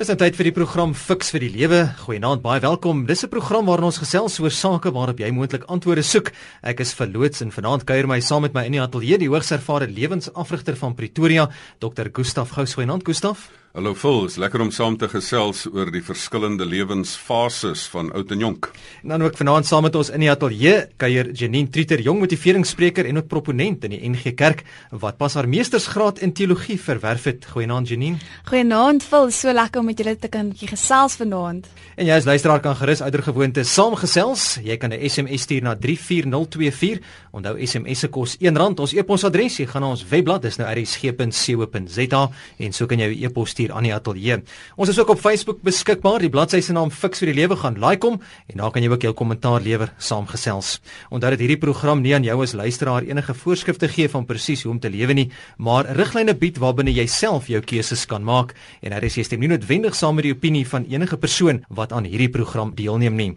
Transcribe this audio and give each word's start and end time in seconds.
Dis 0.00 0.08
'n 0.08 0.16
tyd 0.16 0.32
vir 0.32 0.48
die 0.48 0.56
program 0.56 0.94
Fix 0.94 1.28
vir 1.28 1.40
die 1.44 1.50
Lewe. 1.52 1.92
Goeienaand, 2.06 2.40
baie 2.40 2.58
welkom. 2.58 3.04
Dis 3.04 3.22
'n 3.22 3.28
program 3.28 3.66
waarin 3.66 3.84
ons 3.84 3.98
gesels 3.98 4.40
oor 4.40 4.50
sake 4.50 4.90
waarop 4.90 5.18
jy 5.18 5.30
moontlik 5.30 5.68
antwoorde 5.68 6.02
soek. 6.02 6.32
Ek 6.62 6.80
is 6.80 6.94
verloots 6.94 7.42
en 7.42 7.52
vanaand 7.52 7.84
kuier 7.84 8.06
my 8.06 8.18
saam 8.20 8.40
met 8.40 8.54
my 8.54 8.64
in 8.64 8.72
die 8.72 8.80
ateljee 8.80 9.18
die 9.18 9.28
hoogs 9.28 9.50
ervare 9.50 9.86
lewensafrigter 9.86 10.74
van 10.76 10.94
Pretoria, 10.94 11.50
Dr. 11.80 12.08
Gustaf 12.10 12.48
Gous. 12.52 12.72
Goeienaand, 12.72 13.04
Gustaf. 13.04 13.59
Hallo 13.70 13.92
Phil, 13.94 14.24
is 14.26 14.34
lekker 14.34 14.64
om 14.64 14.72
saam 14.74 14.96
te 14.98 15.06
gesels 15.06 15.60
oor 15.70 15.92
die 15.94 16.00
verskillende 16.02 16.66
lewensfases 16.66 17.84
van 17.92 18.08
oud 18.18 18.32
en 18.34 18.40
jonk. 18.42 18.66
En 19.04 19.12
dan 19.12 19.22
ook 19.22 19.36
vanaand 19.38 19.68
saam 19.68 19.84
met 19.86 19.94
ons 19.94 20.08
in 20.10 20.24
die 20.24 20.30
ateljee 20.32 20.88
kuier 20.98 21.28
Janine 21.38 21.70
Trieter, 21.70 22.02
jong 22.02 22.18
motiveringsspreker 22.18 23.06
en 23.06 23.20
ook 23.20 23.28
proponent 23.30 23.86
in 23.86 23.94
die 23.94 24.00
NG 24.10 24.32
Kerk 24.34 24.64
wat 24.90 25.20
pas 25.20 25.38
haar 25.38 25.46
meestersgraad 25.46 26.18
in 26.18 26.32
teologie 26.34 26.80
verwerf 26.82 27.28
het. 27.30 27.46
Goeienaand 27.52 27.92
Janine. 27.92 28.18
Goeienaand 28.50 29.06
Phil, 29.06 29.30
so 29.30 29.54
lekker 29.54 29.84
om 29.84 29.86
met 29.86 30.02
julle 30.02 30.16
te 30.18 30.32
kan 30.34 30.50
gesels 30.50 31.14
vanaand. 31.22 31.70
En 31.94 32.10
jy 32.10 32.18
as 32.18 32.26
luisteraar 32.26 32.64
kan 32.66 32.74
gerus 32.74 33.04
oudergewoonte 33.06 33.62
saamgesels. 33.62 34.58
Jy 34.66 34.80
kan 34.82 34.90
'n 34.90 34.98
SMS 34.98 35.46
stuur 35.46 35.62
na 35.62 35.76
34024. 35.76 36.98
Onthou 37.30 37.54
SMS 37.66 37.98
se 37.98 38.08
kos 38.08 38.36
R1. 38.40 38.80
Ons 38.80 38.94
e-posadres, 38.94 39.58
jy 39.58 39.66
gaan 39.66 39.82
na 39.82 39.90
ons 39.90 40.04
webblad, 40.08 40.42
dis 40.42 40.56
nou 40.56 40.66
rsg.co.za 40.66 42.30
en 42.58 42.72
so 42.72 42.86
kan 42.86 42.98
jy 42.98 43.14
jou 43.14 43.24
e-pos 43.30 43.59
stuur 43.60 43.76
aan 43.76 43.84
die 43.84 43.94
ateljee. 43.94 44.40
Ons 44.76 44.90
is 44.90 44.98
ook 44.98 45.12
op 45.12 45.20
Facebook 45.20 45.60
beskikbaar. 45.62 46.20
Die 46.20 46.30
bladsy 46.30 46.60
se 46.60 46.72
naam 46.72 46.90
Fix 46.90 47.20
vir 47.20 47.32
die 47.32 47.36
Lewe 47.40 47.56
gaan 47.56 47.78
like 47.80 48.06
hom 48.06 48.20
en 48.48 48.56
daar 48.56 48.72
kan 48.72 48.82
jy 48.82 48.90
ook 48.90 49.04
jou 49.04 49.12
kommentaar 49.14 49.60
lewer 49.60 49.92
saamgesels. 49.98 50.80
Onthou 51.10 51.30
dat 51.30 51.40
hierdie 51.40 51.60
program 51.60 52.00
nie 52.00 52.14
aan 52.14 52.24
jou 52.24 52.40
as 52.42 52.54
luisteraar 52.54 53.04
enige 53.04 53.34
voorskrifte 53.34 53.88
gee 53.88 54.08
van 54.08 54.26
presies 54.26 54.64
hoe 54.64 54.72
om 54.72 54.80
te 54.80 54.90
lewe 54.90 55.14
nie, 55.14 55.28
maar 55.58 55.90
riglyne 55.96 56.34
bied 56.34 56.58
waarbinne 56.58 56.94
jy 56.94 57.06
self 57.06 57.48
jou 57.48 57.60
keuses 57.60 58.06
kan 58.06 58.24
maak 58.24 58.54
en 58.80 58.94
daar 58.94 59.04
is 59.04 59.18
jy 59.18 59.26
stem 59.26 59.40
nie 59.40 59.52
noodwendig 59.52 59.94
saam 59.94 60.16
met 60.16 60.28
die 60.28 60.34
opinie 60.34 60.66
van 60.66 60.88
enige 60.88 61.18
persoon 61.20 61.64
wat 61.68 61.92
aan 61.92 62.08
hierdie 62.08 62.32
program 62.32 62.74
deelneem 62.74 63.16
nie. 63.16 63.32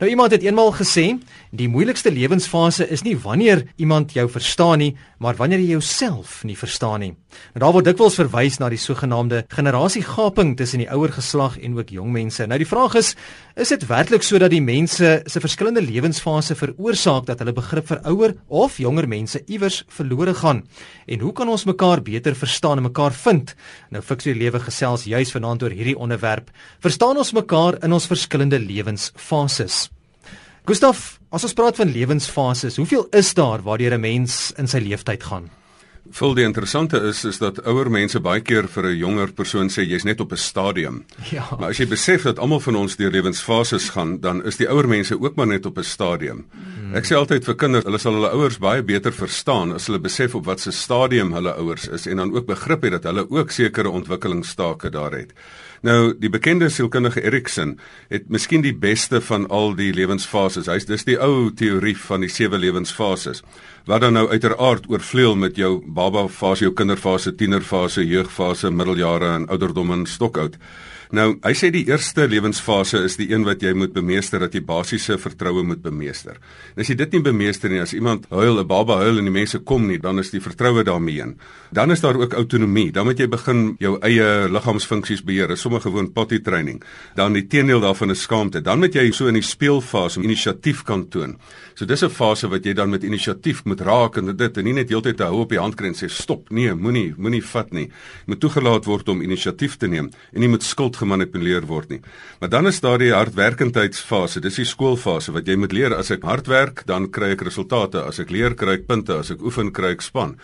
Nou 0.00 0.08
iemand 0.08 0.32
het 0.32 0.40
eenmaal 0.40 0.70
gesê, 0.72 1.02
die 1.52 1.66
moeilikste 1.68 2.08
lewensfase 2.08 2.86
is 2.88 3.02
nie 3.04 3.18
wanneer 3.20 3.66
iemand 3.76 4.14
jou 4.16 4.22
verstaan 4.32 4.80
nie, 4.80 4.94
maar 5.20 5.36
wanneer 5.36 5.60
jy 5.60 5.74
jouself 5.74 6.38
nie 6.48 6.56
verstaan 6.56 7.02
nie. 7.04 7.10
Nou 7.52 7.60
daar 7.60 7.74
word 7.74 7.84
dikwels 7.90 8.16
verwys 8.16 8.56
na 8.62 8.70
die 8.72 8.80
sogenaamde 8.80 9.42
generasiegaping 9.52 10.54
tussen 10.56 10.80
die 10.80 10.88
ouer 10.88 11.12
geslag 11.12 11.58
en 11.60 11.76
ook 11.76 11.92
jong 11.92 12.14
mense. 12.14 12.46
Nou 12.48 12.56
die 12.62 12.68
vraag 12.70 12.96
is, 12.96 13.12
is 13.60 13.74
dit 13.74 13.84
werklik 13.90 14.24
so 14.24 14.40
dat 14.40 14.54
die 14.54 14.62
mense 14.64 15.12
se 15.20 15.44
verskillende 15.44 15.84
lewensfase 15.84 16.56
veroorsaak 16.56 17.28
dat 17.28 17.44
hulle 17.44 17.52
begrip 17.60 17.92
vir 17.92 18.00
ouer 18.08 18.34
of 18.48 18.80
jonger 18.80 19.04
mense 19.04 19.44
iewers 19.52 19.82
verlore 19.92 20.32
gaan? 20.40 20.64
En 21.12 21.20
hoe 21.20 21.34
kan 21.36 21.52
ons 21.52 21.68
mekaar 21.68 22.00
beter 22.00 22.32
verstaan 22.32 22.80
en 22.80 22.88
mekaar 22.88 23.12
vind? 23.12 23.52
Nou 23.92 24.00
fiks 24.00 24.24
die 24.24 24.38
lewe 24.46 24.64
gesels 24.64 25.04
juis 25.04 25.36
vanaand 25.36 25.68
oor 25.68 25.76
hierdie 25.76 25.98
onderwerp. 26.00 26.48
Verstaan 26.80 27.20
ons 27.20 27.36
mekaar 27.36 27.82
in 27.84 27.92
ons 27.92 28.08
verskillende 28.08 28.64
lewensfases? 28.64 29.89
Gustaf, 30.68 31.18
as 31.32 31.44
ons 31.46 31.54
praat 31.56 31.78
van 31.80 31.88
lewensfases, 31.88 32.76
hoeveel 32.76 33.06
is 33.16 33.32
daar 33.34 33.62
waardeur 33.64 33.94
'n 33.94 34.00
mens 34.00 34.52
in 34.56 34.68
sy 34.68 34.78
lewenstyd 34.78 35.22
gaan? 35.22 35.50
Vol 36.10 36.34
die 36.34 36.44
interessante 36.44 36.98
is 37.06 37.24
is 37.24 37.38
dat 37.38 37.60
ouer 37.68 37.90
mense 37.90 38.20
baie 38.20 38.40
keer 38.40 38.68
vir 38.68 38.86
'n 38.86 38.96
jonger 38.96 39.32
persoon 39.32 39.68
sê 39.68 39.84
jy's 39.86 40.04
net 40.04 40.20
op 40.20 40.32
'n 40.32 40.36
stadium. 40.36 41.04
Ja. 41.30 41.46
Maar 41.58 41.70
as 41.70 41.78
jy 41.78 41.86
besef 41.86 42.22
dat 42.22 42.38
almal 42.38 42.60
van 42.60 42.76
ons 42.76 42.96
deur 42.96 43.10
lewensfases 43.10 43.88
gaan, 43.90 44.20
dan 44.20 44.44
is 44.44 44.56
die 44.56 44.68
ouer 44.68 44.88
mense 44.88 45.20
ook 45.20 45.36
maar 45.36 45.46
net 45.46 45.66
op 45.66 45.78
'n 45.78 45.84
stadium. 45.84 46.46
Hmm. 46.50 46.94
Ek 46.94 47.04
sê 47.04 47.14
altyd 47.14 47.44
vir 47.44 47.54
kinders, 47.54 47.84
hulle 47.84 47.98
sal 47.98 48.12
hulle 48.12 48.30
ouers 48.30 48.58
baie 48.58 48.82
beter 48.82 49.12
verstaan 49.12 49.72
as 49.72 49.86
hulle 49.86 50.00
besef 50.00 50.34
op 50.34 50.44
watter 50.44 50.72
stadium 50.72 51.32
hulle 51.32 51.54
ouers 51.54 51.88
is 51.88 52.06
en 52.06 52.16
dan 52.16 52.34
ook 52.34 52.46
begrip 52.46 52.82
het 52.82 52.92
dat 52.92 53.04
hulle 53.04 53.30
ook 53.30 53.50
sekere 53.50 53.90
ontwikkelingsstake 53.90 54.90
daar 54.90 55.12
het. 55.12 55.32
Nou, 55.80 56.12
die 56.12 56.28
bekende 56.28 56.68
sielkundige 56.68 57.22
Erikson 57.24 57.78
het 58.12 58.26
miskien 58.28 58.60
die 58.60 58.74
beste 58.76 59.22
van 59.24 59.46
al 59.48 59.72
die 59.78 59.94
lewensfases. 59.96 60.68
Hy's 60.68 60.84
dis 60.84 61.06
die 61.08 61.16
ou 61.16 61.48
teorie 61.56 61.94
van 61.96 62.20
die 62.20 62.28
sewe 62.28 62.60
lewensfases. 62.60 63.40
Wat 63.88 64.04
dan 64.04 64.12
nou 64.18 64.26
uiteraard 64.28 64.90
oorvleuel 64.92 65.38
met 65.40 65.56
jou 65.56 65.78
baba 65.86 66.26
fase, 66.28 66.66
jou 66.66 66.74
kinderfase, 66.76 67.32
tienerfase, 67.32 68.04
jeugfase, 68.04 68.68
middeljare 68.68 69.32
en 69.38 69.48
ouderdom 69.48 69.94
en 69.96 70.04
stokoud. 70.06 70.60
Nou, 71.10 71.32
hy 71.42 71.50
sê 71.58 71.72
die 71.74 71.82
eerste 71.88 72.28
lewensfase 72.30 73.00
is 73.02 73.16
die 73.18 73.32
een 73.32 73.42
wat 73.42 73.64
jy 73.64 73.72
moet 73.74 73.90
bemeester 73.90 74.38
dat 74.44 74.54
jy 74.54 74.60
basiese 74.62 75.16
vertroue 75.18 75.64
moet 75.66 75.80
bemeester. 75.82 76.36
En 76.76 76.84
as 76.84 76.92
jy 76.92 76.94
dit 77.00 77.16
nie 77.16 77.22
bemeester 77.26 77.72
nie, 77.72 77.80
as 77.82 77.96
iemand 77.98 78.28
huil, 78.30 78.60
'n 78.60 78.66
baba 78.66 79.00
huil 79.02 79.18
en 79.18 79.26
die 79.26 79.34
mense 79.34 79.58
kom 79.58 79.88
nie, 79.88 79.98
dan 79.98 80.20
is 80.20 80.30
die 80.30 80.40
vertroue 80.40 80.84
daarmee 80.84 81.18
heen. 81.18 81.34
Dan 81.72 81.90
is 81.90 82.00
daar 82.00 82.14
ook 82.14 82.32
autonomie. 82.32 82.92
Dan 82.92 83.06
moet 83.06 83.18
jy 83.18 83.26
begin 83.26 83.76
jou 83.80 83.98
eie 84.02 84.48
liggaamsfunksies 84.48 85.24
beheer, 85.24 85.56
sommer 85.56 85.80
gewoon 85.80 86.12
potty 86.12 86.38
training. 86.38 86.82
Dan 87.16 87.32
die 87.32 87.46
teendeel 87.46 87.80
daarvan 87.80 88.10
is 88.10 88.22
skaamte. 88.22 88.60
Dan 88.60 88.78
moet 88.78 88.94
jy 88.94 89.10
so 89.10 89.26
in 89.26 89.34
die 89.34 89.42
speelfase 89.42 90.22
inisiatief 90.22 90.84
kan 90.84 91.08
toon. 91.08 91.38
So 91.74 91.86
dis 91.86 92.02
'n 92.04 92.10
fase 92.10 92.48
wat 92.48 92.64
jy 92.64 92.72
dan 92.72 92.90
met 92.90 93.02
inisiatief 93.02 93.64
moet 93.64 93.80
raak 93.80 94.16
en 94.16 94.36
dit 94.36 94.56
en 94.56 94.64
nie 94.64 94.72
net 94.72 94.88
heeltyd 94.88 95.16
te 95.16 95.24
hou 95.24 95.40
op 95.40 95.48
die 95.48 95.58
handkring 95.58 95.94
sê 95.94 96.08
stop, 96.08 96.50
nee, 96.50 96.74
moenie, 96.74 97.14
moenie 97.16 97.42
vat 97.42 97.72
nie. 97.72 97.86
Jy 97.86 98.26
moet 98.26 98.40
toegelaat 98.40 98.84
word 98.84 99.08
om 99.08 99.22
inisiatief 99.22 99.76
te 99.76 99.88
neem 99.88 100.10
en 100.32 100.42
jy 100.42 100.48
moet 100.48 100.62
skuld 100.62 100.96
gemanipuleer 101.00 101.66
word 101.66 101.94
nie. 101.94 102.00
Maar 102.40 102.52
dan 102.52 102.70
is 102.70 102.80
daar 102.84 103.00
die 103.00 103.12
hardwerkendheidsfase. 103.14 104.40
Dis 104.44 104.60
die 104.60 104.68
skoolfase 104.68 105.34
wat 105.34 105.48
jy 105.48 105.56
moet 105.60 105.74
leer 105.76 105.96
as 105.96 106.12
ek 106.14 106.26
hard 106.28 106.50
werk, 106.50 106.84
dan 106.86 107.10
kry 107.10 107.34
ek 107.34 107.46
resultate. 107.48 108.04
As 108.04 108.20
ek 108.22 108.30
leer, 108.30 108.54
kry 108.54 108.78
ek 108.80 108.88
punte. 108.90 109.18
As 109.20 109.32
ek 109.34 109.42
oefen, 109.42 109.72
kry 109.72 109.94
ek 109.96 110.04
span. 110.04 110.36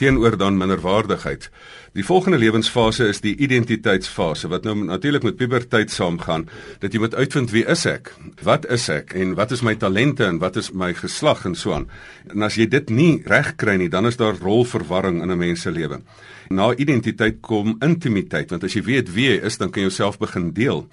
Teenoor 0.00 0.38
dan 0.38 0.58
minderwaardigheid. 0.58 1.50
Die 1.94 2.02
volgende 2.02 2.40
lewensfase 2.42 3.06
is 3.06 3.20
die 3.22 3.36
identiteitsfase 3.38 4.48
wat 4.50 4.64
nou 4.66 4.74
natuurlik 4.82 5.22
met 5.22 5.36
puberteit 5.38 5.92
saamgaan. 5.94 6.48
Dat 6.82 6.94
jy 6.94 7.02
moet 7.04 7.14
uitvind 7.14 7.54
wie 7.54 7.62
is 7.70 7.84
ek? 7.86 8.10
Wat 8.42 8.66
is 8.66 8.88
ek 8.90 9.14
en 9.14 9.36
wat 9.38 9.54
is 9.54 9.62
my 9.62 9.76
talente 9.78 10.26
en 10.26 10.40
wat 10.42 10.58
is 10.58 10.72
my 10.74 10.90
geslag 10.98 11.44
en 11.46 11.54
so 11.54 11.76
aan. 11.76 11.86
En 12.34 12.42
as 12.42 12.58
jy 12.58 12.66
dit 12.66 12.90
nie 12.90 13.22
reg 13.30 13.54
kry 13.60 13.76
nie, 13.78 13.90
dan 13.92 14.10
is 14.10 14.18
daar 14.18 14.40
rolverwarring 14.42 15.22
in 15.22 15.30
'n 15.30 15.38
mens 15.38 15.62
se 15.62 15.70
lewe. 15.70 16.02
Na 16.54 16.70
identiteit 16.78 17.40
kom 17.42 17.74
intimiteit, 17.82 18.50
want 18.50 18.64
as 18.64 18.76
jy 18.76 18.82
weet 18.86 19.10
wie 19.14 19.26
jy 19.32 19.38
is, 19.48 19.58
dan 19.58 19.70
kan 19.70 19.82
jy 19.82 19.88
jouself 19.88 20.18
begin 20.22 20.52
deel. 20.54 20.84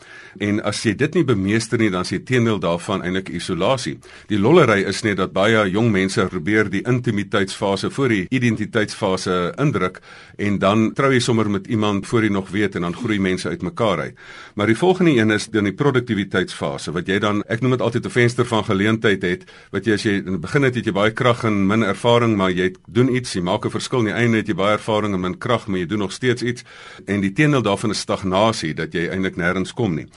En 0.41 0.61
as 0.65 0.81
jy 0.85 0.95
dit 0.97 1.17
nie 1.17 1.23
bemeester 1.27 1.77
nie, 1.77 1.91
dan 1.93 2.05
is 2.07 2.13
jy 2.13 2.21
teendeel 2.25 2.59
daarvan 2.63 3.03
eintlik 3.05 3.29
isolasie. 3.29 3.97
Die 4.31 4.39
lollery 4.39 4.81
is 4.89 5.03
net 5.05 5.19
dat 5.21 5.33
baie 5.35 5.67
jong 5.69 5.91
mense 5.93 6.25
probeer 6.31 6.69
die 6.71 6.83
intimiteitsfase 6.87 7.91
voor 7.91 8.09
die 8.09 8.25
identiteitsfase 8.31 9.37
indruk 9.61 9.99
en 10.41 10.57
dan 10.61 10.89
trou 10.97 11.11
jy 11.13 11.19
sommer 11.21 11.49
met 11.51 11.67
iemand 11.67 12.07
voor 12.09 12.25
jy 12.25 12.31
nog 12.33 12.49
weet 12.49 12.75
en 12.75 12.87
dan 12.87 12.95
groei 12.97 13.19
mense 13.19 13.49
uitmekaar 13.49 13.99
uit. 14.07 14.17
Maar 14.55 14.71
die 14.71 14.77
volgende 14.77 15.15
een 15.17 15.31
is 15.31 15.47
dan 15.51 15.69
die 15.69 15.75
produktiwiteitsfase 15.77 16.93
wat 16.95 17.07
jy 17.07 17.19
dan 17.21 17.43
ek 17.47 17.61
noem 17.61 17.77
dit 17.77 17.85
altyd 17.85 18.05
'n 18.05 18.15
venster 18.17 18.45
van 18.45 18.63
geleentheid 18.63 19.21
het 19.21 19.43
wat 19.71 19.85
jy 19.85 19.93
as 19.93 20.03
jy 20.03 20.11
in 20.17 20.37
die 20.37 20.41
begin 20.41 20.63
het, 20.63 20.75
het 20.75 20.85
jy 20.85 20.91
baie 20.91 21.11
krag 21.11 21.43
en 21.43 21.67
min 21.67 21.83
ervaring, 21.83 22.35
maar 22.37 22.51
jy 22.51 22.73
doen 22.87 23.15
iets, 23.15 23.33
jy 23.33 23.41
maak 23.41 23.65
'n 23.65 23.69
verskil 23.69 23.99
in 23.99 24.05
die 24.05 24.13
einde 24.13 24.37
het 24.37 24.47
jy 24.47 24.55
baie 24.55 24.77
ervaring 24.77 25.13
en 25.13 25.21
min 25.21 25.37
krag, 25.37 25.50
maar 25.67 25.79
jy 25.79 25.85
doen 25.85 25.99
nog 25.99 26.11
steeds 26.11 26.41
iets 26.41 26.63
en 27.05 27.21
die 27.21 27.31
teendeel 27.31 27.61
daarvan 27.61 27.91
is 27.91 27.99
stagnasie 27.99 28.73
dat 28.73 28.93
jy 28.93 29.07
eintlik 29.09 29.35
nêrens 29.35 29.73
kom 29.73 29.95
nie. 29.95 30.07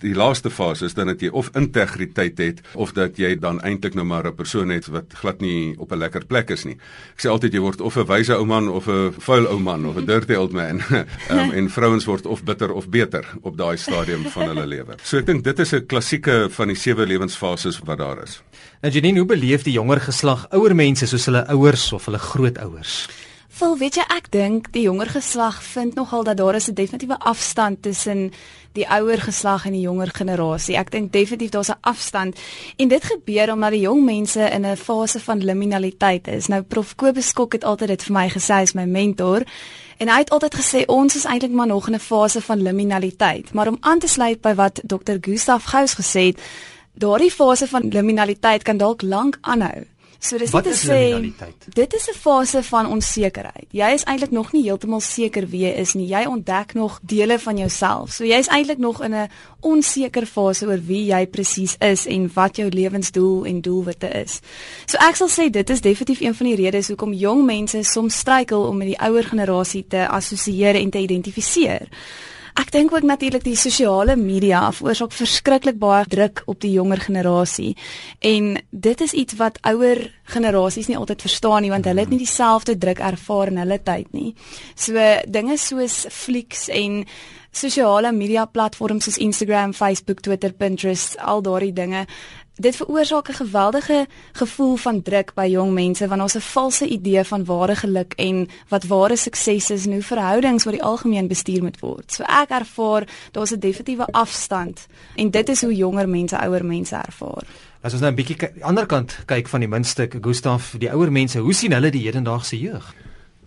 Die 0.00 0.14
laaste 0.14 0.50
fase 0.50 0.84
is 0.84 0.94
dan 0.94 1.06
dat 1.06 1.20
jy 1.20 1.28
of 1.28 1.50
integriteit 1.56 2.38
het 2.38 2.60
of 2.74 2.92
dat 2.92 3.16
jy 3.16 3.34
dan 3.38 3.60
eintlik 3.60 3.94
nou 3.94 4.04
maar 4.04 4.26
'n 4.26 4.34
persoon 4.34 4.68
het 4.68 4.86
wat 4.86 5.12
glad 5.12 5.40
nie 5.40 5.74
op 5.78 5.92
'n 5.92 5.98
lekker 5.98 6.26
plek 6.26 6.50
is 6.50 6.64
nie. 6.64 6.76
Ek 7.14 7.24
sê 7.24 7.28
altyd 7.28 7.52
jy 7.52 7.60
word 7.60 7.80
of 7.80 7.96
'n 7.96 8.06
wyse 8.06 8.34
ou 8.34 8.44
man 8.44 8.68
of 8.68 8.88
'n 8.88 9.12
vuil 9.18 9.46
ou 9.46 9.58
man 9.58 9.86
of 9.86 9.96
'n 9.96 10.06
dirty 10.06 10.34
old 10.34 10.52
man. 10.52 10.80
um, 11.30 11.50
en 11.50 11.70
vrouens 11.70 12.04
word 12.04 12.26
of 12.26 12.44
bitter 12.44 12.72
of 12.72 12.88
beter 12.88 13.24
op 13.42 13.56
daai 13.56 13.76
stadium 13.76 14.24
van 14.24 14.48
hulle 14.48 14.66
lewe. 14.66 14.96
So 15.02 15.18
ek 15.18 15.26
dink 15.26 15.44
dit 15.44 15.58
is 15.58 15.72
'n 15.72 15.86
klassieke 15.86 16.48
van 16.50 16.68
die 16.68 16.76
sewe 16.76 17.06
lewensfases 17.06 17.80
wat 17.84 17.98
daar 17.98 18.22
is. 18.22 18.42
Nou 18.82 18.92
Janine, 18.92 19.18
hoe 19.18 19.28
beleef 19.28 19.62
die 19.62 19.72
jonger 19.72 20.00
geslag 20.00 20.46
ouer 20.50 20.74
mense 20.74 21.06
soos 21.06 21.26
hulle 21.26 21.46
ouers 21.46 21.92
of 21.92 22.04
hulle 22.04 22.18
grootouers? 22.18 23.08
Vol, 23.52 23.74
weet 23.76 23.98
jy, 23.98 24.04
ek 24.08 24.30
dink 24.32 24.70
die 24.72 24.86
jonger 24.86 25.10
geslag 25.12 25.58
vind 25.60 25.98
nogal 25.98 26.22
dat 26.24 26.38
daar 26.40 26.56
is 26.56 26.70
'n 26.70 26.74
definitiewe 26.74 27.18
afstand 27.18 27.82
tussen 27.82 28.32
die 28.72 28.86
ouer 28.88 29.20
geslag 29.20 29.66
en 29.66 29.72
die 29.72 29.84
jonger 29.84 30.08
generasie. 30.08 30.76
Ek 30.76 30.90
dink 30.90 31.12
definitief 31.12 31.50
daar's 31.50 31.68
'n 31.68 31.80
afstand 31.80 32.38
en 32.76 32.88
dit 32.88 33.04
gebeur 33.04 33.52
omdat 33.52 33.70
die 33.70 33.80
jong 33.80 34.04
mense 34.04 34.40
in 34.40 34.64
'n 34.66 34.76
fase 34.76 35.20
van 35.20 35.44
liminaliteit 35.44 36.28
is. 36.28 36.46
Nou 36.46 36.62
Prof 36.62 36.94
Kobus 36.94 37.28
Skok 37.28 37.52
het 37.52 37.64
altyd 37.64 37.88
dit 37.88 38.02
vir 38.02 38.12
my 38.12 38.28
gesê, 38.28 38.54
hy 38.54 38.62
is 38.62 38.72
my 38.72 38.84
mentor. 38.84 39.42
En 39.98 40.08
hy 40.08 40.18
het 40.18 40.30
altyd 40.30 40.54
gesê 40.54 40.84
ons 40.86 41.16
is 41.16 41.24
eintlik 41.24 41.52
maar 41.52 41.66
nog 41.66 41.88
in 41.88 41.94
'n 41.94 41.98
fase 41.98 42.40
van 42.40 42.62
liminaliteit. 42.62 43.52
Maar 43.52 43.68
om 43.68 43.76
aan 43.80 43.98
te 43.98 44.08
sluit 44.08 44.40
by 44.40 44.54
wat 44.54 44.80
Dr. 44.84 45.16
Gustaf 45.20 45.64
Gous 45.64 45.94
gesê 45.94 46.26
het, 46.26 46.40
daardie 46.94 47.30
fase 47.30 47.68
van 47.68 47.88
liminaliteit 47.88 48.62
kan 48.62 48.76
dalk 48.76 49.02
lank 49.02 49.38
aanhou. 49.40 49.91
So 50.22 50.38
dis 50.38 50.52
net 50.54 50.68
te 50.68 50.74
sê 50.78 51.00
dit 51.74 51.94
is 51.94 52.08
'n 52.08 52.14
fase 52.14 52.62
van 52.62 52.86
onsekerheid. 52.86 53.66
Jy 53.70 53.90
is 53.92 54.04
eintlik 54.04 54.30
nog 54.30 54.52
nie 54.52 54.62
heeltemal 54.62 55.00
seker 55.00 55.48
wie 55.48 55.64
jy 55.66 55.72
is 55.80 55.94
nie. 55.94 56.06
Jy 56.06 56.24
ontdek 56.26 56.74
nog 56.74 57.00
dele 57.02 57.38
van 57.38 57.56
jouself. 57.56 58.12
So 58.12 58.24
jy 58.24 58.38
is 58.38 58.46
eintlik 58.46 58.78
nog 58.78 59.02
in 59.02 59.14
'n 59.14 59.28
onseker 59.60 60.26
fase 60.26 60.66
oor 60.66 60.78
wie 60.86 61.04
jy 61.06 61.26
presies 61.26 61.76
is 61.78 62.06
en 62.06 62.30
wat 62.34 62.56
jou 62.56 62.68
lewensdoel 62.68 63.44
en 63.44 63.60
doelwitte 63.60 64.08
is. 64.08 64.40
So 64.86 64.96
ek 64.98 65.16
sal 65.16 65.28
sê 65.28 65.50
dit 65.50 65.70
is 65.70 65.80
definitief 65.80 66.20
een 66.20 66.34
van 66.34 66.46
die 66.46 66.56
redes 66.56 66.88
hoekom 66.88 67.12
jong 67.12 67.44
mense 67.44 67.82
soms 67.82 68.18
struikel 68.18 68.62
om 68.62 68.76
met 68.76 68.86
die 68.86 69.00
ouer 69.00 69.24
generasie 69.24 69.84
te 69.88 70.08
assosieer 70.08 70.74
en 70.74 70.90
te 70.90 70.98
identifiseer. 70.98 71.88
Ek 72.60 72.68
dink 72.72 72.92
ook 72.92 73.06
natuurlik 73.08 73.44
die 73.46 73.56
sosiale 73.56 74.16
media 74.16 74.66
veroorsaak 74.76 75.14
verskriklik 75.16 75.78
baie 75.80 76.04
druk 76.08 76.42
op 76.46 76.60
die 76.60 76.74
jonger 76.74 77.00
generasie. 77.00 77.72
En 78.20 78.58
dit 78.70 79.00
is 79.00 79.12
iets 79.12 79.36
wat 79.40 79.58
ouer 79.68 80.04
generasies 80.34 80.88
nie 80.88 80.98
altyd 81.00 81.24
verstaan 81.24 81.64
nie 81.64 81.72
want 81.72 81.88
hulle 81.88 82.04
het 82.04 82.12
nie 82.12 82.20
dieselfde 82.20 82.76
druk 82.78 83.00
ervaar 83.00 83.52
in 83.52 83.62
hulle 83.62 83.78
tyd 83.82 84.12
nie. 84.12 84.34
So 84.76 85.00
dinge 85.24 85.56
soos 85.56 86.04
flieks 86.12 86.68
en 86.68 87.04
sosiale 87.52 88.12
media 88.12 88.46
platforms 88.48 89.04
soos 89.04 89.20
Instagram, 89.20 89.72
Facebook, 89.76 90.20
Twitter, 90.20 90.52
Pinterest, 90.52 91.18
al 91.20 91.42
daardie 91.44 91.72
dinge 91.72 92.06
dit 92.54 92.76
veroorsaak 92.76 93.28
'n 93.28 93.32
geweldige 93.32 94.06
gevoel 94.32 94.76
van 94.76 95.02
druk 95.02 95.34
by 95.34 95.46
jong 95.46 95.72
mense 95.72 96.08
want 96.08 96.22
ons 96.22 96.34
'n 96.34 96.40
valse 96.40 96.86
idee 96.86 97.24
van 97.24 97.44
ware 97.44 97.76
geluk 97.76 98.12
en 98.16 98.48
wat 98.68 98.84
ware 98.84 99.16
sukses 99.16 99.70
is 99.70 99.86
en 99.86 99.92
hoe 99.92 100.02
verhoudings 100.02 100.66
oor 100.66 100.72
die 100.72 100.82
algemeen 100.82 101.28
bestuur 101.28 101.62
moet 101.62 101.80
word. 101.80 102.12
So 102.12 102.22
ek 102.22 102.50
ervaar 102.50 103.08
daar's 103.30 103.52
'n 103.52 103.58
definitiewe 103.58 104.06
afstand 104.06 104.86
en 105.16 105.30
dit 105.30 105.48
is 105.48 105.62
hoe 105.62 105.74
jonger 105.74 106.08
mense 106.08 106.38
ouer 106.38 106.64
mense 106.64 106.96
ervaar. 106.96 107.44
As 107.80 107.92
ons 107.92 108.02
nou 108.02 108.12
'n 108.12 108.14
bietjie 108.14 108.36
aan 108.42 108.54
die 108.54 108.64
ander 108.64 108.86
kant 108.86 109.18
kyk 109.26 109.48
van 109.48 109.60
die 109.60 109.68
muntstuk 109.68 110.16
Gustaf, 110.20 110.74
die 110.78 110.92
ouer 110.92 111.12
mense, 111.12 111.38
hoe 111.38 111.52
sien 111.52 111.72
hulle 111.72 111.90
die 111.90 112.04
hedendaagse 112.04 112.58
jeug? 112.58 112.94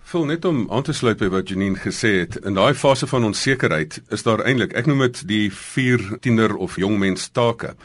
Vol 0.06 0.26
net 0.26 0.46
om 0.46 0.68
aan 0.72 0.84
te 0.84 0.94
sluit 0.94 1.18
by 1.18 1.30
wat 1.30 1.50
Janine 1.50 1.78
gesê 1.78 2.20
het, 2.20 2.36
in 2.36 2.54
daai 2.54 2.74
fase 2.74 3.08
van 3.08 3.24
onsekerheid 3.24 4.02
is 4.10 4.24
daar 4.24 4.44
eintlik, 4.44 4.74
ek 4.74 4.86
noem 4.86 5.00
dit 5.00 5.28
die 5.28 5.54
4 5.54 6.18
tiener 6.20 6.56
of 6.56 6.76
jong 6.76 7.00
mens 7.00 7.30
take. 7.32 7.76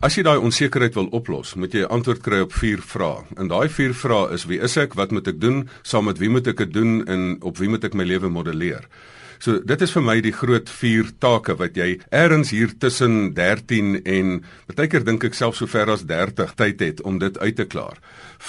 As 0.00 0.14
jy 0.16 0.22
daai 0.24 0.40
onsekerheid 0.40 0.94
wil 0.96 1.10
oplos, 1.12 1.50
moet 1.60 1.74
jy 1.76 1.82
'n 1.84 1.92
antwoord 1.92 2.22
kry 2.24 2.38
op 2.40 2.54
vier 2.56 2.80
vrae. 2.80 3.20
En 3.36 3.48
daai 3.48 3.68
vier 3.68 3.92
vrae 3.92 4.32
is: 4.32 4.46
Wie 4.48 4.58
is 4.58 4.76
ek? 4.76 4.94
Wat 4.94 5.10
moet 5.10 5.28
ek 5.28 5.40
doen? 5.40 5.68
Saam 5.82 6.04
met 6.04 6.18
wie 6.18 6.30
moet 6.30 6.46
ek 6.46 6.56
dit 6.56 6.72
doen 6.72 7.04
en 7.06 7.36
op 7.42 7.58
wie 7.58 7.68
moet 7.68 7.84
ek 7.84 7.92
my 7.94 8.04
lewe 8.04 8.28
modelleer? 8.28 8.88
So 9.40 9.56
dit 9.64 9.80
is 9.80 9.92
vir 9.96 10.02
my 10.04 10.18
die 10.20 10.34
groot 10.36 10.68
vier 10.68 11.06
take 11.24 11.54
wat 11.56 11.78
jy 11.78 11.94
ergens 12.12 12.50
hier 12.52 12.74
tussen 12.76 13.30
13 13.32 14.02
en 14.04 14.34
baie 14.76 14.88
keer 14.92 15.06
dink 15.06 15.24
ek 15.24 15.36
self 15.38 15.56
so 15.56 15.70
ver 15.70 15.88
as 15.88 16.02
30 16.04 16.52
tyd 16.58 16.82
het 16.84 17.00
om 17.08 17.16
dit 17.22 17.38
uit 17.40 17.56
te 17.56 17.64
klaar. 17.64 17.96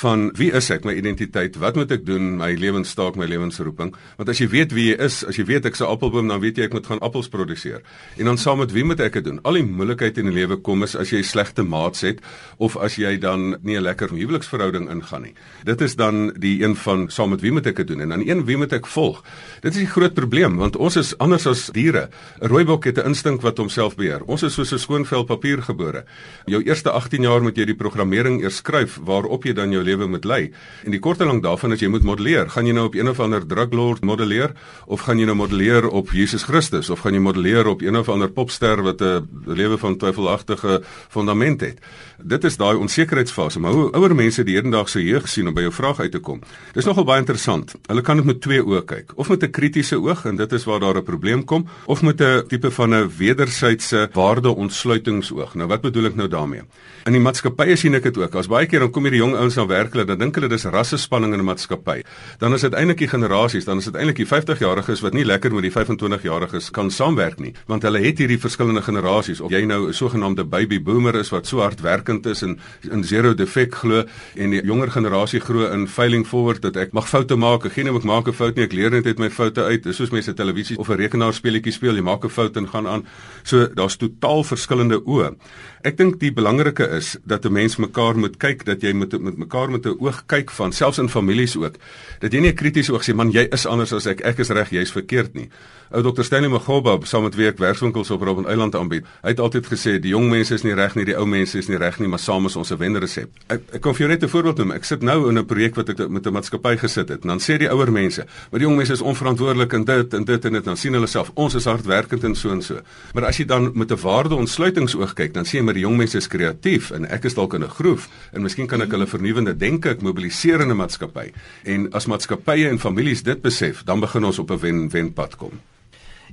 Van 0.01 0.29
wie 0.39 0.49
is 0.55 0.67
ek, 0.71 0.83
my 0.87 0.91
identiteit, 0.95 1.55
wat 1.63 1.79
moet 1.79 1.91
ek 1.95 2.03
doen, 2.07 2.33
my 2.39 2.49
lewenstaak, 2.59 3.15
my 3.19 3.27
lewensroeping? 3.27 3.93
Want 4.19 4.31
as 4.31 4.39
jy 4.43 4.49
weet 4.51 4.75
wie 4.75 4.89
jy 4.89 4.97
is, 5.03 5.21
as 5.27 5.39
jy 5.39 5.45
weet 5.47 5.67
ek's 5.67 5.81
'n 5.81 5.87
appelboom, 5.87 6.27
dan 6.27 6.43
weet 6.43 6.59
jy 6.59 6.67
ek 6.67 6.75
moet 6.75 6.87
gaan 6.87 6.99
appels 6.99 7.31
produseer. 7.31 7.81
En 8.17 8.25
dan 8.25 8.37
saam 8.37 8.59
met 8.59 8.71
wie 8.71 8.83
moet 8.83 8.99
ek 8.99 9.13
dit 9.13 9.23
doen? 9.23 9.39
Al 9.43 9.59
die 9.59 9.63
moeilikheid 9.63 10.17
in 10.17 10.27
die 10.27 10.35
lewe 10.35 10.57
kom 10.57 10.83
is 10.83 10.95
as 10.95 11.11
jy 11.11 11.21
slegte 11.23 11.63
maats 11.63 12.01
het 12.01 12.19
of 12.57 12.77
as 12.77 12.95
jy 12.95 13.17
dan 13.17 13.55
nie 13.63 13.77
'n 13.77 13.83
lekker 13.83 14.09
huweliksverhouding 14.09 14.89
ingaan 14.89 15.21
nie. 15.21 15.33
Dit 15.63 15.81
is 15.81 15.95
dan 15.95 16.33
die 16.39 16.63
een 16.63 16.75
van 16.75 17.09
saam 17.09 17.29
met 17.29 17.41
wie 17.41 17.51
moet 17.51 17.67
ek 17.67 17.75
dit 17.75 17.87
doen? 17.87 18.01
En 18.01 18.09
dan 18.09 18.27
een 18.27 18.45
wie 18.45 18.57
moet 18.57 18.73
ek 18.73 18.87
volg? 18.87 19.23
Dit 19.61 19.73
is 19.73 19.79
die 19.79 19.87
groot 19.87 20.13
probleem 20.13 20.57
want 20.57 20.80
ons 20.81 20.97
is 20.97 21.13
anders 21.21 21.45
as 21.49 21.67
diere. 21.73 22.09
'n 22.41 22.47
Rooibok 22.49 22.85
het 22.85 22.97
'n 22.97 23.13
instink 23.13 23.41
wat 23.41 23.57
homself 23.57 23.95
beheer. 23.95 24.21
Ons 24.25 24.43
is 24.43 24.53
soos 24.53 24.73
'n 24.73 24.79
skoon 24.79 25.05
vel 25.05 25.23
papier 25.23 25.61
gebore. 25.61 26.05
Jou 26.45 26.61
eerste 26.63 26.89
18 26.91 27.21
jaar 27.21 27.41
moet 27.41 27.57
jy 27.57 27.65
die 27.65 27.75
programmering 27.75 28.41
eers 28.41 28.55
skryf 28.55 28.99
waarop 29.03 29.43
jy 29.43 29.53
dan 29.53 29.71
jou 29.71 29.83
lewe 29.83 30.07
moet 30.07 30.25
lei. 30.25 30.51
En 30.85 30.91
die 30.91 30.99
kort 30.99 31.21
en 31.21 31.27
lank 31.27 31.43
daarvan 31.43 31.71
is 31.71 31.79
jy 31.79 31.87
moet 31.87 32.03
modelleer. 32.03 32.49
Gaan 32.49 32.65
jy 32.65 32.73
nou 32.73 32.85
op 32.85 32.95
een 32.95 33.09
of 33.09 33.19
ander 33.19 33.47
druglord 33.47 34.01
modelleer 34.01 34.51
of 34.87 35.01
gaan 35.01 35.19
jy 35.19 35.25
nou 35.25 35.35
modelleer 35.35 35.87
op 35.89 36.11
Jesus 36.11 36.43
Christus 36.43 36.89
of 36.89 36.99
gaan 36.99 37.13
jy 37.13 37.19
modelleer 37.19 37.67
op 37.67 37.81
een 37.81 37.95
of 37.95 38.09
ander 38.09 38.29
popster 38.29 38.81
wat 38.81 39.01
'n 39.01 39.27
lewe 39.45 39.77
van 39.77 39.97
twyfelagtige 39.97 40.81
fondament 41.09 41.61
het? 41.61 41.79
Dit 42.23 42.43
is 42.43 42.57
daai 42.57 42.77
onsekerheidsfase. 42.77 43.59
Maar 43.59 43.71
hoe 43.71 43.91
ouer 43.91 44.15
mense 44.15 44.43
die 44.43 44.55
hedendaagse 44.55 45.03
jeug 45.03 45.27
sien 45.27 45.47
om 45.47 45.53
by 45.53 45.61
jou 45.61 45.73
vraag 45.73 45.99
uit 45.99 46.11
te 46.11 46.19
kom. 46.19 46.41
Dis 46.73 46.85
nogal 46.85 47.03
baie 47.03 47.19
interessant. 47.19 47.75
Hulle 47.87 48.01
kan 48.01 48.15
dit 48.15 48.25
met 48.25 48.41
twee 48.41 48.61
oë 48.63 48.83
kyk. 48.85 49.11
Of 49.15 49.29
met 49.29 49.43
'n 49.43 49.51
kritiese 49.51 49.99
oog 49.99 50.25
en 50.25 50.35
dit 50.35 50.51
is 50.51 50.65
waar 50.71 50.79
daar 50.79 50.97
'n 50.97 51.03
probleem 51.03 51.43
kom 51.43 51.67
of 51.85 52.01
met 52.01 52.21
'n 52.21 52.47
tipe 52.47 52.71
van 52.71 52.93
'n 52.93 53.09
wederwysige 53.17 54.09
waardeontsluitingsoog. 54.13 55.55
Nou 55.55 55.67
wat 55.67 55.81
bedoel 55.81 56.05
ek 56.05 56.15
nou 56.15 56.27
daarmee? 56.27 56.61
In 57.05 57.11
die 57.11 57.21
maatskappye 57.21 57.75
sien 57.75 57.93
ek 57.93 58.03
dit 58.03 58.17
ook. 58.17 58.35
As 58.35 58.47
baie 58.47 58.65
keer 58.65 58.79
dan 58.79 58.91
kom 58.91 59.03
hierdie 59.03 59.21
jong 59.21 59.35
ouens 59.35 59.55
na 59.55 59.65
werk, 59.65 59.93
hulle 59.93 60.05
dan 60.05 60.19
dink 60.19 60.35
hulle 60.35 60.47
dis 60.47 60.63
rassespanning 60.63 61.33
in 61.33 61.39
'n 61.39 61.45
maatskappy. 61.45 62.03
Dan 62.39 62.53
is 62.53 62.61
dit 62.61 62.73
eintlik 62.73 62.97
die 62.97 63.07
generasies, 63.07 63.65
dan 63.65 63.77
is 63.77 63.85
dit 63.85 63.95
eintlik 63.95 64.15
die 64.15 64.25
50-jariges 64.25 65.01
wat 65.01 65.13
nie 65.13 65.25
lekker 65.25 65.53
met 65.53 65.63
die 65.63 65.71
25-jariges 65.71 66.71
kan 66.71 66.91
saamwerk 66.91 67.39
nie, 67.39 67.53
want 67.67 67.81
hulle 67.83 67.99
het 67.99 68.17
hierdie 68.17 68.39
verskillende 68.39 68.81
generasies. 68.81 69.41
Of 69.41 69.51
jy 69.51 69.65
nou 69.65 69.87
'n 69.87 69.93
sogenaamde 69.93 70.43
baby 70.43 70.79
boomer 70.79 71.15
is 71.15 71.29
wat 71.29 71.47
so 71.47 71.59
hardwerkend 71.59 72.25
is 72.25 72.41
en 72.41 72.59
in 72.91 73.03
zero 73.03 73.33
defek 73.33 73.75
glo 73.75 74.03
en 74.35 74.49
die 74.49 74.61
jonger 74.63 74.91
generasie 74.91 75.39
glo 75.39 75.71
in 75.71 75.87
failing 75.87 76.27
forward 76.27 76.61
dat 76.61 76.75
ek 76.75 76.93
mag 76.93 77.09
foute 77.09 77.35
maak. 77.35 77.65
Ek 77.65 77.71
gee 77.71 77.83
nie 77.83 77.95
ek 77.95 78.03
maak 78.03 78.27
'n 78.27 78.33
fout 78.33 78.55
nie, 78.55 78.65
ek 78.65 78.73
leer 78.73 78.91
net 78.91 79.05
uit 79.05 79.19
my 79.19 79.29
foute 79.29 79.63
uit. 79.63 79.83
Dis 79.83 79.95
soos 79.95 80.11
mense 80.11 80.33
televisie 80.33 80.60
of 80.77 80.89
'n 80.89 80.97
rekenaarspeletjie 80.97 81.71
speel, 81.71 81.95
jy 81.95 82.01
maak 82.01 82.23
'n 82.25 82.29
fout 82.29 82.57
en 82.57 82.67
gaan 82.69 82.87
aan. 82.87 83.05
So 83.43 83.67
daar's 83.73 83.95
totaal 83.95 84.43
verskillende 84.43 85.01
oë. 85.05 85.35
Ek 85.81 85.95
dink 85.97 86.19
die 86.21 86.29
belangrike 86.29 86.85
is 86.93 87.15
dat 87.25 87.45
'n 87.45 87.51
mens 87.51 87.75
mekaar 87.77 88.17
moet 88.17 88.37
kyk, 88.37 88.65
dat 88.65 88.81
jy 88.81 88.93
moet 88.93 89.19
met 89.19 89.37
mekaar 89.37 89.71
met 89.71 89.85
'n 89.85 89.97
oog 89.99 90.23
kyk 90.25 90.51
van 90.51 90.71
selfs 90.71 90.97
in 90.97 91.09
families 91.09 91.57
ook. 91.57 91.75
Dat 92.19 92.31
jy 92.31 92.39
nie 92.39 92.51
'n 92.51 92.55
kritiese 92.55 92.93
oog 92.93 93.03
sien 93.03 93.15
man, 93.15 93.31
jy 93.31 93.47
is 93.51 93.65
anders 93.65 93.93
as 93.93 94.05
ek, 94.05 94.21
ek 94.21 94.39
is 94.39 94.49
reg, 94.49 94.69
jy's 94.69 94.91
verkeerd 94.91 95.33
nie. 95.33 95.49
Ou 95.91 96.01
Dr. 96.01 96.23
Stanley 96.23 96.49
Magoba 96.49 96.97
saam 97.03 97.23
met 97.23 97.35
wie 97.35 97.47
ek 97.47 97.57
werkswinkels 97.57 98.11
op 98.11 98.21
Robben 98.21 98.45
Eiland 98.47 98.75
aanbied, 98.75 99.03
hy 99.23 99.29
het 99.29 99.39
altyd 99.39 99.65
gesê 99.67 99.99
die 99.99 100.13
jong 100.13 100.29
mense 100.29 100.53
is 100.53 100.63
nie 100.63 100.73
reg 100.73 100.95
nie, 100.95 101.03
die 101.05 101.17
ou 101.17 101.25
mense 101.25 101.57
is 101.57 101.67
nie 101.67 101.77
reg 101.77 101.99
nie, 101.99 102.07
maar 102.07 102.19
saam 102.19 102.45
is 102.45 102.55
ons 102.55 102.71
'n 102.71 102.77
wenresep. 102.77 103.29
Ek 103.49 103.61
ek 103.73 103.81
kan 103.81 103.93
vir 103.93 104.07
jou 104.07 104.09
net 104.09 104.23
'n 104.23 104.29
voorbeeld 104.29 104.57
noem. 104.57 104.71
Ek 104.71 104.83
sit 104.85 105.01
nou 105.01 105.29
in 105.29 105.37
'n 105.37 105.45
projek 105.45 105.75
wat 105.75 105.89
ek 105.89 106.09
met 106.09 106.25
'n 106.25 106.33
maatskappy 106.33 106.77
gesit 106.77 107.09
het. 107.09 107.21
En 107.23 107.27
dan 107.27 107.39
sê 107.39 107.57
die 107.57 107.69
ouer 107.69 107.91
mense, 107.91 108.25
maar 108.51 108.59
die 108.59 108.67
jong 108.67 108.77
mense 108.77 108.93
is 108.93 109.01
onverantwoordelik 109.01 109.73
en 109.73 109.83
dit 109.83 110.13
en 110.13 110.23
dit 110.23 110.45
en 110.45 110.53
dit 110.53 110.63
dan 110.63 110.77
sien 110.77 110.93
hulle 110.93 111.07
self 111.07 111.31
ons 111.33 111.55
is 111.55 111.65
hardwerkend 111.65 112.23
en 112.23 112.35
so 112.35 112.51
en 112.51 112.61
so. 112.61 112.79
Maar 113.13 113.25
as 113.25 113.37
jy 113.37 113.45
dan 113.45 113.71
met 113.73 113.91
'n 113.91 114.01
waarde 114.01 114.35
ontsluitingsoog 114.35 115.13
kyk, 115.13 115.33
dan 115.33 115.45
sien 115.45 115.59
jy 115.59 115.65
maar 115.71 115.79
die 115.79 115.87
jong 115.87 116.01
mense 116.01 116.19
is 116.19 116.27
kreatief 116.27 116.89
en 116.91 117.05
ek 117.15 117.29
is 117.29 117.37
dalk 117.37 117.53
in 117.55 117.63
'n 117.63 117.71
groef 117.71 118.09
en 118.35 118.43
miskien 118.43 118.67
kan 118.67 118.81
ek 118.81 118.91
hulle 118.91 119.07
vernuwende 119.07 119.55
denke 119.55 119.89
ek 119.89 120.01
mobiliseer 120.01 120.59
in 120.61 120.71
'n 120.71 120.75
maatskappy. 120.75 121.31
En 121.63 121.87
as 121.93 122.07
maatskappye 122.07 122.67
en 122.67 122.79
families 122.79 123.23
dit 123.23 123.41
besef, 123.41 123.83
dan 123.83 123.99
begin 123.99 124.25
ons 124.25 124.39
op 124.39 124.51
'n 124.51 124.59
wen-wen 124.59 125.13
pad 125.13 125.35
kom. 125.35 125.61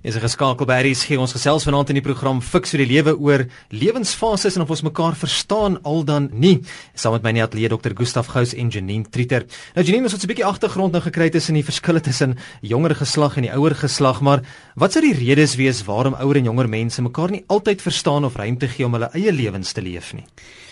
Is 0.06 0.14
geskakel 0.14 0.62
by 0.68 0.76
Aries 0.78 1.00
gee 1.08 1.18
ons 1.18 1.32
gesels 1.34 1.64
vanaand 1.66 1.88
in 1.90 1.96
die 1.98 2.04
program 2.04 2.38
Fix 2.44 2.70
vir 2.70 2.84
die 2.84 2.92
lewe 2.92 3.16
oor 3.18 3.42
lewensfases 3.74 4.54
en 4.54 4.62
of 4.62 4.70
ons 4.70 4.84
mekaar 4.86 5.16
verstaan 5.18 5.80
al 5.82 6.04
dan 6.06 6.28
nie. 6.30 6.60
Saam 6.94 7.16
met 7.16 7.26
my 7.26 7.32
nie 7.34 7.42
atleet 7.42 7.74
Dr. 7.74 7.96
Gustaf 7.98 8.30
Gous 8.30 8.54
en 8.54 8.70
Janine 8.70 9.10
Trieter. 9.10 9.48
Nou 9.74 9.82
Janine, 9.82 10.06
ons 10.06 10.14
het 10.14 10.22
'n 10.22 10.30
bietjie 10.30 10.46
agtergrond 10.46 10.92
nou 10.92 11.02
gekry 11.02 11.30
tussen 11.30 11.54
die 11.54 11.66
verskille 11.66 12.00
tussen 12.00 12.38
jonger 12.62 12.94
geslag 12.94 13.36
en 13.36 13.42
die 13.42 13.52
ouer 13.52 13.74
geslag, 13.74 14.20
maar 14.20 14.42
wat 14.76 14.92
sou 14.92 15.02
die 15.02 15.18
redes 15.18 15.56
wees 15.56 15.82
waarom 15.82 16.14
ouer 16.14 16.36
en 16.36 16.44
jonger 16.44 16.68
mense 16.68 17.02
mekaar 17.02 17.30
nie 17.30 17.44
altyd 17.48 17.82
verstaan 17.82 18.24
of 18.24 18.36
ruimte 18.36 18.68
gee 18.68 18.86
om 18.86 18.92
hulle 18.92 19.10
eie 19.14 19.32
lewens 19.32 19.72
te 19.72 19.82
leef 19.82 20.14
nie? 20.14 20.26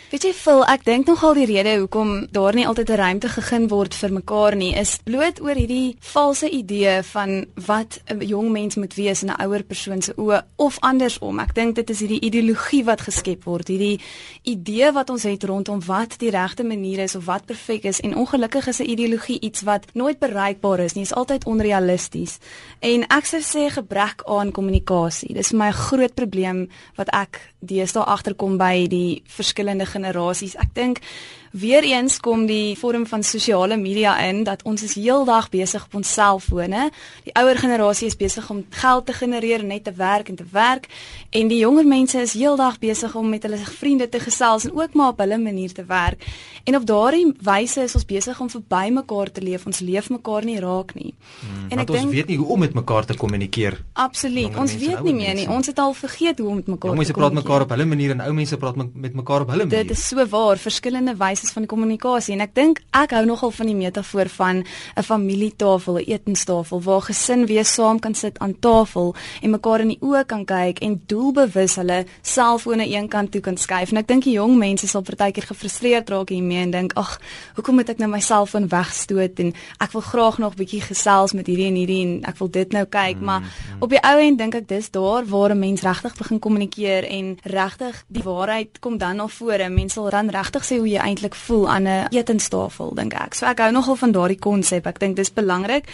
Weet 0.06 0.22
jy 0.22 0.30
Phil, 0.38 0.60
ek 0.70 0.84
dink 0.86 1.08
nogal 1.10 1.34
die 1.34 1.48
rede 1.50 1.72
hoekom 1.80 2.28
daar 2.30 2.54
nie 2.54 2.62
altyd 2.62 2.90
'n 2.90 2.98
ruimte 3.00 3.28
gegee 3.28 3.66
word 3.66 3.94
vir 3.94 4.12
mekaar 4.12 4.54
nie, 4.54 4.70
is 4.78 5.00
bloot 5.02 5.40
oor 5.42 5.58
hierdie 5.58 5.96
valse 5.98 6.48
idee 6.48 7.02
van 7.02 7.46
wat 7.66 7.98
'n 8.06 8.22
jong 8.22 8.52
mens 8.52 8.76
moet 8.76 8.94
wees 8.94 9.22
in 9.22 9.30
'n 9.30 9.42
ouer 9.42 9.64
persoon 9.64 10.02
se 10.02 10.12
oë 10.14 10.42
of 10.56 10.78
andersom. 10.80 11.40
Ek 11.40 11.54
dink 11.54 11.74
dit 11.74 11.90
is 11.90 12.00
hierdie 12.00 12.20
ideologie 12.20 12.84
wat 12.84 13.00
geskep 13.00 13.44
word, 13.44 13.68
hierdie 13.68 14.00
idee 14.44 14.92
wat 14.92 15.10
ons 15.10 15.22
het 15.22 15.42
rondom 15.42 15.80
wat 15.84 16.18
die 16.18 16.30
regte 16.30 16.62
manier 16.62 16.98
is 16.98 17.16
of 17.16 17.24
wat 17.24 17.46
perfek 17.46 17.84
is 17.84 18.00
en 18.00 18.14
ongelukkig 18.14 18.66
is 18.68 18.78
'n 18.78 18.90
ideologie 18.90 19.40
iets 19.40 19.62
wat 19.62 19.86
nooit 19.94 20.18
bereikbaar 20.18 20.80
is 20.80 20.94
nie, 20.94 21.02
is 21.02 21.14
altyd 21.14 21.44
onrealisties. 21.44 22.38
En 22.78 23.02
ek 23.08 23.24
sou 23.24 23.40
sê 23.40 23.70
gebrek 23.72 24.22
aan 24.24 24.52
kommunikasie. 24.52 25.34
Dis 25.34 25.48
vir 25.48 25.58
my 25.58 25.66
'n 25.66 25.72
groot 25.72 26.14
probleem 26.14 26.68
wat 26.94 27.08
ek 27.08 27.40
deesdae 27.60 28.04
agterkom 28.04 28.56
by 28.56 28.86
die 28.86 29.22
verskillende 29.26 29.86
generasies. 30.06 30.56
Ek 30.62 30.72
dink 30.74 31.02
weer 31.50 31.84
eens 31.84 32.20
kom 32.20 32.46
die 32.46 32.76
vorm 32.78 33.06
van 33.06 33.22
sosiale 33.22 33.76
media 33.76 34.16
in 34.28 34.44
dat 34.44 34.62
ons 34.62 34.82
is 34.82 34.94
heeldag 34.94 35.48
besig 35.50 35.84
op 35.84 35.94
ons 35.94 36.12
selfone. 36.12 36.90
Die 37.24 37.34
ouer 37.34 37.58
generasie 37.58 38.06
is 38.06 38.16
besig 38.16 38.50
om 38.50 38.64
geld 38.70 39.06
te 39.06 39.12
genereer 39.12 39.64
net 39.64 39.84
te 39.84 39.92
werk 39.96 40.28
en 40.28 40.36
te 40.36 40.46
werk 40.52 40.88
en 41.30 41.48
die 41.48 41.58
jonger 41.58 41.86
mense 41.86 42.20
is 42.20 42.32
heeldag 42.32 42.78
besig 42.78 43.14
om 43.14 43.28
met 43.28 43.42
hulle 43.42 43.58
vriende 43.58 44.08
te 44.08 44.20
gesels 44.20 44.64
en 44.64 44.76
ook 44.76 44.94
maar 44.94 45.14
op 45.14 45.18
hulle 45.18 45.38
manier 45.38 45.72
te 45.72 45.84
werk. 45.84 46.24
En 46.64 46.76
op 46.76 46.86
daardie 46.86 47.26
wyse 47.46 47.82
is 47.82 47.94
ons 47.94 48.04
besig 48.04 48.40
om 48.40 48.50
verby 48.50 48.90
mekaar 48.90 49.30
te 49.30 49.42
leef. 49.42 49.66
Ons 49.66 49.80
leef 49.80 50.10
mekaar 50.10 50.44
nie 50.44 50.58
raak 50.58 50.94
nie. 50.98 51.12
Hmm, 51.40 51.68
en 51.70 51.78
ek 51.78 51.86
dink 51.86 52.08
ons 52.08 52.14
weet 52.14 52.32
nie 52.32 52.38
hoe 52.40 52.48
om 52.56 52.58
met 52.64 52.74
mekaar 52.74 53.06
te 53.06 53.14
kommunikeer. 53.14 53.78
Absoluut. 53.92 54.56
Ons 54.58 54.74
weet 54.80 55.02
nie 55.06 55.14
meer 55.14 55.34
nie. 55.38 55.46
Ons 55.48 55.70
het 55.70 55.78
al 55.78 55.94
vergeet 55.94 56.38
hoe 56.42 56.48
om 56.48 56.58
met 56.58 56.66
mekaar 56.66 56.90
te 56.90 56.96
kommunikeer. 56.96 57.14
Mense 57.14 57.18
praat 57.20 57.38
mekaar 57.38 57.66
op 57.66 57.74
hulle 57.76 57.86
manier 57.86 58.16
en 58.16 58.24
ou 58.26 58.32
mense 58.34 58.56
praat 58.56 58.76
met 58.82 59.14
mekaar 59.14 59.46
op 59.46 59.54
hulle 59.54 59.68
manier. 59.68 59.86
dit 59.86 59.94
is 59.94 60.08
so 60.08 60.26
waar, 60.26 60.58
verskillende 60.58 61.14
wyse 61.20 61.35
van 61.40 61.66
kommunikasie 61.66 62.34
en 62.34 62.40
ek 62.40 62.54
dink 62.54 62.80
ek 62.90 63.10
hou 63.16 63.24
nogal 63.26 63.50
van 63.50 63.66
die 63.66 63.74
metafoor 63.74 64.28
van 64.28 64.64
'n 64.96 65.02
familietafel, 65.02 65.98
'n 65.98 66.04
etenstafel 66.06 66.82
waar 66.82 67.02
gesin 67.02 67.46
weer 67.46 67.64
saam 67.64 67.98
kan 67.98 68.14
sit 68.14 68.38
aan 68.38 68.58
tafel 68.58 69.14
en 69.42 69.50
mekaar 69.50 69.80
in 69.80 69.88
die 69.88 70.00
oë 70.00 70.26
kan 70.26 70.44
kyk 70.44 70.78
en 70.78 71.02
doelbewus 71.06 71.76
hulle 71.76 72.06
selfone 72.22 72.86
eenkant 72.86 73.32
toe 73.32 73.40
kan 73.40 73.56
skuif. 73.56 73.90
En 73.90 73.96
ek 73.96 74.08
dink 74.08 74.24
die 74.24 74.32
jong 74.32 74.56
mense 74.58 74.86
sal 74.86 75.02
partykeer 75.02 75.46
gefrustreerd 75.46 76.08
raak 76.08 76.28
hiermee 76.28 76.62
en 76.62 76.70
dink, 76.70 76.92
"Ag, 76.92 77.20
hoekom 77.54 77.74
moet 77.74 77.88
ek 77.88 77.98
nou 77.98 78.08
my 78.10 78.20
selfoon 78.20 78.68
wegstoot 78.68 79.38
en 79.38 79.54
ek 79.80 79.92
wil 79.92 80.00
graag 80.00 80.38
nog 80.38 80.54
bietjie 80.54 80.80
gesels 80.80 81.32
met 81.32 81.46
hierdie 81.46 81.66
en 81.66 81.74
hierdie 81.74 82.02
en 82.06 82.24
ek 82.24 82.38
wil 82.38 82.50
dit 82.50 82.72
nou 82.72 82.84
kyk." 82.84 83.20
Maar 83.20 83.40
mm 83.40 83.46
op 83.80 83.90
die 83.90 84.00
ou 84.02 84.18
end 84.20 84.38
dink 84.38 84.54
ek 84.54 84.68
dis 84.68 84.90
daar 84.90 85.24
waar 85.26 85.50
'n 85.50 85.58
mens 85.58 85.82
regtig 85.82 86.14
begin 86.16 86.38
kommunikeer 86.38 87.04
en 87.04 87.38
regtig 87.42 88.04
die 88.08 88.22
waarheid 88.22 88.78
kom 88.80 88.98
dan 88.98 89.16
na 89.16 89.26
vore. 89.26 89.68
Mense 89.68 89.94
sal 89.94 90.10
dan 90.10 90.30
regtig 90.30 90.64
sê 90.64 90.78
hoe 90.78 90.88
jy 90.88 90.98
eintlik 90.98 91.25
voel 91.34 91.68
aan 91.68 91.88
'n 91.88 92.06
etenstafel, 92.10 92.94
dink 92.94 93.14
ek. 93.14 93.34
So 93.34 93.46
ek 93.46 93.58
hou 93.58 93.70
nogal 93.70 93.96
van 93.96 94.12
daardie 94.12 94.38
konsep. 94.38 94.86
Ek 94.86 94.98
dink 94.98 95.16
dis 95.16 95.32
belangrik. 95.32 95.84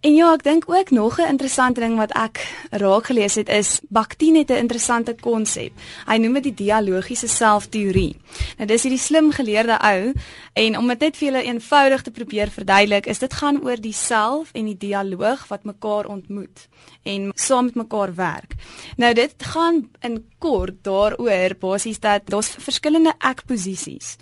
En 0.00 0.14
ja, 0.14 0.28
ek 0.32 0.42
dink 0.44 0.64
ook 0.66 0.90
nog 0.90 1.18
'n 1.18 1.28
interessante 1.28 1.80
ding 1.80 1.96
wat 1.96 2.12
ek 2.12 2.36
raak 2.70 3.06
gelees 3.06 3.34
het 3.34 3.48
is 3.48 3.80
Bakhtin 3.88 4.36
het 4.36 4.50
'n 4.50 4.62
interessante 4.64 5.14
konsep. 5.20 5.72
Hy 6.06 6.16
noem 6.16 6.32
dit 6.32 6.42
die 6.42 6.54
dialogiese 6.54 7.28
selfteorie. 7.28 8.16
Nou 8.56 8.66
dis 8.66 8.82
hierdie 8.82 9.00
slim 9.00 9.32
geleerde 9.32 9.78
ou 9.78 10.12
en 10.52 10.78
om 10.78 10.88
dit 10.88 10.98
net 10.98 11.16
vir 11.16 11.28
julle 11.28 11.42
eenvoudig 11.42 12.02
te 12.02 12.10
probeer 12.10 12.50
verduidelik, 12.50 13.06
is 13.06 13.18
dit 13.18 13.32
gaan 13.32 13.64
oor 13.64 13.80
die 13.80 13.92
self 13.92 14.50
en 14.52 14.64
die 14.64 14.76
dialoog 14.78 15.48
wat 15.48 15.64
mekaar 15.64 16.06
ontmoet 16.06 16.68
en 17.06 17.30
saam 17.34 17.70
met 17.70 17.74
mekaar 17.74 18.14
werk. 18.14 18.56
Nou 18.96 19.12
dit 19.14 19.34
gaan 19.52 19.84
in 20.06 20.24
kort 20.38 20.82
daaroor 20.84 21.54
basies 21.60 21.98
dat 22.00 22.26
daar's 22.30 22.52
verskillende 22.60 23.14
ek-posisies. 23.24 24.16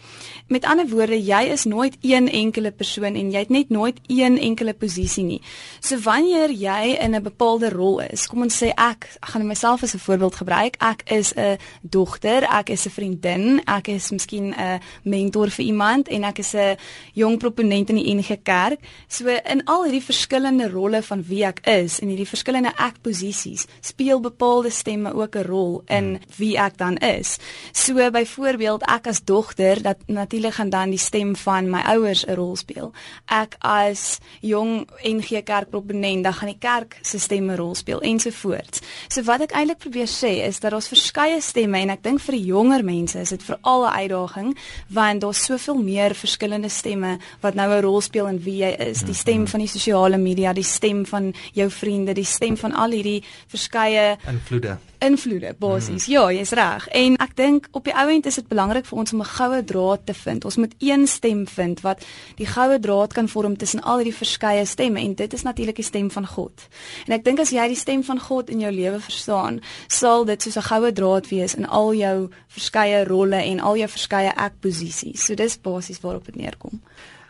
Met 0.49 0.64
ander 0.64 0.87
woorde, 0.88 1.19
jy 1.19 1.43
is 1.53 1.64
nooit 1.64 1.97
een 2.00 2.29
enkele 2.31 2.71
persoon 2.71 3.19
en 3.19 3.31
jy 3.33 3.43
het 3.45 3.53
net 3.53 3.73
nooit 3.75 3.99
een 4.07 4.38
enkele 4.38 4.75
posisie 4.75 5.25
nie. 5.25 5.41
So 5.81 5.99
wanneer 6.05 6.53
jy 6.53 6.97
in 7.00 7.14
'n 7.14 7.23
bepaalde 7.23 7.71
rol 7.71 8.00
is, 8.00 8.26
kom 8.26 8.43
ons 8.43 8.62
sê 8.62 8.71
ek, 8.76 9.09
ek 9.23 9.29
gaan 9.33 9.47
myself 9.47 9.83
as 9.83 9.95
'n 9.95 9.99
voorbeeld 9.99 10.35
gebruik. 10.35 10.76
Ek 10.81 11.03
is 11.11 11.33
'n 11.37 11.59
dogter, 11.83 12.43
ek 12.43 12.71
is 12.71 12.87
'n 12.87 12.91
vriendin, 12.91 13.61
ek 13.67 13.88
is 13.88 14.11
miskien 14.11 14.55
'n 14.55 14.81
mentor 15.03 15.50
vir 15.50 15.64
iemand 15.64 16.09
en 16.09 16.25
ek 16.25 16.38
is 16.38 16.55
'n 16.55 16.76
jong 17.12 17.38
proponent 17.38 17.88
in 17.88 17.97
die 17.97 18.14
NG 18.14 18.43
Kerk. 18.43 18.81
So 19.09 19.29
in 19.29 19.64
al 19.64 19.85
hierdie 19.85 20.03
verskillende 20.03 20.71
rolle 20.71 21.03
van 21.03 21.23
wie 21.23 21.45
ek 21.45 21.67
is 21.67 22.00
en 22.00 22.09
hierdie 22.09 22.29
verskillende 22.29 22.74
ek-posisies, 22.76 23.66
speel 23.81 24.21
bepaalde 24.21 24.71
stemme 24.71 25.14
ook 25.14 25.37
'n 25.37 25.47
rol 25.47 25.83
in 25.87 26.21
wie 26.37 26.57
ek 26.59 26.78
dan 26.78 26.97
is. 26.97 27.38
So 27.73 28.11
byvoorbeeld 28.11 28.83
ek 28.83 29.07
as 29.07 29.25
dogter, 29.25 29.83
dat 29.83 29.97
natuurlik 30.07 30.54
gaan 30.54 30.71
dan 30.71 30.90
die 30.90 30.99
stem 30.99 31.37
van 31.37 31.71
my 31.71 31.81
ouers 31.81 32.26
'n 32.26 32.35
rol 32.35 32.57
speel. 32.57 32.93
Ek 33.26 33.57
as 33.59 34.19
jong 34.40 34.88
NG 35.02 35.43
kerkproponent, 35.43 36.25
dan 36.25 36.33
gaan 36.35 36.49
die 36.49 36.59
kerk 36.59 36.99
se 37.02 37.19
stemme 37.19 37.57
rol 37.57 37.75
speel 37.75 38.00
ensovoorts. 38.00 38.81
So 39.09 39.23
wat 39.23 39.40
ek 39.40 39.52
eintlik 39.52 39.78
probeer 39.78 40.09
sê 40.09 40.47
is 40.47 40.61
dat 40.61 40.71
daar's 40.71 40.88
verskeie 40.88 41.40
stemme 41.40 41.78
en 41.78 41.90
ek 41.90 42.02
dink 42.02 42.21
vir 42.21 42.35
die 42.35 42.45
jonger 42.45 42.85
mense 42.85 43.19
is 43.21 43.28
dit 43.28 43.43
veral 43.43 43.85
'n 43.87 43.93
uitdaging 43.93 44.57
want 44.88 45.21
daar's 45.21 45.45
soveel 45.45 45.83
meer 45.83 46.14
verskillende 46.14 46.69
stemme 46.69 47.19
wat 47.40 47.54
nou 47.54 47.71
'n 47.71 47.83
rol 47.83 48.00
speel 48.00 48.26
in 48.26 48.43
wie 48.43 48.57
jy 48.64 48.75
is. 48.78 49.02
Die 49.02 49.14
stem 49.14 49.40
mhm. 49.40 49.47
van 49.47 49.61
die 49.61 49.69
sosiale 49.69 50.19
media, 50.19 50.52
die 50.52 50.62
stem 50.62 51.07
van 51.07 51.35
jou 51.52 51.71
vriende, 51.71 52.12
die 52.12 52.25
stem 52.25 52.54
van 52.57 52.73
al 52.73 52.91
hierdie 52.91 53.23
verskeie 53.47 54.17
invloede 54.27 54.79
invloede 55.05 55.55
basies. 55.59 56.07
Mm. 56.07 56.13
Ja, 56.13 56.33
jy's 56.33 56.53
reg. 56.57 56.89
En 56.89 57.17
ek 57.23 57.37
dink 57.37 57.69
op 57.77 57.85
die 57.89 57.95
ou 57.97 58.07
end 58.11 58.27
is 58.27 58.39
dit 58.41 58.49
belangrik 58.49 58.87
vir 58.89 58.99
ons 58.99 59.13
om 59.13 59.21
'n 59.21 59.33
goue 59.37 59.65
draad 59.65 60.07
te 60.07 60.15
vind. 60.15 60.45
Ons 60.45 60.57
moet 60.57 60.75
een 60.79 61.07
stem 61.07 61.47
vind 61.49 61.81
wat 61.81 62.05
die 62.37 62.47
goue 62.47 62.79
draad 62.79 63.13
kan 63.13 63.29
vorm 63.29 63.57
tussen 63.57 63.81
al 63.81 63.97
hierdie 63.97 64.17
verskeie 64.17 64.65
stemme 64.65 65.01
en 65.01 65.15
dit 65.15 65.33
is 65.33 65.43
natuurlik 65.43 65.77
die 65.77 65.85
stem 65.85 66.11
van 66.11 66.27
God. 66.27 66.69
En 67.07 67.13
ek 67.13 67.25
dink 67.25 67.41
as 67.41 67.51
jy 67.51 67.67
die 67.69 67.77
stem 67.77 68.05
van 68.05 68.21
God 68.21 68.51
in 68.51 68.61
jou 68.61 68.73
lewe 68.73 69.01
verstaan, 69.01 69.61
sal 69.87 70.25
dit 70.25 70.43
soos 70.43 70.57
'n 70.57 70.63
goue 70.63 70.93
draad 70.93 71.29
wees 71.29 71.55
in 71.55 71.67
al 71.67 71.95
jou 71.95 72.31
verskeie 72.49 73.05
rolle 73.05 73.43
en 73.43 73.61
al 73.61 73.77
jou 73.77 73.89
verskeie 73.89 74.33
ek-posisies. 74.37 75.25
So 75.25 75.35
dis 75.35 75.61
basies 75.61 76.01
waarop 76.01 76.25
dit 76.25 76.37
neerkom. 76.37 76.81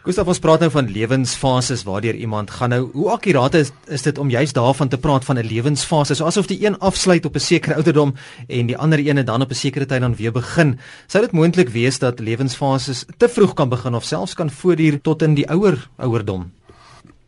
Gustav 0.05 0.29
ons 0.29 0.37
praat 0.37 0.61
nou 0.61 0.69
van 0.69 0.89
lewensfases 0.93 1.87
waardeur 1.89 2.13
iemand 2.21 2.51
gaan. 2.53 2.75
Nou 2.75 2.91
hoe 2.93 3.07
akkuraat 3.15 3.55
is, 3.57 3.71
is 3.89 4.03
dit 4.05 4.19
om 4.21 4.29
juist 4.29 4.53
daarvan 4.53 4.91
te 4.93 4.99
praat 5.01 5.25
van 5.25 5.39
'n 5.39 5.47
lewensfase? 5.47 6.15
So 6.15 6.25
asof 6.25 6.47
die 6.47 6.67
een 6.67 6.79
afsluit 6.79 7.25
op 7.25 7.35
'n 7.35 7.41
sekere 7.41 7.75
ouderdom 7.75 8.15
en 8.49 8.67
die 8.67 8.77
ander 8.77 8.99
ene 8.99 9.25
dan 9.25 9.41
op 9.41 9.51
'n 9.51 9.55
sekere 9.55 9.87
tyd 9.87 10.01
dan 10.01 10.17
weer 10.17 10.33
begin. 10.33 10.79
Sou 11.07 11.25
dit 11.25 11.33
moontlik 11.33 11.69
wees 11.69 11.99
dat 11.99 12.21
lewensfases 12.21 13.05
te 13.17 13.29
vroeg 13.29 13.55
kan 13.55 13.69
begin 13.69 13.95
of 13.95 14.05
selfs 14.05 14.35
kan 14.35 14.51
voortduur 14.51 15.01
tot 15.01 15.23
in 15.23 15.35
die 15.35 15.49
ouer 15.49 15.89
ouerdom 15.97 16.53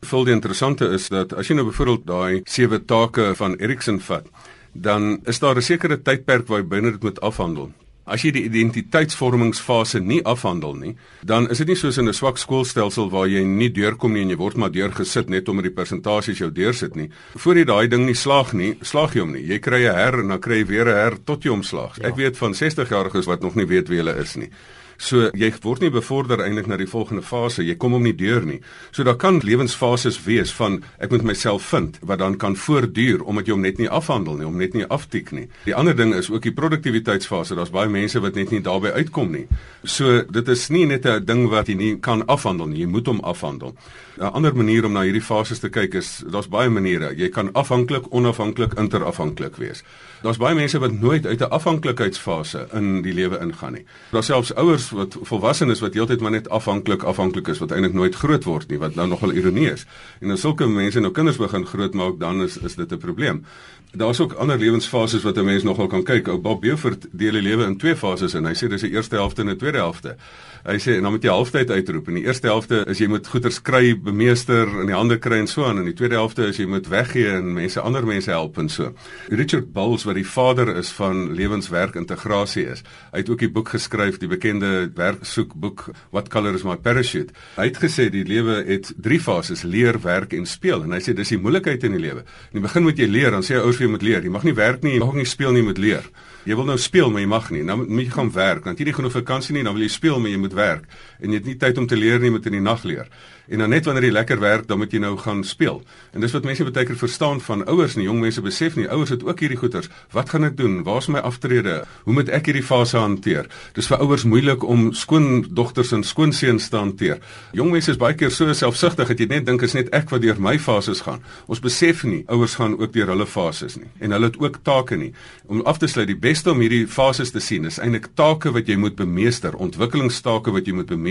Vol 0.00 0.24
die 0.24 0.34
interessante 0.34 0.84
is 0.88 1.08
dat 1.08 1.32
as 1.32 1.48
jy 1.48 1.54
nou 1.54 1.66
byvoorbeeld 1.66 2.06
daai 2.06 2.40
sewe 2.44 2.84
take 2.84 3.34
van 3.34 3.56
Erikson 3.56 4.00
vat 4.00 4.26
dan 4.72 5.20
is 5.24 5.38
daar 5.38 5.56
'n 5.56 5.62
sekere 5.62 6.02
tydperk 6.02 6.46
waar 6.48 6.58
jy 6.58 6.68
binne 6.68 6.90
dit 6.90 7.02
moet 7.02 7.20
afhandel 7.20 7.70
As 8.06 8.22
jy 8.22 8.30
die 8.30 8.44
identiteitsvormingsfase 8.46 9.98
nie 10.00 10.20
afhandel 10.24 10.76
nie, 10.78 10.92
dan 11.26 11.48
is 11.50 11.58
dit 11.58 11.72
nie 11.72 11.76
soos 11.76 11.98
in 11.98 12.08
'n 12.08 12.14
swak 12.14 12.38
skoolstelsel 12.38 13.10
waar 13.10 13.26
jy 13.26 13.42
nie 13.42 13.68
deurkom 13.68 14.12
nie 14.12 14.22
en 14.22 14.30
jy 14.30 14.36
word 14.36 14.56
maar 14.56 14.70
deurgesit 14.70 15.28
net 15.28 15.48
omdat 15.48 15.64
die 15.64 15.74
persentasies 15.74 16.38
jou 16.38 16.50
deursit 16.50 16.94
nie. 16.94 17.10
Voor 17.34 17.56
jy 17.56 17.64
daai 17.64 17.88
ding 17.88 18.06
nie 18.06 18.14
slaag 18.14 18.52
nie, 18.52 18.78
slaag 18.82 19.14
jy 19.14 19.20
hom 19.20 19.32
nie. 19.32 19.42
Jy 19.42 19.58
kry 19.58 19.86
'n 19.88 19.94
her 19.94 20.20
en 20.20 20.28
dan 20.28 20.40
kry 20.40 20.58
jy 20.58 20.66
weer 20.66 20.86
'n 20.86 20.94
her 20.94 21.18
tot 21.24 21.42
jy 21.42 21.50
hom 21.50 21.62
slaag. 21.62 21.98
Ja. 21.98 22.08
Ek 22.08 22.16
weet 22.16 22.36
van 22.36 22.54
60 22.54 22.88
jariges 22.88 23.26
wat 23.26 23.42
nog 23.42 23.56
nie 23.56 23.66
weet 23.66 23.88
wie 23.88 23.98
hulle 23.98 24.16
is 24.16 24.36
nie. 24.36 24.50
So 24.98 25.30
jy 25.36 25.50
word 25.62 25.84
nie 25.84 25.90
bevorder 25.90 26.40
eintlik 26.44 26.68
na 26.70 26.78
die 26.80 26.88
volgende 26.88 27.22
fase. 27.22 27.64
Jy 27.64 27.76
kom 27.80 27.96
hom 27.96 28.04
nie 28.06 28.14
deur 28.16 28.44
nie. 28.46 28.60
So 28.90 29.04
daar 29.04 29.18
kan 29.20 29.40
lewensfases 29.44 30.18
wees 30.24 30.52
van 30.56 30.82
ek 30.98 31.10
moet 31.10 31.26
myself 31.26 31.68
vind 31.72 31.98
wat 32.02 32.18
dan 32.22 32.38
kan 32.40 32.56
voortduur 32.56 33.24
omdat 33.24 33.46
jy 33.46 33.56
hom 33.56 33.66
net 33.66 33.78
nie 33.78 33.90
afhandel 33.90 34.38
nie, 34.40 34.46
om 34.46 34.56
net 34.56 34.74
nie 34.74 34.86
aftik 34.86 35.32
nie. 35.32 35.46
Die 35.66 35.74
ander 35.76 35.96
ding 35.96 36.14
is 36.14 36.30
ook 36.30 36.42
die 36.42 36.54
produktiwiteitsfase. 36.56 37.54
Daar's 37.54 37.74
baie 37.74 37.90
mense 37.92 38.20
wat 38.20 38.34
net 38.34 38.50
nie 38.54 38.62
daarbey 38.64 38.92
uitkom 38.96 39.32
nie. 39.32 39.46
So 39.84 40.22
dit 40.22 40.48
is 40.48 40.68
nie 40.70 40.86
net 40.86 41.06
'n 41.06 41.24
ding 41.24 41.48
wat 41.50 41.68
jy 41.68 41.74
nie 41.74 41.96
kan 42.00 42.26
afhandel 42.26 42.66
nie. 42.66 42.80
Jy 42.80 42.86
moet 42.86 43.06
hom 43.06 43.20
afhandel. 43.20 43.76
'n 44.18 44.32
Ander 44.32 44.56
manier 44.56 44.84
om 44.84 44.92
na 44.92 45.02
hierdie 45.02 45.22
fases 45.22 45.58
te 45.58 45.68
kyk 45.68 45.94
is 45.94 46.22
daar's 46.30 46.48
baie 46.48 46.68
maniere. 46.68 47.12
Jy 47.16 47.28
kan 47.28 47.52
afhanklik, 47.52 48.06
onafhanklik, 48.10 48.74
interafhanklik 48.80 49.56
wees. 49.56 49.82
Daar's 50.22 50.40
baie 50.40 50.54
mense 50.54 50.78
wat 50.78 50.92
nooit 50.92 51.26
uit 51.26 51.40
'n 51.40 51.50
afhanklikheidsfase 51.50 52.68
in 52.72 53.02
die 53.02 53.12
lewe 53.12 53.38
ingaan 53.38 53.72
nie. 53.72 53.84
Daar's 54.10 54.26
selfs 54.26 54.54
ouers 54.54 54.90
wat 54.90 55.16
volwassenes 55.22 55.80
wat 55.80 55.94
heeltyd 55.94 56.20
maar 56.20 56.30
net 56.30 56.48
afhanklik 56.48 57.02
afhanklik 57.02 57.48
is 57.48 57.58
wat 57.58 57.70
eintlik 57.70 57.92
nooit 57.92 58.14
groot 58.14 58.44
word 58.44 58.68
nie, 58.68 58.78
wat 58.78 58.94
nou 58.94 59.08
nogal 59.08 59.32
ironie 59.32 59.72
is. 59.72 59.86
En 60.20 60.30
as 60.30 60.40
sulke 60.40 60.66
mense 60.66 61.00
nou 61.00 61.12
kinders 61.12 61.36
begin 61.36 61.66
grootmaak, 61.66 62.18
dan 62.18 62.42
is 62.42 62.56
is 62.56 62.74
dit 62.74 62.92
'n 62.92 62.98
probleem. 62.98 63.44
Daar's 63.92 64.20
ook 64.20 64.32
ander 64.32 64.58
lewensfases 64.58 65.22
wat 65.22 65.36
'n 65.36 65.44
mens 65.44 65.62
nogal 65.62 65.86
kan 65.86 66.02
kyk. 66.02 66.28
Ou 66.28 66.38
Bob 66.38 66.60
Beaufort 66.60 67.06
deel 67.10 67.32
die 67.32 67.42
lewe 67.42 67.64
in 67.64 67.76
twee 67.76 67.96
fases 67.96 68.34
en 68.34 68.44
hy 68.44 68.54
sê 68.54 68.68
dis 68.68 68.82
'n 68.82 68.92
eerste 68.92 69.16
helfte 69.16 69.40
en 69.42 69.48
'n 69.48 69.56
tweede 69.56 69.78
helfte. 69.78 70.16
Hy 70.64 70.78
sê 70.78 70.96
en 70.96 71.02
dan 71.02 71.12
moet 71.12 71.22
jy 71.22 71.30
halftyd 71.30 71.70
uitroep. 71.70 72.08
In 72.08 72.14
die 72.14 72.24
eerste 72.24 72.46
helfte 72.46 72.84
is 72.86 72.98
jy 72.98 73.06
moet 73.06 73.26
goeder 73.26 73.52
skry, 73.52 73.94
bemeester 74.06 74.70
in 74.82 74.90
die 74.90 74.94
hande 74.96 75.18
kry 75.22 75.40
en 75.42 75.48
so 75.50 75.66
aan. 75.66 75.80
In 75.82 75.88
die 75.88 75.96
tweede 75.96 76.18
helfte 76.18 76.46
is 76.46 76.60
jy 76.60 76.66
moet 76.70 76.86
weggee 76.90 77.32
en 77.34 77.50
mense 77.56 77.82
ander 77.82 78.06
mense 78.06 78.30
help 78.30 78.58
en 78.62 78.70
so. 78.72 78.92
Richard 79.32 79.72
Bowles 79.74 80.06
wat 80.06 80.18
die 80.18 80.26
vader 80.26 80.70
is 80.76 80.92
van 80.94 81.32
lewenswerk 81.36 81.98
integrasie 81.98 82.66
is. 82.76 82.84
Hy 83.12 83.24
het 83.24 83.32
ook 83.32 83.42
die 83.42 83.50
boek 83.52 83.72
geskryf, 83.74 84.20
die 84.22 84.30
bekende 84.30 84.70
werksoekboek 84.96 85.88
What 86.14 86.30
Color 86.32 86.58
is 86.58 86.64
My 86.66 86.78
Parachute. 86.78 87.34
Hy 87.56 87.68
het 87.70 87.80
gesê 87.82 88.08
die 88.12 88.24
lewe 88.28 88.62
het 88.68 88.92
drie 89.02 89.20
fases: 89.22 89.66
leer, 89.66 89.98
werk 90.04 90.36
en 90.36 90.46
speel. 90.46 90.86
En 90.86 90.94
hy 90.94 91.02
sê 91.02 91.16
dis 91.16 91.34
die 91.34 91.40
moeilikheid 91.42 91.84
in 91.88 91.98
die 91.98 92.02
lewe. 92.02 92.22
In 92.52 92.60
die 92.60 92.66
begin 92.68 92.86
moet 92.86 93.02
jy 93.02 93.10
leer, 93.10 93.34
dan 93.34 93.46
sê 93.46 93.58
ouers 93.58 93.82
jy 93.82 93.90
moet 93.90 94.06
leer. 94.06 94.22
Jy 94.22 94.32
mag 94.32 94.46
nie 94.46 94.56
werk 94.56 94.86
nie, 94.86 94.96
jy 94.96 95.02
mag 95.02 95.18
nie 95.18 95.28
speel 95.28 95.52
nie, 95.52 95.64
jy 95.64 95.70
moet 95.72 95.82
leer. 95.82 96.10
Jy 96.46 96.54
wil 96.54 96.68
nou 96.68 96.76
speel, 96.78 97.10
maar 97.10 97.24
jy 97.24 97.30
mag 97.30 97.48
nie. 97.50 97.64
Nou 97.66 97.80
moet 97.82 98.04
jy 98.04 98.12
gaan 98.14 98.30
werk. 98.30 98.62
Dan 98.64 98.76
het 98.76 98.80
jy 98.82 98.86
nie 98.86 98.96
genoeg 99.00 99.16
vakansie 99.16 99.56
nie, 99.56 99.64
dan 99.66 99.74
wil 99.74 99.82
jy 99.82 99.90
speel, 99.90 100.20
maar 100.22 100.30
jy 100.30 100.38
moet 100.38 100.54
werk. 100.54 100.84
En 101.20 101.32
jy 101.32 101.40
het 101.40 101.48
nie 101.48 101.56
tyd 101.60 101.78
om 101.78 101.86
te 101.86 101.96
leer 101.96 102.18
nie, 102.20 102.30
jy 102.30 102.36
moet 102.36 102.46
in 102.50 102.58
die 102.58 102.64
nag 102.64 102.84
leer. 102.84 103.08
En 103.46 103.62
dan 103.62 103.70
net 103.70 103.84
wanneer 103.86 104.08
jy 104.08 104.12
lekker 104.14 104.40
werk, 104.42 104.66
dan 104.66 104.80
moet 104.80 104.92
jy 104.92 104.98
nou 105.02 105.14
gaan 105.22 105.44
speel. 105.46 105.78
En 106.12 106.24
dis 106.24 106.32
wat 106.34 106.46
mense 106.46 106.64
baie 106.66 106.86
keer 106.86 106.98
verstaan 106.98 107.38
van 107.40 107.62
ouers 107.70 107.94
en 107.94 108.02
jong 108.02 108.18
mense 108.20 108.42
besef 108.42 108.74
nie. 108.76 108.88
Ouers 108.90 109.12
het 109.14 109.22
ook 109.22 109.40
hierdie 109.40 109.58
goeters. 109.60 109.86
Wat 110.14 110.32
gaan 110.32 110.48
ek 110.48 110.56
doen? 110.58 110.80
Waar 110.86 110.98
is 110.98 111.06
my 111.12 111.22
aftrede? 111.22 111.76
Hoe 112.04 112.14
moet 112.16 112.32
ek 112.34 112.50
hierdie 112.50 112.64
fase 112.66 112.98
hanteer? 112.98 113.46
Dis 113.78 113.86
vir 113.86 114.02
ouers 114.02 114.26
moeilik 114.26 114.66
om 114.66 114.88
skoondogters 114.98 115.92
en 115.94 116.02
skoonseuns 116.06 116.66
te 116.72 116.80
hanteer. 116.80 117.22
Jong 117.54 117.70
mense 117.70 117.94
is 117.94 118.00
baie 118.00 118.18
keer 118.18 118.34
so 118.34 118.50
selfsugtig 118.50 119.12
dat 119.12 119.22
jy 119.22 119.28
net 119.30 119.46
dink 119.46 119.62
is 119.62 119.76
net 119.78 119.92
ek 119.94 120.10
wat 120.10 120.24
deur 120.26 120.42
my 120.42 120.56
fases 120.58 121.04
gaan. 121.06 121.22
Ons 121.46 121.62
besef 121.62 122.02
nie 122.04 122.24
ouers 122.26 122.58
gaan 122.58 122.74
ook 122.80 122.92
deur 122.96 123.14
hulle 123.14 123.28
fases 123.30 123.78
nie. 123.78 123.90
En 124.02 124.16
hulle 124.16 124.32
het 124.32 124.40
ook 124.42 124.58
take 124.66 124.98
nie. 124.98 125.12
Om 125.46 125.62
af 125.70 125.78
te 125.78 125.86
sluit, 125.86 126.10
die 126.10 126.18
beste 126.18 126.50
om 126.50 126.64
hierdie 126.64 126.86
fases 126.90 127.30
te 127.30 127.40
sien 127.40 127.70
is 127.70 127.78
eintlik 127.78 128.10
take 128.18 128.50
wat 128.50 128.66
jy 128.66 128.74
moet 128.80 128.98
bemeester, 128.98 129.54
ontwikkelingstake 129.54 130.50
wat 130.50 130.66
jy 130.66 130.74
moet 130.74 130.90
bemeester. 130.90 131.05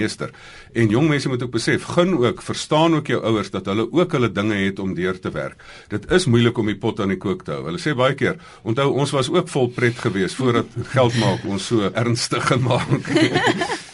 En 0.74 0.90
jong 0.92 1.10
mense 1.10 1.30
moet 1.32 1.44
ook 1.44 1.54
besef, 1.56 1.84
gun 1.96 2.18
ook, 2.18 2.42
verstaan 2.42 2.96
ook 2.96 3.08
jou 3.08 3.22
ouers 3.24 3.52
dat 3.54 3.66
hulle 3.72 3.88
ook 3.92 4.12
hulle 4.12 4.32
dinge 4.32 4.56
het 4.56 4.80
om 4.80 4.94
deur 4.96 5.20
te 5.20 5.32
werk. 5.32 5.64
Dit 5.92 6.10
is 6.12 6.26
moeilik 6.26 6.58
om 6.58 6.72
die 6.72 6.78
pot 6.78 7.00
aan 7.00 7.14
die 7.14 7.22
kook 7.22 7.46
te 7.46 7.56
hou. 7.56 7.64
Hulle 7.70 7.82
sê 7.82 7.96
baie 7.96 8.16
keer, 8.18 8.38
onthou 8.64 8.92
ons 8.94 9.16
was 9.16 9.32
ook 9.32 9.50
vol 9.52 9.72
pret 9.76 9.98
geweest 9.98 10.36
voordat 10.40 10.78
geld 10.96 11.18
maak 11.22 11.46
ons 11.48 11.72
so 11.72 11.92
ernstig 11.94 12.48
gemaak. 12.52 12.96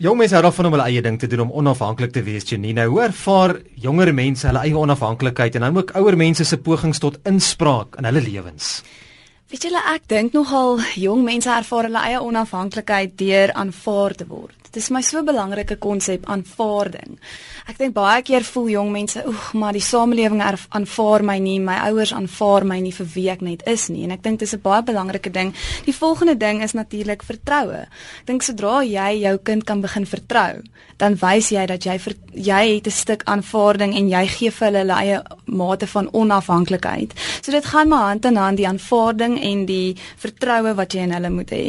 Jong 0.00 0.16
mense 0.16 0.36
hou 0.36 0.42
daarvan 0.46 0.68
om 0.68 0.76
hulle 0.76 0.86
eie 0.88 1.02
ding 1.04 1.18
te 1.20 1.28
doen 1.28 1.42
om 1.44 1.50
onafhanklik 1.60 2.12
te 2.14 2.22
wees, 2.24 2.46
Janine. 2.48 2.86
Hoe 2.88 3.02
ervaar 3.08 3.58
jonger 3.76 4.14
mense 4.14 4.46
hulle 4.48 4.62
eie 4.64 4.78
onafhanklikheid 4.78 5.58
en 5.58 5.66
dan 5.66 5.76
ook 5.76 5.92
ouer 5.98 6.16
mense 6.16 6.46
se 6.46 6.56
pogings 6.56 7.02
tot 7.02 7.18
inspraak 7.28 7.98
in 7.98 8.08
hulle 8.08 8.22
lewens? 8.24 8.78
Weet 9.48 9.62
julle 9.64 9.80
ek 9.94 10.02
dink 10.12 10.34
nogal 10.36 10.74
jong 11.00 11.22
mense 11.24 11.48
ervaar 11.48 11.86
hulle 11.88 12.00
eie 12.04 12.18
onafhanklikheid 12.20 13.14
deur 13.16 13.54
aanvaar 13.56 14.12
te 14.20 14.26
word. 14.28 14.58
Dit 14.68 14.76
is 14.82 14.90
my 14.92 15.00
so 15.00 15.18
'n 15.18 15.24
belangrike 15.24 15.76
konsep 15.80 16.26
aanvaarding. 16.28 17.16
Ek 17.68 17.78
dink 17.78 17.94
baie 17.94 18.22
keer 18.22 18.44
voel 18.44 18.68
jong 18.68 18.90
mense, 18.92 19.22
oeg, 19.26 19.52
maar 19.54 19.72
die 19.72 19.80
samelewing 19.80 20.42
aanvaar 20.68 21.24
my 21.24 21.38
nie, 21.38 21.60
my 21.60 21.76
ouers 21.88 22.12
aanvaar 22.12 22.66
my 22.66 22.78
nie 22.80 22.92
vir 22.92 23.06
wie 23.14 23.30
ek 23.30 23.40
net 23.40 23.62
is 23.66 23.88
nie. 23.88 24.04
En 24.04 24.10
ek 24.10 24.22
dink 24.22 24.38
dis 24.38 24.52
'n 24.52 24.60
baie 24.60 24.82
belangrike 24.82 25.30
ding. 25.30 25.54
Die 25.84 25.94
volgende 25.94 26.36
ding 26.36 26.62
is 26.62 26.72
natuurlik 26.72 27.22
vertroue. 27.22 27.88
Ek 28.20 28.26
dink 28.26 28.42
sodra 28.42 28.82
jy 28.84 29.20
jou 29.20 29.38
kind 29.38 29.64
kan 29.64 29.80
begin 29.80 30.06
vertrou, 30.06 30.62
dan 30.98 31.14
wys 31.14 31.48
jy 31.48 31.66
dat 31.66 31.84
jy 31.84 31.98
ver, 31.98 32.14
jy 32.34 32.74
het 32.74 32.86
'n 32.86 32.90
stuk 32.90 33.22
aanvaarding 33.24 33.96
en 33.96 34.08
jy 34.08 34.26
gee 34.26 34.50
vir 34.50 34.66
hulle 34.66 34.78
hulle 34.78 35.00
eie 35.00 35.22
mate 35.44 35.86
van 35.86 36.08
onafhanklikheid. 36.12 37.14
So 37.42 37.52
dit 37.52 37.64
gaan 37.64 37.88
maar 37.88 38.08
hand 38.08 38.24
in 38.24 38.36
hand 38.36 38.56
die 38.56 38.68
aanvaarding 38.68 39.37
en 39.42 39.66
die 39.66 39.96
vertroue 40.16 40.74
wat 40.74 40.94
jy 40.94 41.06
in 41.06 41.14
hulle 41.16 41.30
moet 41.30 41.50
hê. 41.50 41.64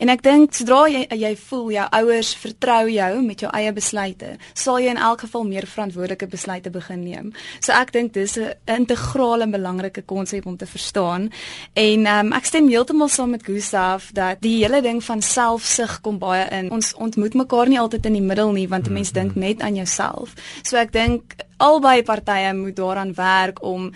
En 0.00 0.08
ek 0.08 0.22
dink 0.22 0.54
sodra 0.54 0.88
jy 0.88 1.06
jy 1.12 1.32
voel 1.36 1.70
jou 1.76 1.86
ouers 1.98 2.34
vertrou 2.34 2.88
jou 2.90 3.22
met 3.22 3.40
jou 3.40 3.50
eie 3.52 3.72
besluite, 3.72 4.36
sal 4.54 4.80
jy 4.80 4.90
in 4.90 5.00
elk 5.00 5.24
geval 5.26 5.44
meer 5.44 5.66
verantwoordelike 5.66 6.26
besluite 6.26 6.70
begin 6.70 7.04
neem. 7.04 7.32
So 7.60 7.72
ek 7.72 7.92
dink 7.92 8.12
dis 8.12 8.36
'n 8.38 8.54
integrale 8.66 9.42
en 9.42 9.50
belangrike 9.50 10.02
konsep 10.02 10.46
om 10.46 10.56
te 10.56 10.66
verstaan. 10.66 11.30
En 11.74 12.06
um, 12.06 12.32
ek 12.32 12.44
stem 12.44 12.68
heeltemal 12.68 13.08
saam 13.08 13.30
met 13.30 13.44
Gustav 13.44 14.10
dat 14.12 14.40
die 14.40 14.64
hele 14.64 14.82
ding 14.82 15.04
van 15.04 15.22
selfsug 15.22 16.00
kom 16.00 16.18
baie 16.18 16.48
in. 16.50 16.70
Ons 16.70 16.94
ontmoet 16.94 17.34
mekaar 17.34 17.68
nie 17.68 17.80
altyd 17.80 18.06
in 18.06 18.12
die 18.12 18.26
middel 18.26 18.52
nie 18.52 18.68
want 18.68 18.88
'n 18.88 18.92
mens 18.92 19.12
dink 19.12 19.34
net 19.34 19.60
aan 19.60 19.74
jouself. 19.74 20.34
So 20.62 20.76
ek 20.76 20.92
dink 20.92 21.22
albei 21.62 22.02
partye 22.02 22.52
moet 22.54 22.76
daaraan 22.76 23.14
werk 23.14 23.62
om 23.62 23.92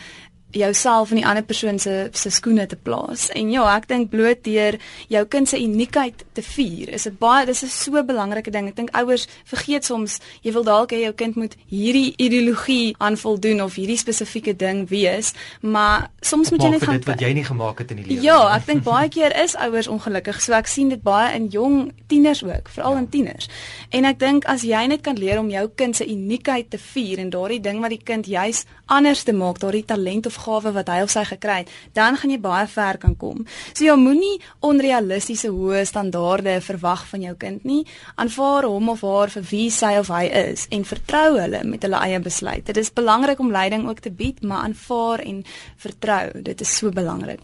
jouself 0.51 1.11
in 1.11 1.21
die 1.21 1.27
ander 1.27 1.45
persoon 1.45 1.79
se 1.79 2.09
se 2.13 2.31
skoene 2.31 2.67
te 2.67 2.77
plaas. 2.77 3.29
En 3.35 3.51
ja, 3.51 3.65
ek 3.77 3.89
dink 3.89 4.11
bloot 4.11 4.45
deur 4.45 4.79
jou 5.09 5.25
kind 5.27 5.49
se 5.49 5.59
uniekheid 5.61 6.25
te 6.33 6.43
vier, 6.43 6.93
is 6.95 7.07
dit 7.09 7.19
baie 7.19 7.47
dis 7.47 7.63
'n 7.63 7.69
so 7.69 8.03
belangrike 8.05 8.51
ding. 8.51 8.69
Ek 8.69 8.77
dink 8.77 8.91
ouers 8.93 9.27
vergeet 9.45 9.85
soms 9.85 10.21
jy 10.43 10.53
wil 10.53 10.65
dalk 10.65 10.93
hê 10.93 11.03
jou 11.05 11.13
kind 11.13 11.37
moet 11.37 11.57
hierdie 11.69 12.15
ideologie 12.17 12.95
aan 12.99 13.17
voldoen 13.17 13.63
of 13.63 13.75
hierdie 13.75 13.99
spesifieke 13.99 14.57
ding 14.57 14.89
wees, 14.89 15.33
maar 15.61 16.11
soms 16.21 16.51
moet 16.51 16.63
jy 16.63 16.69
net 16.69 16.83
gaan 16.83 16.97
dit 16.97 17.07
wat 17.07 17.21
jy 17.21 17.33
nie 17.33 17.45
gemaak 17.45 17.79
het 17.79 17.91
in 17.91 17.97
die 17.97 18.07
lewe. 18.07 18.23
Ja, 18.23 18.55
ek 18.57 18.67
dink 18.67 18.85
baie 18.85 19.09
keer 19.09 19.33
is 19.43 19.57
ouers 19.57 19.89
ongelukkig. 19.89 20.41
So 20.43 20.53
ek 20.53 20.67
sien 20.67 20.89
dit 20.89 21.03
baie 21.03 21.35
in 21.35 21.49
jong 21.49 21.93
tieners 22.07 22.45
ook, 22.45 22.69
veral 22.69 22.93
ja. 22.93 22.99
in 22.99 23.09
tieners. 23.09 23.49
En 23.91 24.05
ek 24.05 24.19
dink 24.19 24.45
as 24.45 24.63
jy 24.63 24.87
net 24.87 25.03
kan 25.03 25.19
leer 25.19 25.39
om 25.39 25.51
jou 25.51 25.69
kind 25.75 25.97
se 25.97 26.07
uniekheid 26.07 26.71
te 26.71 26.79
vier 26.79 27.19
en 27.19 27.31
daardie 27.31 27.61
ding 27.61 27.81
wat 27.81 27.91
die 27.91 28.03
kind 28.05 28.27
juis 28.27 28.65
anders 28.87 29.23
te 29.23 29.33
maak, 29.33 29.59
daardie 29.59 29.85
talent 29.85 30.27
of 30.27 30.36
gawe 30.39 30.73
wat 30.73 30.91
hy 30.93 31.01
of 31.05 31.13
sy 31.13 31.25
gekry 31.25 31.59
het, 31.63 31.73
dan 31.97 32.17
gaan 32.17 32.31
jy 32.31 32.39
baie 32.43 32.67
ver 32.67 32.99
kan 33.03 33.17
kom. 33.17 33.45
So 33.73 33.85
jy 33.87 33.97
moenie 34.01 34.37
onrealistiese 34.67 35.51
hoë 35.55 35.85
standaarde 35.89 36.61
verwag 36.61 37.07
van 37.11 37.27
jou 37.27 37.35
kind 37.41 37.65
nie. 37.65 37.83
Aanvaar 38.17 38.69
hom 38.71 38.93
of 38.95 39.05
haar 39.07 39.33
vir 39.37 39.49
wie 39.51 39.71
sy 39.71 39.97
of 40.01 40.13
hy 40.13 40.25
is 40.27 40.67
en 40.71 40.85
vertrou 40.85 41.29
hulle 41.41 41.65
met 41.65 41.83
hulle 41.87 42.05
eie 42.07 42.21
besluite. 42.21 42.73
Dit 42.73 42.85
is 42.85 42.93
belangrik 42.93 43.41
om 43.41 43.53
leiding 43.53 43.89
ook 43.89 44.01
te 44.05 44.11
bied, 44.11 44.43
maar 44.43 44.69
aanvaar 44.69 45.25
en 45.25 45.45
vertrou. 45.77 46.43
Dit 46.43 46.61
is 46.61 46.77
so 46.77 46.91
belangrik. 46.91 47.41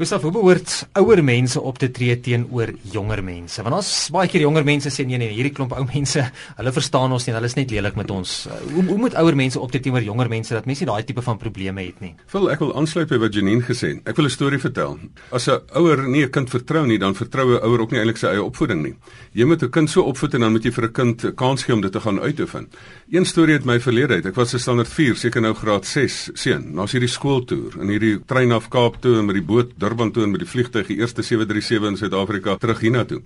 Gustav, 0.00 0.22
hoe 0.24 0.32
behoort 0.32 0.86
ouer 0.96 1.20
mense 1.20 1.60
op 1.60 1.76
te 1.76 1.90
tree 1.92 2.14
teenoor 2.24 2.70
jonger 2.88 3.20
mense? 3.20 3.60
Want 3.60 3.74
ons 3.82 3.88
baie 4.14 4.30
keer 4.32 4.46
jonger 4.46 4.64
mense 4.64 4.88
sê 4.88 5.04
nee 5.04 5.18
nee, 5.20 5.34
hierdie 5.36 5.52
klomp 5.52 5.74
ou 5.76 5.82
mense, 5.90 6.22
hulle 6.56 6.70
verstaan 6.72 7.12
ons 7.12 7.26
nie, 7.28 7.34
hulle 7.36 7.50
is 7.50 7.56
net 7.58 7.74
lelik 7.74 7.98
met 8.00 8.08
ons. 8.14 8.30
Hoe 8.70 8.84
hoe 8.88 8.96
moet 8.96 9.18
ouer 9.20 9.36
mense 9.36 9.60
optree 9.60 9.84
teenoor 9.84 10.06
jonger 10.06 10.30
mense 10.32 10.56
dat 10.56 10.64
mense 10.70 10.86
nie 10.86 10.88
daai 10.88 11.04
tipe 11.04 11.20
van 11.26 11.36
probleme 11.42 11.84
het 11.84 12.00
nie? 12.00 12.14
Wil 12.32 12.48
ek 12.54 12.62
wil 12.64 12.72
aansluit 12.80 13.12
by 13.12 13.18
wat 13.26 13.36
Janine 13.36 13.66
gesê 13.66 13.90
het. 13.90 14.00
Ek 14.08 14.16
wil 14.16 14.30
'n 14.30 14.32
storie 14.32 14.62
vertel. 14.62 14.96
As 15.36 15.50
'n 15.52 15.60
ouer 15.76 16.08
nie 16.08 16.24
'n 16.24 16.32
kind 16.32 16.48
vertrou 16.48 16.86
nie, 16.86 16.96
dan 16.96 17.12
vertrou 17.12 17.60
'n 17.60 17.60
ouer 17.60 17.80
ook 17.84 17.92
nie 17.92 18.00
eintlik 18.00 18.16
sy 18.16 18.32
eie 18.32 18.42
opvoeding 18.42 18.80
nie. 18.82 18.94
Jy 19.34 19.44
moet 19.44 19.62
'n 19.62 19.68
kind 19.68 19.90
so 19.90 20.00
opvoed 20.08 20.32
en 20.32 20.40
dan 20.40 20.52
moet 20.52 20.64
jy 20.64 20.72
vir 20.72 20.84
'n 20.84 20.92
kind 20.92 21.24
'n 21.24 21.34
kans 21.34 21.64
gee 21.64 21.74
om 21.74 21.82
dit 21.82 21.92
te 21.92 22.00
gaan 22.00 22.18
uitoefen. 22.18 22.70
Een 23.10 23.26
storie 23.26 23.52
het 23.52 23.66
my 23.66 23.78
verlede 23.78 24.14
uit. 24.14 24.26
Ek 24.26 24.34
was 24.34 24.54
'n 24.54 24.58
standaard 24.58 24.88
4, 24.88 25.14
seker 25.14 25.42
nou 25.42 25.52
graad 25.52 25.84
6 25.84 26.30
seun. 26.32 26.74
Na's 26.74 26.92
hierdie 26.92 27.08
skooltoer 27.08 27.82
in 27.82 27.88
hierdie 27.88 28.18
trein 28.24 28.52
af 28.52 28.70
Kaap 28.70 28.96
toe 29.02 29.18
en 29.18 29.26
met 29.26 29.34
die 29.34 29.44
boot 29.44 29.78
Durban 29.90 30.12
toe 30.14 30.22
en 30.22 30.30
met 30.30 30.42
die 30.44 30.48
vliegtuig 30.48 30.86
die 30.86 31.00
eerste 31.02 31.22
737 31.26 31.88
in 31.88 31.96
Suid-Afrika 31.98 32.54
terug 32.62 32.80
hiernatoe. 32.80 33.22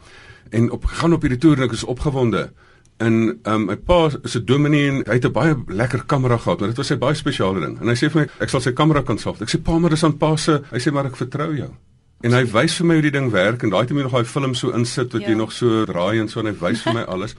En 0.51 0.71
op 0.73 0.85
gaan 0.89 1.13
op 1.13 1.25
hierdie 1.25 1.41
toer 1.41 1.61
en 1.61 1.69
ek 1.69 1.77
is 1.77 1.85
opgewonde. 1.85 2.47
En 3.03 3.17
um, 3.51 3.67
my 3.69 3.77
pa 3.77 4.07
is 4.23 4.37
'n 4.39 4.45
dominee 4.49 4.89
en 4.89 5.03
hy 5.05 5.19
het 5.19 5.27
'n 5.27 5.33
baie 5.33 5.55
lekker 5.67 6.05
kamera 6.07 6.39
gehad, 6.39 6.61
maar 6.61 6.69
dit 6.69 6.77
was 6.77 6.87
sy 6.87 6.97
baie 6.97 7.15
spesiale 7.15 7.61
ding. 7.61 7.81
En 7.81 7.89
hy 7.89 7.95
sê 7.95 8.09
vir 8.11 8.21
my, 8.23 8.29
ek 8.41 8.49
sal 8.49 8.61
sy 8.61 8.73
kamera 8.73 9.03
kan 9.03 9.19
sorg. 9.19 9.41
Ek 9.43 9.51
sê 9.51 9.63
pa, 9.63 9.79
maar 9.79 9.91
dis 9.91 10.05
aan 10.05 10.17
pa 10.17 10.37
se. 10.37 10.63
Hy 10.71 10.79
sê 10.79 10.93
maar 10.93 11.07
ek 11.07 11.17
vertrou 11.17 11.57
jou. 11.57 11.71
En 12.23 12.33
hy 12.33 12.45
wys 12.45 12.75
vir 12.75 12.87
my 12.87 12.95
hoe 12.95 13.03
die 13.03 13.11
ding 13.11 13.31
werk 13.31 13.63
en 13.63 13.71
daai 13.71 13.83
het 13.83 13.91
my 13.93 14.03
nog 14.03 14.13
daai 14.13 14.25
film 14.25 14.55
so 14.55 14.71
insit 14.71 15.13
wat 15.13 15.23
ja. 15.23 15.29
jy 15.29 15.35
nog 15.35 15.53
so 15.53 15.85
draai 15.85 16.21
en 16.21 16.29
so 16.29 16.41
en 16.41 16.47
hy 16.47 16.57
wys 16.61 16.83
vir 16.83 16.95
my 16.95 17.03
alles. 17.15 17.37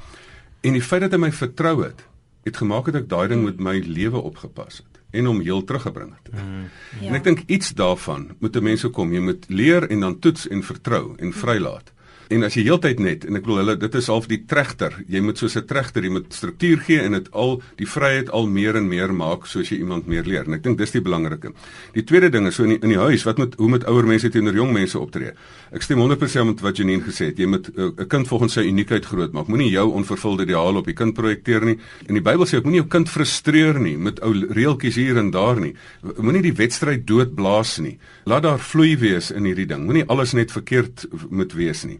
En 0.61 0.73
die 0.73 0.81
feit 0.81 1.01
dat 1.01 1.11
hy 1.11 1.17
my 1.17 1.31
vertrou 1.31 1.81
het, 1.83 2.05
het 2.43 2.57
gemaak 2.57 2.85
dat 2.85 3.01
ek 3.01 3.09
daai 3.09 3.27
ding 3.27 3.43
met 3.43 3.59
my 3.59 3.79
lewe 3.79 4.21
opgepas 4.21 4.77
het 4.77 4.94
en 5.15 5.25
hom 5.29 5.41
heel 5.41 5.63
teruggebring 5.63 6.13
het. 6.13 6.33
Mm. 6.33 6.67
Ja. 6.99 7.07
En 7.09 7.17
ek 7.19 7.23
dink 7.23 7.43
iets 7.47 7.73
daarvan 7.77 8.29
moet 8.39 8.61
mense 8.61 8.89
kom, 8.93 9.13
jy 9.13 9.23
moet 9.23 9.45
leer 9.47 9.89
en 9.89 10.05
dan 10.05 10.19
toets 10.19 10.47
en 10.47 10.63
vertrou 10.63 11.15
en 11.17 11.33
vrylaat. 11.33 11.94
En 12.33 12.41
as 12.43 12.55
jy 12.57 12.63
heeltyd 12.65 13.01
net 13.03 13.25
en 13.27 13.37
ek 13.37 13.43
bedoel 13.45 13.59
hulle 13.61 13.75
dit 13.77 13.95
is 13.99 14.07
half 14.09 14.25
die 14.29 14.39
tregter. 14.49 14.95
Jy 15.11 15.21
moet 15.21 15.37
soos 15.37 15.55
'n 15.57 15.65
tregter, 15.69 16.03
jy 16.03 16.09
moet 16.09 16.33
struktuur 16.33 16.79
gee 16.81 16.99
en 16.99 17.11
dit 17.11 17.27
al 17.31 17.61
die 17.77 17.85
vryheid 17.85 18.29
al 18.29 18.47
meer 18.47 18.75
en 18.75 18.87
meer 18.87 19.13
maak 19.13 19.45
soos 19.45 19.69
jy 19.69 19.77
iemand 19.77 20.07
meer 20.07 20.23
leer. 20.25 20.45
En 20.47 20.53
ek 20.53 20.63
dink 20.63 20.77
dis 20.77 20.91
die 20.91 21.01
belangrike. 21.01 21.53
Die 21.93 22.03
tweede 22.03 22.29
ding 22.31 22.47
is 22.47 22.55
so 22.55 22.63
in 22.63 22.69
die, 22.69 22.79
in 22.81 22.89
die 22.89 22.97
huis, 22.97 23.23
wat 23.25 23.37
moet 23.37 23.53
hoe 23.55 23.69
moet 23.69 23.85
ouer 23.85 24.05
mense 24.05 24.29
teenoor 24.29 24.55
jong 24.55 24.73
mense 24.73 24.99
optree? 24.99 25.33
Ek 25.71 25.81
stem 25.81 25.99
100% 25.99 26.45
met 26.45 26.61
wat 26.61 26.77
Janine 26.77 27.03
gesê 27.03 27.25
het. 27.27 27.37
Jy 27.37 27.45
moet 27.45 27.69
eh, 27.69 27.83
'n 27.83 27.93
uh, 27.99 28.07
kind 28.07 28.27
volgens 28.27 28.53
sy 28.53 28.61
uniekheid 28.61 29.05
grootmaak. 29.05 29.47
Moenie 29.47 29.69
jou 29.69 29.91
onvervulde 29.91 30.43
ideaal 30.43 30.75
op 30.75 30.85
die 30.85 30.93
kind 30.93 31.13
projekteer 31.13 31.65
nie. 31.65 31.77
In 32.07 32.15
die 32.15 32.21
Bybel 32.21 32.45
sê 32.45 32.57
ek 32.57 32.63
moenie 32.63 32.81
jou 32.81 32.89
kind 32.89 33.09
frustreer 33.09 33.79
nie 33.79 33.97
met 33.97 34.19
ou 34.21 34.33
reeltjies 34.33 34.95
hier 34.95 35.17
en 35.17 35.31
daar 35.31 35.59
nie. 35.59 35.75
Moenie 36.17 36.41
die 36.41 36.53
wedstryd 36.53 37.05
doodblaas 37.05 37.79
nie. 37.79 37.99
Laat 38.25 38.43
daar 38.43 38.59
vloei 38.59 38.97
wees 38.97 39.31
in 39.31 39.45
hierdie 39.45 39.67
ding. 39.67 39.85
Moenie 39.85 40.05
alles 40.07 40.33
net 40.33 40.51
verkeerd 40.51 41.05
moet 41.29 41.53
wees 41.53 41.83
nie. 41.85 41.99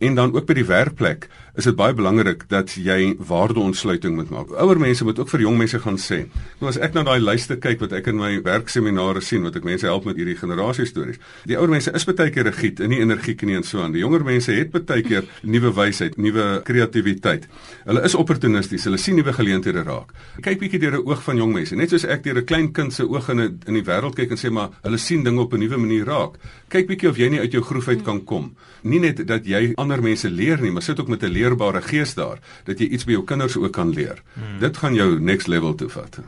En 0.00 0.14
dan 0.14 0.32
ook 0.32 0.46
by 0.48 0.54
die 0.56 0.64
werkplek 0.64 1.26
is 1.58 1.66
dit 1.66 1.76
baie 1.76 1.92
belangrik 1.92 2.46
dat 2.48 2.72
jy 2.78 3.16
waardeontsluiting 3.28 4.14
moet 4.16 4.30
maak. 4.32 4.52
Ouer 4.62 4.78
mense 4.80 5.04
moet 5.04 5.18
ook 5.20 5.28
vir 5.28 5.42
jong 5.44 5.58
mense 5.60 5.80
gaan 5.82 5.98
sê. 6.00 6.22
Nou 6.60 6.70
as 6.70 6.78
ek 6.80 6.94
na 6.96 7.02
daai 7.04 7.18
lyste 7.20 7.58
kyk 7.60 7.82
wat 7.82 7.92
ek 7.98 8.08
in 8.12 8.16
my 8.20 8.30
werkseminare 8.46 9.20
sien 9.24 9.44
wat 9.44 9.58
ek 9.58 9.66
mense 9.66 9.84
help 9.84 10.06
met 10.08 10.16
hierdie 10.16 10.38
generasie 10.38 10.86
stories. 10.88 11.18
Die 11.50 11.58
ouer 11.58 11.72
mense 11.72 11.92
is 11.92 12.06
baie 12.08 12.30
keer 12.32 12.48
rigied 12.48 12.80
en 12.80 12.94
nie 12.94 13.00
energiek 13.02 13.44
nie 13.44 13.58
en 13.58 13.66
so 13.66 13.82
aan. 13.82 13.92
Die 13.92 14.00
jonger 14.00 14.24
mense 14.24 14.54
het 14.56 14.72
baie 14.72 15.02
keer 15.04 15.26
nuwe 15.42 15.74
wysheid, 15.76 16.16
nuwe 16.16 16.46
kreatiwiteit. 16.64 17.44
Hulle 17.84 18.04
is 18.08 18.16
opportunisties. 18.16 18.86
Hulle 18.88 19.00
sien 19.00 19.20
nuwe 19.20 19.34
geleenthede 19.36 19.84
raak. 19.84 20.14
Kyk 20.40 20.62
bietjie 20.62 20.80
deur 20.80 20.96
'n 21.00 21.04
oog 21.04 21.22
van 21.22 21.36
jong 21.36 21.52
mense. 21.52 21.76
Net 21.76 21.90
soos 21.90 22.04
ek 22.04 22.24
deur 22.24 22.38
'n 22.38 22.46
klein 22.46 22.72
kind 22.72 22.92
se 22.92 23.04
oë 23.04 23.30
in 23.30 23.40
'n 23.40 23.60
in 23.66 23.74
die 23.74 23.84
wêreld 23.84 24.14
kyk 24.14 24.30
en 24.30 24.36
sê 24.36 24.50
maar 24.50 24.70
hulle 24.82 24.98
sien 24.98 25.24
dinge 25.24 25.40
op 25.40 25.52
'n 25.52 25.60
nuwe 25.60 25.76
manier 25.76 26.04
raak. 26.06 26.38
Kyk 26.68 26.86
bietjie 26.86 27.08
of 27.08 27.16
jy 27.16 27.28
nie 27.28 27.40
uit 27.40 27.52
jou 27.52 27.62
groef 27.62 27.88
uit 27.88 28.02
kan 28.02 28.24
kom. 28.24 28.54
Nie 28.82 29.00
net 29.00 29.26
dat 29.26 29.44
jy 29.44 29.72
ander 29.76 29.89
mense 29.98 30.30
leer 30.30 30.60
nie, 30.62 30.70
maar 30.70 30.82
sit 30.82 31.00
ook 31.00 31.08
met 31.08 31.22
'n 31.22 31.34
leerbare 31.34 31.82
gees 31.82 32.14
daar 32.14 32.38
dat 32.64 32.78
jy 32.78 32.86
iets 32.86 33.04
by 33.04 33.12
jou 33.12 33.24
kinders 33.24 33.56
ook 33.56 33.72
kan 33.72 33.90
leer. 33.90 34.22
Hmm. 34.34 34.60
Dit 34.60 34.76
gaan 34.76 34.94
jou 34.94 35.20
next 35.20 35.46
level 35.46 35.74
toe 35.74 35.88
vat. 35.88 36.20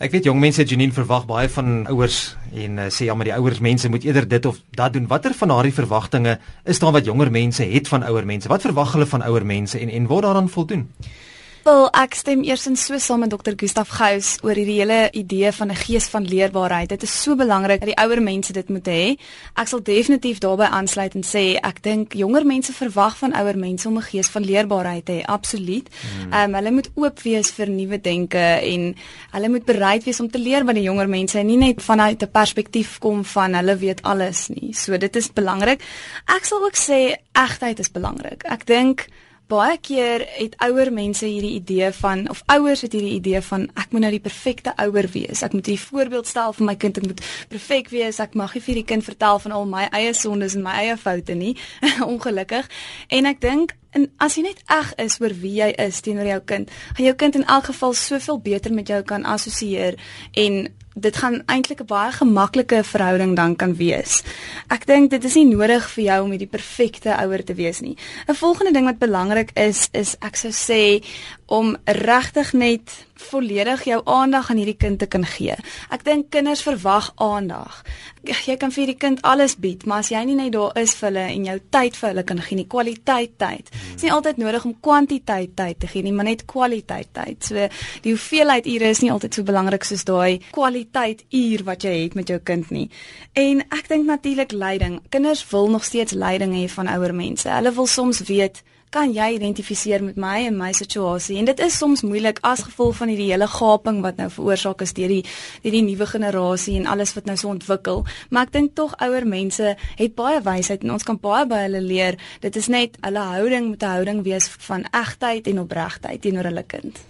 Ek 0.00 0.10
weet 0.10 0.24
jong 0.24 0.40
mense 0.40 0.64
Janine 0.64 0.92
verwag 0.92 1.26
baie 1.26 1.48
van 1.48 1.86
ouers 1.86 2.36
en 2.56 2.78
uh, 2.78 2.88
sê 2.88 3.04
ja 3.04 3.14
maar 3.14 3.24
die 3.24 3.34
ouers 3.34 3.58
mense 3.60 3.88
moet 3.88 4.04
eerder 4.04 4.28
dit 4.28 4.46
of 4.46 4.60
dat 4.70 4.92
doen. 4.92 5.06
Watter 5.06 5.34
van 5.34 5.48
daardie 5.48 5.74
verwagtinge 5.74 6.38
is 6.64 6.78
daar 6.78 6.92
wat 6.92 7.04
jonger 7.04 7.30
mense 7.30 7.64
het 7.64 7.88
van 7.88 8.02
ouer 8.02 8.24
mense? 8.26 8.48
Wat 8.48 8.62
verwag 8.62 8.92
hulle 8.92 9.06
van 9.06 9.22
ouer 9.22 9.46
mense 9.46 9.78
en 9.78 9.88
en 9.88 10.06
word 10.06 10.22
daaraan 10.22 10.48
voldoen? 10.48 10.88
Wel, 11.60 11.82
ek 11.92 12.14
stem 12.16 12.40
eersins 12.48 12.86
so 12.88 12.96
saam 12.96 13.20
met 13.20 13.34
Dr. 13.34 13.52
Gustaf 13.60 13.90
Gous 13.92 14.30
oor 14.40 14.56
hierdie 14.56 14.78
hele 14.78 15.10
idee 15.12 15.50
van 15.52 15.68
'n 15.68 15.76
gees 15.76 16.06
van 16.08 16.24
leerbaarheid. 16.24 16.88
Dit 16.88 17.02
is 17.02 17.22
so 17.22 17.36
belangrik 17.36 17.80
dat 17.80 17.88
die 17.88 18.04
ouer 18.04 18.22
mense 18.22 18.52
dit 18.52 18.68
moet 18.68 18.88
hê. 18.88 19.18
Ek 19.54 19.68
sal 19.68 19.82
definitief 19.82 20.38
daarbey 20.38 20.66
aansluit 20.66 21.14
en 21.14 21.22
sê 21.22 21.60
ek 21.60 21.82
dink 21.82 22.14
jonger 22.14 22.46
mense 22.46 22.72
verwag 22.72 23.18
van 23.18 23.34
ouer 23.34 23.58
mense 23.58 23.88
om 23.88 23.96
'n 23.96 24.02
gees 24.02 24.28
van 24.28 24.44
leerbaarheid 24.44 25.04
te 25.04 25.12
hê. 25.12 25.22
Absoluut. 25.24 25.88
Hmm. 25.88 26.32
Ehm 26.32 26.48
um, 26.48 26.54
hulle 26.54 26.70
moet 26.70 26.90
oop 26.94 27.20
wees 27.20 27.50
vir 27.50 27.68
nuwe 27.68 28.00
denke 28.00 28.60
en 28.62 28.96
hulle 29.30 29.48
moet 29.48 29.64
bereid 29.64 30.04
wees 30.04 30.20
om 30.20 30.30
te 30.30 30.38
leer 30.38 30.64
by 30.64 30.72
die 30.72 30.88
jonger 30.88 31.08
mense 31.08 31.38
en 31.38 31.46
nie 31.46 31.56
net 31.56 31.82
vanuit 31.82 32.22
'n 32.22 32.30
perspektief 32.30 32.98
kom 32.98 33.24
van 33.24 33.54
hulle 33.54 33.76
weet 33.76 34.02
alles 34.02 34.48
nie. 34.48 34.72
So 34.72 34.96
dit 34.96 35.16
is 35.16 35.32
belangrik. 35.32 35.82
Ek 36.26 36.44
sal 36.44 36.64
ook 36.64 36.76
sê 36.76 37.16
egtheid 37.32 37.78
is 37.78 37.90
belangrik. 37.90 38.44
Ek 38.44 38.66
dink 38.66 39.08
baie 39.50 39.78
keer 39.82 40.24
het 40.36 40.54
ouer 40.62 40.92
mense 40.94 41.26
hierdie 41.26 41.56
idee 41.58 41.90
van 41.98 42.28
of 42.30 42.42
ouers 42.46 42.84
het 42.86 42.94
hierdie 42.94 43.16
idee 43.18 43.40
van 43.42 43.66
ek 43.74 43.90
moet 43.90 44.04
nou 44.04 44.12
die 44.14 44.22
perfekte 44.22 44.74
ouer 44.84 45.08
wees. 45.12 45.42
Ek 45.42 45.52
moet 45.56 45.68
'n 45.68 45.76
voorbeeld 45.76 46.26
stel 46.26 46.52
vir 46.52 46.66
my 46.66 46.76
kind. 46.76 46.98
Ek 46.98 47.06
moet 47.06 47.22
perfek 47.48 47.90
wees. 47.90 48.18
Ek 48.18 48.34
mag 48.34 48.54
nie 48.54 48.62
vir 48.62 48.74
die 48.74 48.84
kind 48.84 49.04
vertel 49.04 49.38
van 49.38 49.52
al 49.52 49.66
my 49.66 49.88
eie 49.90 50.14
sondes 50.14 50.54
en 50.54 50.62
my 50.62 50.74
eie 50.84 50.96
foute 50.96 51.34
nie. 51.34 51.56
Ongelukkig. 52.12 52.68
En 53.08 53.26
ek 53.26 53.40
dink 53.40 53.74
en 53.92 54.10
as 54.18 54.36
jy 54.36 54.42
net 54.42 54.62
eg 54.66 54.92
is 55.06 55.20
oor 55.20 55.34
wie 55.42 55.56
jy 55.60 55.70
is 55.86 56.00
teenoor 56.00 56.26
jou 56.26 56.40
kind, 56.52 56.70
gaan 56.94 57.04
jou 57.04 57.14
kind 57.14 57.40
in 57.40 57.46
elk 57.46 57.64
geval 57.72 57.94
soveel 57.94 58.40
beter 58.40 58.72
met 58.72 58.88
jou 58.88 59.02
kan 59.02 59.24
assosieer 59.24 59.98
en 60.32 60.68
dit 60.94 61.16
gaan 61.16 61.42
eintlik 61.46 61.80
'n 61.80 61.86
baie 61.86 62.12
gemaklike 62.12 62.84
verhouding 62.84 63.36
dan 63.36 63.56
kan 63.56 63.76
wees. 63.76 64.22
Ek 64.68 64.86
dink 64.86 65.10
dit 65.10 65.24
is 65.24 65.34
nie 65.34 65.46
nodig 65.46 65.90
vir 65.90 66.04
jou 66.04 66.24
om 66.24 66.36
die 66.36 66.46
perfekte 66.46 67.16
ouer 67.16 67.44
te 67.44 67.54
wees 67.54 67.80
nie. 67.80 67.96
'n 68.28 68.34
Volgende 68.34 68.72
ding 68.72 68.84
wat 68.84 68.98
belangrik 68.98 69.50
is 69.54 69.88
is 69.92 70.16
ek 70.20 70.36
sou 70.36 70.50
sê 70.50 71.04
om 71.46 71.76
regtig 71.84 72.52
net 72.52 73.06
volledig 73.14 73.84
jou 73.84 74.00
aandag 74.04 74.50
aan 74.50 74.56
hierdie 74.56 74.76
kind 74.76 74.98
te 74.98 75.06
kan 75.06 75.24
gee. 75.24 75.54
Ek 75.90 76.04
dink 76.04 76.30
kinders 76.30 76.62
verwag 76.62 77.12
aandag. 77.16 77.82
Jy 78.46 78.56
kan 78.56 78.72
vir 78.72 78.86
die 78.86 78.96
kind 78.96 79.22
alles 79.22 79.56
bied, 79.56 79.86
maar 79.86 79.98
as 79.98 80.08
jy 80.08 80.24
nie 80.24 80.34
net 80.34 80.52
daar 80.52 80.78
is 80.78 80.94
vir 80.94 81.08
hulle 81.08 81.26
en 81.34 81.44
jou 81.44 81.58
tyd 81.70 81.96
vir 81.96 82.08
hulle 82.08 82.22
kan 82.22 82.40
gee 82.40 82.56
nie, 82.56 82.66
kwaliteit 82.66 83.38
tyd. 83.38 83.70
Dit 83.88 83.96
is 83.96 84.06
nie 84.06 84.12
altyd 84.12 84.40
nodig 84.42 84.64
om 84.64 84.76
kwantiteit 84.80 85.56
tyd 85.56 85.80
te 85.80 85.90
gee 85.90 86.02
nie, 86.02 86.12
maar 86.12 86.28
net 86.28 86.44
kwaliteit 86.50 87.12
tyd. 87.16 87.44
So 87.44 87.68
die 88.04 88.14
hoeveelheid 88.14 88.66
ure 88.66 88.90
is 88.94 89.02
nie 89.04 89.12
altyd 89.12 89.34
so 89.34 89.46
belangrik 89.46 89.84
soos 89.84 90.04
daai 90.08 90.40
kwaliteit 90.54 91.24
uur 91.30 91.64
wat 91.64 91.84
jy 91.84 91.94
het 92.02 92.14
met 92.18 92.28
jou 92.28 92.38
kind 92.38 92.70
nie. 92.70 92.88
En 93.32 93.64
ek 93.68 93.88
dink 93.88 94.06
natuurlik 94.06 94.52
leiding. 94.52 95.00
Kinders 95.08 95.44
wil 95.50 95.70
nog 95.70 95.84
steeds 95.84 96.12
leiding 96.12 96.54
hê 96.56 96.66
van 96.68 96.88
ouer 96.88 97.14
mense. 97.14 97.48
Hulle 97.48 97.72
wil 97.72 97.86
soms 97.86 98.22
weet 98.28 98.62
kan 98.90 99.12
jy 99.14 99.36
identifiseer 99.36 100.02
met 100.02 100.16
my 100.18 100.46
en 100.48 100.56
my 100.58 100.72
situasie. 100.74 101.38
En 101.38 101.46
dit 101.46 101.60
is 101.62 101.76
soms 101.78 102.02
moeilik 102.02 102.40
as 102.46 102.64
gevolg 102.66 102.96
van 102.98 103.12
hierdie 103.12 103.30
hele 103.30 103.46
gaping 103.50 104.00
wat 104.02 104.18
nou 104.18 104.26
veroorsaak 104.30 104.82
is 104.86 104.94
deur 104.96 105.12
die 105.12 105.22
deur 105.62 105.76
die 105.76 105.84
nuwe 105.86 106.08
generasie 106.10 106.76
en 106.80 106.88
alles 106.90 107.14
wat 107.14 107.30
nou 107.30 107.36
so 107.38 107.52
ontwikkel. 107.52 108.02
Maar 108.30 108.48
ek 108.48 108.56
dink 108.56 108.74
tog 108.74 108.96
ouer 108.98 109.26
mense 109.26 109.76
het 110.00 110.16
baie 110.18 110.42
wysheid 110.42 110.82
en 110.82 110.96
ons 110.96 111.06
kan 111.06 111.20
baie 111.20 111.46
by 111.46 111.62
hulle 111.68 111.84
leer. 111.86 112.18
Dit 112.42 112.58
is 112.58 112.68
net 112.68 112.98
hulle 113.06 113.28
houding 113.36 113.70
moet 113.70 113.82
'n 113.82 113.94
houding 113.94 114.24
wees 114.26 114.48
van 114.66 114.84
egtheid 114.90 115.46
en 115.46 115.64
opregtheid 115.66 116.20
teenoor 116.20 116.50
hulle 116.50 116.66
kind 116.66 117.09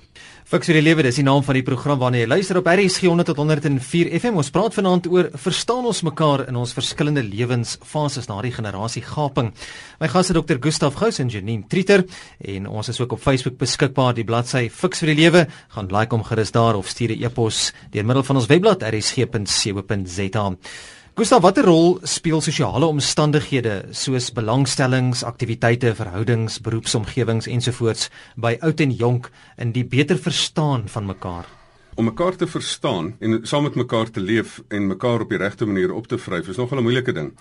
Fiks 0.50 0.66
vir 0.66 0.80
die 0.80 0.82
lewe, 0.82 1.04
dis 1.06 1.20
die 1.20 1.22
naam 1.22 1.44
van 1.46 1.54
die 1.54 1.62
program 1.62 2.00
waarna 2.00 2.18
jy 2.18 2.26
luister 2.26 2.58
op 2.58 2.66
RSG 2.66 3.06
100 3.06 3.28
tot 3.30 3.38
104 3.38 4.08
FM. 4.18 4.40
Ons 4.40 4.48
praat 4.50 4.74
vanaand 4.74 5.06
oor 5.06 5.28
verstaan 5.38 5.86
ons 5.86 6.00
mekaar 6.02 6.42
in 6.50 6.58
ons 6.58 6.72
verskillende 6.74 7.22
lewensfases 7.22 8.26
na 8.26 8.40
die 8.42 8.50
generasie 8.56 9.04
gaping. 9.06 9.52
My 10.02 10.10
gas 10.10 10.32
is 10.32 10.34
Dr. 10.34 10.58
Gustaf 10.58 10.98
Gous 10.98 11.22
en 11.22 11.30
Janine 11.30 11.70
Trieter 11.70 12.02
en 12.42 12.66
ons 12.66 12.90
is 12.90 12.98
ook 12.98 13.14
op 13.14 13.22
Facebook 13.22 13.60
beskikbaar. 13.62 14.18
Die 14.18 14.26
bladsy 14.26 14.66
Fiks 14.74 15.04
vir 15.04 15.14
die 15.14 15.20
lewe, 15.22 15.46
gaan 15.70 15.94
like 15.94 16.18
hom 16.18 16.26
gerus 16.26 16.50
daar 16.50 16.74
of 16.74 16.90
stuur 16.90 17.14
'n 17.14 17.22
e-pos 17.22 17.70
deur 17.94 18.04
middel 18.04 18.26
van 18.26 18.42
ons 18.42 18.50
webblad 18.50 18.82
rsg.co.za. 18.82 20.56
Gustav, 21.20 21.42
watter 21.44 21.66
rol 21.68 21.98
speel 22.08 22.40
sosiale 22.40 22.86
omstandighede 22.88 23.74
soos 23.92 24.30
belangstellings, 24.32 25.20
aktiwiteite, 25.28 25.90
verhoudings, 25.98 26.54
beroepsomgewings 26.64 27.44
ensovoorts 27.52 28.06
by 28.40 28.54
oud 28.64 28.80
en 28.80 28.94
jonk 28.96 29.28
in 29.60 29.74
die 29.74 29.82
beter 29.84 30.16
verstaan 30.16 30.86
van 30.88 31.10
mekaar? 31.10 31.44
Om 32.00 32.08
mekaar 32.08 32.38
te 32.40 32.48
verstaan 32.48 33.10
en 33.20 33.42
saam 33.44 33.68
met 33.68 33.76
mekaar 33.76 34.08
te 34.08 34.24
leef 34.24 34.62
en 34.72 34.88
mekaar 34.94 35.26
op 35.26 35.34
die 35.34 35.42
regte 35.44 35.68
manier 35.68 35.92
op 35.92 36.08
te 36.08 36.16
vryf 36.16 36.48
is 36.48 36.56
nogal 36.56 36.80
'n 36.80 36.88
moeilike 36.88 37.12
ding. 37.12 37.34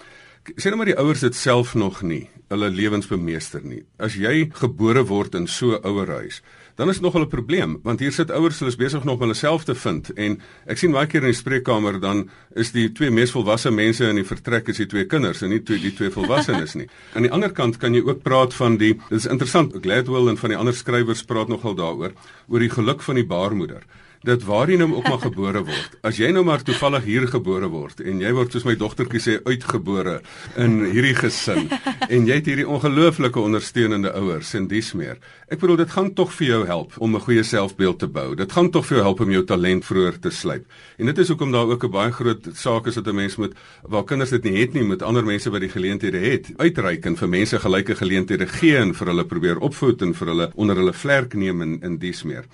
Sê 0.59 0.67
nou 0.67 0.75
maar 0.75 0.91
die 0.91 0.99
ouers 0.99 1.23
dit 1.23 1.35
self 1.35 1.73
nog 1.73 2.01
nie, 2.01 2.29
hulle 2.49 2.69
lewens 2.69 3.07
bemeester 3.07 3.63
nie. 3.63 3.85
As 3.97 4.15
jy 4.15 4.49
gebore 4.51 5.05
word 5.05 5.35
in 5.35 5.47
so 5.47 5.71
'n 5.71 5.87
ouer 5.87 6.07
huis, 6.07 6.41
dan 6.79 6.87
is 6.89 6.95
dit 6.95 7.03
nogal 7.03 7.25
'n 7.25 7.27
probleem 7.27 7.79
want 7.83 7.99
hier 7.99 8.11
sit 8.11 8.31
ouers 8.31 8.59
hulle 8.59 8.71
is 8.71 8.79
besig 8.79 9.03
nog 9.03 9.15
om 9.15 9.27
hulle 9.27 9.35
self 9.35 9.63
te 9.67 9.75
vind 9.75 10.13
en 10.15 10.39
ek 10.65 10.77
sien 10.77 10.91
baie 10.95 11.07
keer 11.07 11.25
in 11.27 11.33
die 11.33 11.41
spreekkamer 11.41 11.99
dan 11.99 12.29
is 12.55 12.71
die 12.71 12.87
twee 12.91 13.11
mees 13.11 13.31
volwasse 13.35 13.71
mense 13.71 14.07
in 14.07 14.15
die 14.15 14.23
vertrek 14.23 14.69
is 14.69 14.77
die 14.77 14.87
twee 14.87 15.05
kinders 15.05 15.41
en 15.41 15.49
nie 15.49 15.59
twee 15.59 15.79
die 15.79 15.91
twee 15.91 16.09
volwassenes 16.09 16.75
nie. 16.75 16.87
Aan 17.15 17.27
die 17.27 17.31
ander 17.31 17.51
kant 17.51 17.77
kan 17.77 17.93
jy 17.93 18.01
ook 18.01 18.23
praat 18.23 18.53
van 18.53 18.77
die 18.77 18.93
dit 19.09 19.19
is 19.19 19.25
interessant 19.25 19.75
Gladwell 19.81 20.29
en 20.29 20.37
van 20.37 20.49
die 20.49 20.57
ander 20.57 20.73
skrywers 20.73 21.23
praat 21.23 21.47
nogal 21.51 21.75
daaroor 21.75 22.13
oor 22.47 22.59
die 22.59 22.71
geluk 22.71 23.01
van 23.01 23.15
die 23.15 23.27
baarmoeder 23.27 23.83
dat 24.27 24.43
waar 24.43 24.69
jy 24.69 24.77
nou 24.79 24.89
ook 24.93 25.07
maar 25.07 25.21
gebore 25.23 25.61
word. 25.63 25.95
As 26.03 26.17
jy 26.19 26.31
nou 26.35 26.43
maar 26.43 26.63
toevallig 26.65 27.05
hier 27.07 27.27
gebore 27.31 27.69
word 27.71 28.01
en 28.03 28.19
jy 28.19 28.31
word 28.35 28.51
soos 28.51 28.65
my 28.67 28.75
dogtertjie 28.79 29.21
sê 29.23 29.35
uitgebore 29.47 30.19
in 30.59 30.79
hierdie 30.91 31.15
gesin 31.15 31.69
en 32.09 32.27
jy 32.27 32.39
het 32.41 32.49
hierdie 32.49 32.67
ongelooflike 32.67 33.39
ondersteunende 33.39 34.11
ouers 34.19 34.51
en 34.59 34.67
dis 34.67 34.91
meer. 34.99 35.21
Ek 35.47 35.61
bedoel 35.61 35.79
dit 35.83 35.93
gaan 35.95 36.11
tog 36.17 36.33
vir 36.35 36.47
jou 36.47 36.59
help 36.67 36.97
om 36.99 37.15
'n 37.15 37.23
goeie 37.23 37.43
selfbeeld 37.43 37.99
te 37.99 38.07
bou. 38.07 38.35
Dit 38.35 38.51
gaan 38.51 38.69
tog 38.69 38.85
vir 38.85 38.97
jou 38.97 39.05
help 39.05 39.19
om 39.19 39.31
jou 39.31 39.43
talent 39.43 39.85
vroeër 39.85 40.19
te 40.19 40.29
slyp. 40.29 40.65
En 40.97 41.05
dit 41.05 41.17
is 41.17 41.27
hoekom 41.27 41.51
daar 41.51 41.71
ook 41.71 41.83
'n 41.83 41.91
baie 41.91 42.11
groot 42.11 42.49
saak 42.53 42.87
is 42.87 42.95
dat 42.95 43.07
'n 43.07 43.15
mens 43.15 43.35
moet 43.37 43.53
waar 43.87 44.03
kinders 44.03 44.29
dit 44.29 44.43
nie 44.43 44.59
het 44.59 44.73
nie 44.73 44.83
met 44.83 45.01
ander 45.01 45.23
mense 45.23 45.49
wat 45.49 45.61
die 45.61 45.69
geleenthede 45.69 46.19
het, 46.19 46.51
uitreik 46.57 47.05
en 47.05 47.15
vir 47.15 47.29
mense 47.29 47.59
gelyke 47.59 47.95
geleenthede 47.95 48.47
gee 48.47 48.77
en 48.77 48.93
vir 48.93 49.07
hulle 49.07 49.25
probeer 49.25 49.59
opvoed 49.59 50.01
en 50.01 50.13
vir 50.13 50.27
hulle 50.27 50.51
onder 50.55 50.75
hulle 50.75 50.93
vlerk 50.93 51.33
neem 51.33 51.61
en 51.61 51.79
in 51.81 51.97
dis 51.97 52.23
meer. 52.23 52.45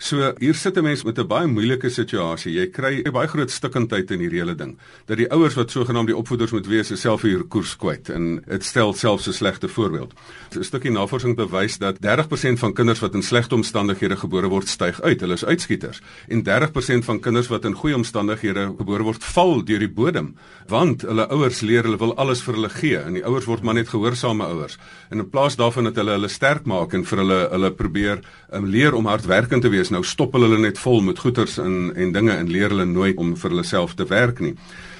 So 0.00 0.32
hier 0.40 0.54
sit 0.54 0.78
'n 0.78 0.82
mens 0.82 1.02
met 1.04 1.18
'n 1.18 1.26
baie 1.26 1.46
moeilike 1.46 1.90
situasie. 1.90 2.52
Jy 2.52 2.70
kry 2.70 3.02
'n 3.04 3.12
baie 3.12 3.28
groot 3.28 3.50
stikkindheid 3.50 4.10
in 4.10 4.20
hierdie 4.20 4.38
hele 4.38 4.54
ding. 4.54 4.78
Dat 5.04 5.16
die 5.16 5.30
ouers 5.30 5.54
wat 5.54 5.70
sogenaamd 5.70 6.06
die 6.06 6.16
opvoeders 6.16 6.52
moet 6.52 6.66
wees, 6.66 7.00
self 7.00 7.22
hier 7.22 7.44
koers 7.44 7.76
kwyt 7.76 8.08
en 8.08 8.42
dit 8.46 8.64
stel 8.64 8.94
selfs 8.94 9.28
'n 9.28 9.32
slegte 9.32 9.68
voorbeeld. 9.68 10.14
'n 10.56 10.64
Stukkie 10.64 10.90
navorsing 10.90 11.36
bewys 11.36 11.78
dat 11.78 12.00
30% 12.00 12.58
van 12.58 12.72
kinders 12.72 13.00
wat 13.00 13.14
in 13.14 13.22
slegte 13.22 13.54
omstandighede 13.54 14.16
gebore 14.16 14.48
word, 14.48 14.68
styg 14.68 15.02
uit. 15.02 15.20
Hulle 15.20 15.34
is 15.34 15.44
uitskieters. 15.44 16.00
En 16.28 16.42
30% 16.42 17.04
van 17.04 17.20
kinders 17.20 17.48
wat 17.48 17.64
in 17.64 17.74
goeie 17.74 17.94
omstandighede 17.94 18.74
gebore 18.78 19.02
word, 19.02 19.24
val 19.24 19.64
deur 19.64 19.78
die 19.78 19.92
bodem, 19.92 20.34
want 20.66 21.02
hulle 21.02 21.28
ouers 21.28 21.60
leer 21.60 21.82
hulle 21.82 21.98
wil 21.98 22.16
alles 22.16 22.42
vir 22.42 22.54
hulle 22.54 22.70
gee 22.70 22.98
en 22.98 23.12
die 23.12 23.24
ouers 23.24 23.44
word 23.44 23.62
maar 23.62 23.74
net 23.74 23.88
gehoorsame 23.88 24.44
ouers. 24.44 24.78
En 25.10 25.18
in 25.18 25.28
plaas 25.28 25.56
daarvan 25.56 25.84
dat 25.84 25.96
hulle 25.96 26.10
hulle 26.10 26.28
sterk 26.28 26.64
maak 26.64 26.94
en 26.94 27.04
vir 27.04 27.18
hulle 27.18 27.48
hulle 27.50 27.70
probeer 27.70 28.20
um, 28.52 28.66
leer 28.66 28.94
om 28.94 29.06
hardwerkend 29.06 29.62
te 29.62 29.68
wees 29.68 29.89
nou 29.90 30.02
stop 30.06 30.34
hulle 30.36 30.58
net 30.58 30.78
vol 30.78 31.00
met 31.04 31.18
goeders 31.18 31.58
en 31.58 31.90
en 31.96 32.12
dinge 32.12 32.36
en 32.36 32.50
leer 32.50 32.72
hulle 32.74 32.86
nooit 32.88 33.18
om 33.18 33.34
vir 33.36 33.50
hulle 33.50 33.66
self 33.66 33.94
te 33.94 34.06
werk 34.10 34.40
nie. 34.40 34.54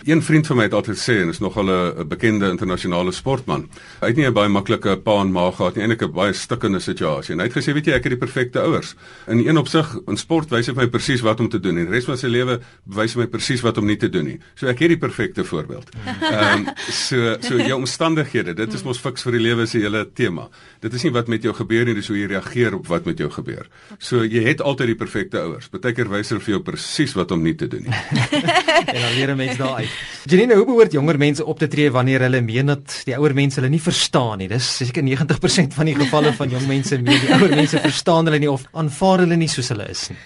Een 0.05 0.23
vriend 0.23 0.47
van 0.47 0.57
my 0.57 0.65
het 0.65 0.75
altyd 0.75 0.97
sê 0.97 1.15
en 1.21 1.29
is 1.29 1.39
nogal 1.39 1.69
'n 1.69 2.09
bekende 2.09 2.49
internasionale 2.49 3.13
sportman. 3.13 3.69
Hy 4.01 4.07
het 4.07 4.17
nie 4.17 4.27
'n 4.27 4.33
baie 4.33 4.49
maklike 4.49 4.97
pa 4.97 5.21
en 5.21 5.33
ma 5.33 5.51
gehad 5.51 5.75
nie, 5.75 5.83
eintlik 5.83 6.03
'n 6.03 6.13
baie 6.13 6.33
stikkende 6.33 6.81
situasie. 6.81 7.35
En 7.35 7.41
hy 7.41 7.47
het 7.47 7.57
gesê, 7.57 7.73
weet 7.73 7.85
jy, 7.85 7.93
ek 7.93 8.05
het 8.05 8.19
die 8.19 8.27
perfekte 8.27 8.61
ouers. 8.61 8.95
In 9.27 9.39
een 9.39 9.59
opsig, 9.59 9.99
in 10.07 10.17
sport 10.17 10.51
wys 10.51 10.67
hy 10.67 10.73
vir 10.73 10.83
my 10.83 10.89
presies 10.89 11.21
wat 11.21 11.41
om 11.41 11.49
te 11.49 11.61
doen 11.61 11.77
en 11.77 11.85
die 11.85 11.93
res 11.93 12.05
van 12.05 12.17
sy 12.17 12.27
lewe 12.27 12.61
wys 12.87 13.15
hy 13.15 13.21
my 13.21 13.27
presies 13.27 13.61
wat 13.61 13.79
om 13.79 13.87
nie 13.87 13.97
te 13.97 14.09
doen 14.09 14.25
nie. 14.25 14.41
So 14.55 14.67
ek 14.67 14.79
het 14.79 14.89
die 14.89 14.99
perfekte 14.99 15.45
voorbeeld. 15.45 15.91
Ehm 16.23 16.59
um, 16.59 16.67
so 16.89 17.37
so 17.41 17.57
jou 17.57 17.79
omstandighede, 17.79 18.55
dit 18.55 18.75
is 18.75 18.83
mos 18.83 18.99
fiks 18.99 19.23
vir 19.23 19.33
die 19.33 19.41
lewe 19.41 19.67
se 19.67 19.79
hele 19.79 20.09
tema. 20.15 20.49
Dit 20.81 20.95
is 20.95 21.03
nie 21.03 21.13
wat 21.13 21.29
met 21.29 21.43
jou 21.43 21.55
gebeur 21.55 21.85
nie, 21.85 21.95
dis 21.95 22.09
hoe 22.09 22.17
jy 22.17 22.27
reageer 22.27 22.75
op 22.75 22.87
wat 22.87 23.05
met 23.05 23.19
jou 23.19 23.31
gebeur. 23.31 23.67
So 23.99 24.25
jy 24.25 24.43
het 24.45 24.61
altyd 24.61 24.87
die 24.87 24.95
perfekte 24.95 25.39
ouers. 25.39 25.69
Partykeer 25.69 26.09
wys 26.09 26.29
hulle 26.29 26.41
vir 26.41 26.55
jou 26.55 26.63
presies 26.63 27.13
wat 27.15 27.31
om 27.31 27.43
nie 27.43 27.55
te 27.55 27.69
doen 27.69 27.83
nie. 27.83 27.93
en 28.95 29.01
dan 29.01 29.15
leer 29.15 29.31
'n 29.31 29.37
mens 29.37 29.57
daai 29.57 29.90
Janine, 30.29 30.55
hoe 30.55 30.67
behoort 30.69 30.93
jonger 30.93 31.19
mense 31.19 31.45
op 31.45 31.59
te 31.59 31.69
tree 31.69 31.91
wanneer 31.91 32.21
hulle 32.27 32.41
meen 32.45 32.67
dat 32.67 33.01
die 33.09 33.17
ouer 33.17 33.35
mense 33.35 33.61
hulle 33.61 33.71
nie 33.73 33.81
verstaan 33.81 34.39
nie? 34.39 34.49
Dis 34.49 34.67
seker 34.77 35.03
90% 35.03 35.73
van 35.79 35.89
die 35.89 35.97
gevalle 35.97 36.35
van 36.37 36.51
jong 36.51 36.67
mense 36.69 36.99
meen 37.01 37.25
die 37.25 37.33
ouer 37.39 37.57
mense 37.57 37.81
verstaan 37.81 38.29
hulle 38.29 38.39
nie 38.39 38.51
of 38.51 38.67
aanvaar 38.73 39.25
hulle 39.25 39.41
nie 39.41 39.49
soos 39.49 39.73
hulle 39.73 39.89
is 39.89 40.11
nie. 40.13 40.21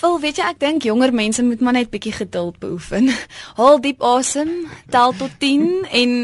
Vol, 0.00 0.16
weet 0.22 0.38
jy, 0.40 0.46
ek 0.48 0.60
dink 0.62 0.86
jonger 0.88 1.12
mense 1.12 1.42
moet 1.44 1.60
maar 1.60 1.76
net 1.76 1.90
bietjie 1.92 2.14
geduld 2.16 2.56
beoefen. 2.62 3.10
Haal 3.58 3.80
diep 3.84 4.00
asem, 4.02 4.50
tel 4.90 5.12
tot 5.18 5.34
10 5.42 5.84
en 6.00 6.14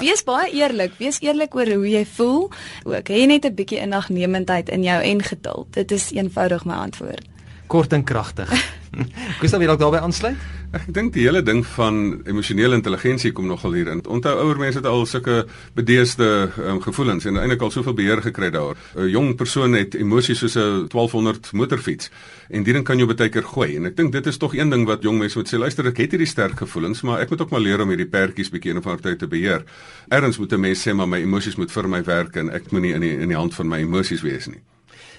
wees 0.00 0.24
baie 0.26 0.50
eerlik. 0.52 0.98
Wees 1.00 1.22
eerlik 1.24 1.56
oor 1.56 1.70
hoe 1.72 1.88
jy 1.88 2.04
voel. 2.18 2.44
Ook 2.84 3.08
hê 3.12 3.24
net 3.26 3.48
'n 3.48 3.56
bietjie 3.56 3.80
innagnemendheid 3.80 4.68
in 4.68 4.84
jou 4.84 5.00
en 5.02 5.22
geduld. 5.22 5.72
Dit 5.72 5.92
is 5.92 6.12
eenvoudig 6.12 6.64
my 6.64 6.76
antwoord. 6.88 7.35
Kort 7.66 7.92
en 7.92 8.04
kragtig. 8.04 8.50
Gustav 9.40 9.60
wil 9.60 9.70
ook 9.70 9.78
daarbey 9.78 10.00
aansluit? 10.00 10.36
Ek 10.74 10.88
dink 10.94 11.12
die 11.14 11.24
hele 11.24 11.40
ding 11.46 11.62
van 11.76 11.98
emosionele 12.28 12.76
intelligensie 12.78 13.30
kom 13.34 13.46
nogal 13.48 13.76
hier 13.76 13.88
in. 13.92 14.02
Onthou 14.06 14.34
ouer 14.42 14.58
mense 14.60 14.80
het 14.80 14.88
al 14.88 15.06
sulke 15.06 15.44
bedeesde 15.78 16.50
um, 16.58 16.80
gevoelens 16.82 17.26
en 17.28 17.38
eintlik 17.40 17.62
al 17.62 17.72
soveel 17.74 17.94
beheer 17.96 18.22
gekry 18.24 18.50
daar. 18.54 18.76
'n 18.96 19.08
Jong 19.10 19.36
persoon 19.36 19.74
het 19.78 19.94
emosies 19.94 20.38
soos 20.38 20.56
'n 20.56 20.88
1200 20.88 21.52
motorfiets 21.52 22.10
en 22.50 22.62
dit 22.62 22.82
kan 22.82 22.98
jou 22.98 23.06
baie 23.14 23.30
keer 23.30 23.44
gooi. 23.44 23.76
En 23.76 23.86
ek 23.86 23.96
dink 23.96 24.12
dit 24.12 24.26
is 24.26 24.36
tog 24.36 24.54
een 24.54 24.70
ding 24.70 24.86
wat 24.86 25.02
jong 25.02 25.18
mense 25.18 25.38
moet 25.38 25.48
sê, 25.48 25.58
luister, 25.58 25.86
ek 25.86 25.96
het 25.96 26.10
hierdie 26.10 26.28
sterk 26.28 26.58
gevoelens, 26.58 27.02
maar 27.02 27.20
ek 27.20 27.30
moet 27.30 27.40
ook 27.40 27.50
maar 27.50 27.60
leer 27.60 27.80
om 27.80 27.88
hierdie 27.88 28.10
perdjies 28.10 28.50
bietjie 28.50 28.70
in 28.70 28.78
'n 28.78 28.82
van 28.82 29.00
tyd 29.00 29.18
te 29.18 29.26
beheer. 29.26 29.64
Erns 30.08 30.38
moet 30.38 30.52
'n 30.52 30.60
mens 30.60 30.82
sê 30.82 30.94
maar 30.94 31.08
my 31.08 31.18
emosies 31.18 31.56
moet 31.56 31.72
vir 31.72 31.88
my 31.88 32.02
werk 32.02 32.36
en 32.36 32.50
ek 32.50 32.70
moenie 32.70 32.94
in 32.94 33.00
die 33.00 33.18
in 33.18 33.28
die 33.28 33.36
hand 33.36 33.54
van 33.54 33.68
my 33.68 33.78
emosies 33.78 34.22
wees 34.22 34.46
nie. 34.46 34.62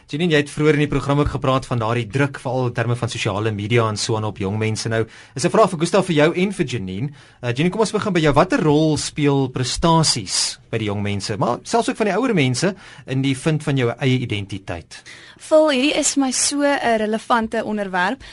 Janine, 0.08 0.38
jy 0.38 0.40
het 0.40 0.52
vroeër 0.54 0.78
in 0.78 0.86
die 0.86 0.88
program 0.88 1.20
ook 1.20 1.34
gepraat 1.34 1.66
van 1.68 1.82
daardie 1.82 2.06
druk 2.08 2.38
veral 2.40 2.70
in 2.70 2.76
terme 2.78 2.96
van 2.96 3.10
sosiale 3.12 3.52
media 3.52 3.90
en 3.92 3.98
so 4.00 4.16
aan 4.16 4.24
op 4.24 4.38
jong 4.40 4.56
mense 4.56 4.88
nou. 4.88 5.02
Is 5.36 5.44
'n 5.44 5.52
vraag 5.52 5.70
vir 5.70 5.80
Gustav 5.80 6.06
vir 6.06 6.16
jou 6.16 6.34
en 6.34 6.54
vir 6.54 6.66
Janine. 6.66 7.10
Uh, 7.44 7.52
Janine, 7.52 7.70
kom 7.70 7.82
ons 7.82 7.92
begin 7.92 8.14
by 8.14 8.20
jou. 8.20 8.34
Watter 8.34 8.64
rol 8.64 8.98
speel 8.98 9.50
prestasies 9.50 10.60
by 10.70 10.78
die 10.78 10.90
jong 10.90 11.02
mense, 11.02 11.38
maar 11.38 11.60
selfs 11.64 11.90
ook 11.90 11.98
van 11.98 12.06
die 12.12 12.16
ouer 12.16 12.34
mense 12.34 12.74
in 13.06 13.22
die 13.22 13.36
vind 13.38 13.64
van 13.64 13.78
jou 13.78 13.90
eie 13.98 14.20
identiteit? 14.20 15.02
Vol, 15.50 15.70
hierdie 15.70 15.96
is 16.00 16.16
my 16.16 16.32
so 16.32 16.62
'n 16.62 16.98
relevante 16.98 17.64
onderwerp. 17.64 18.24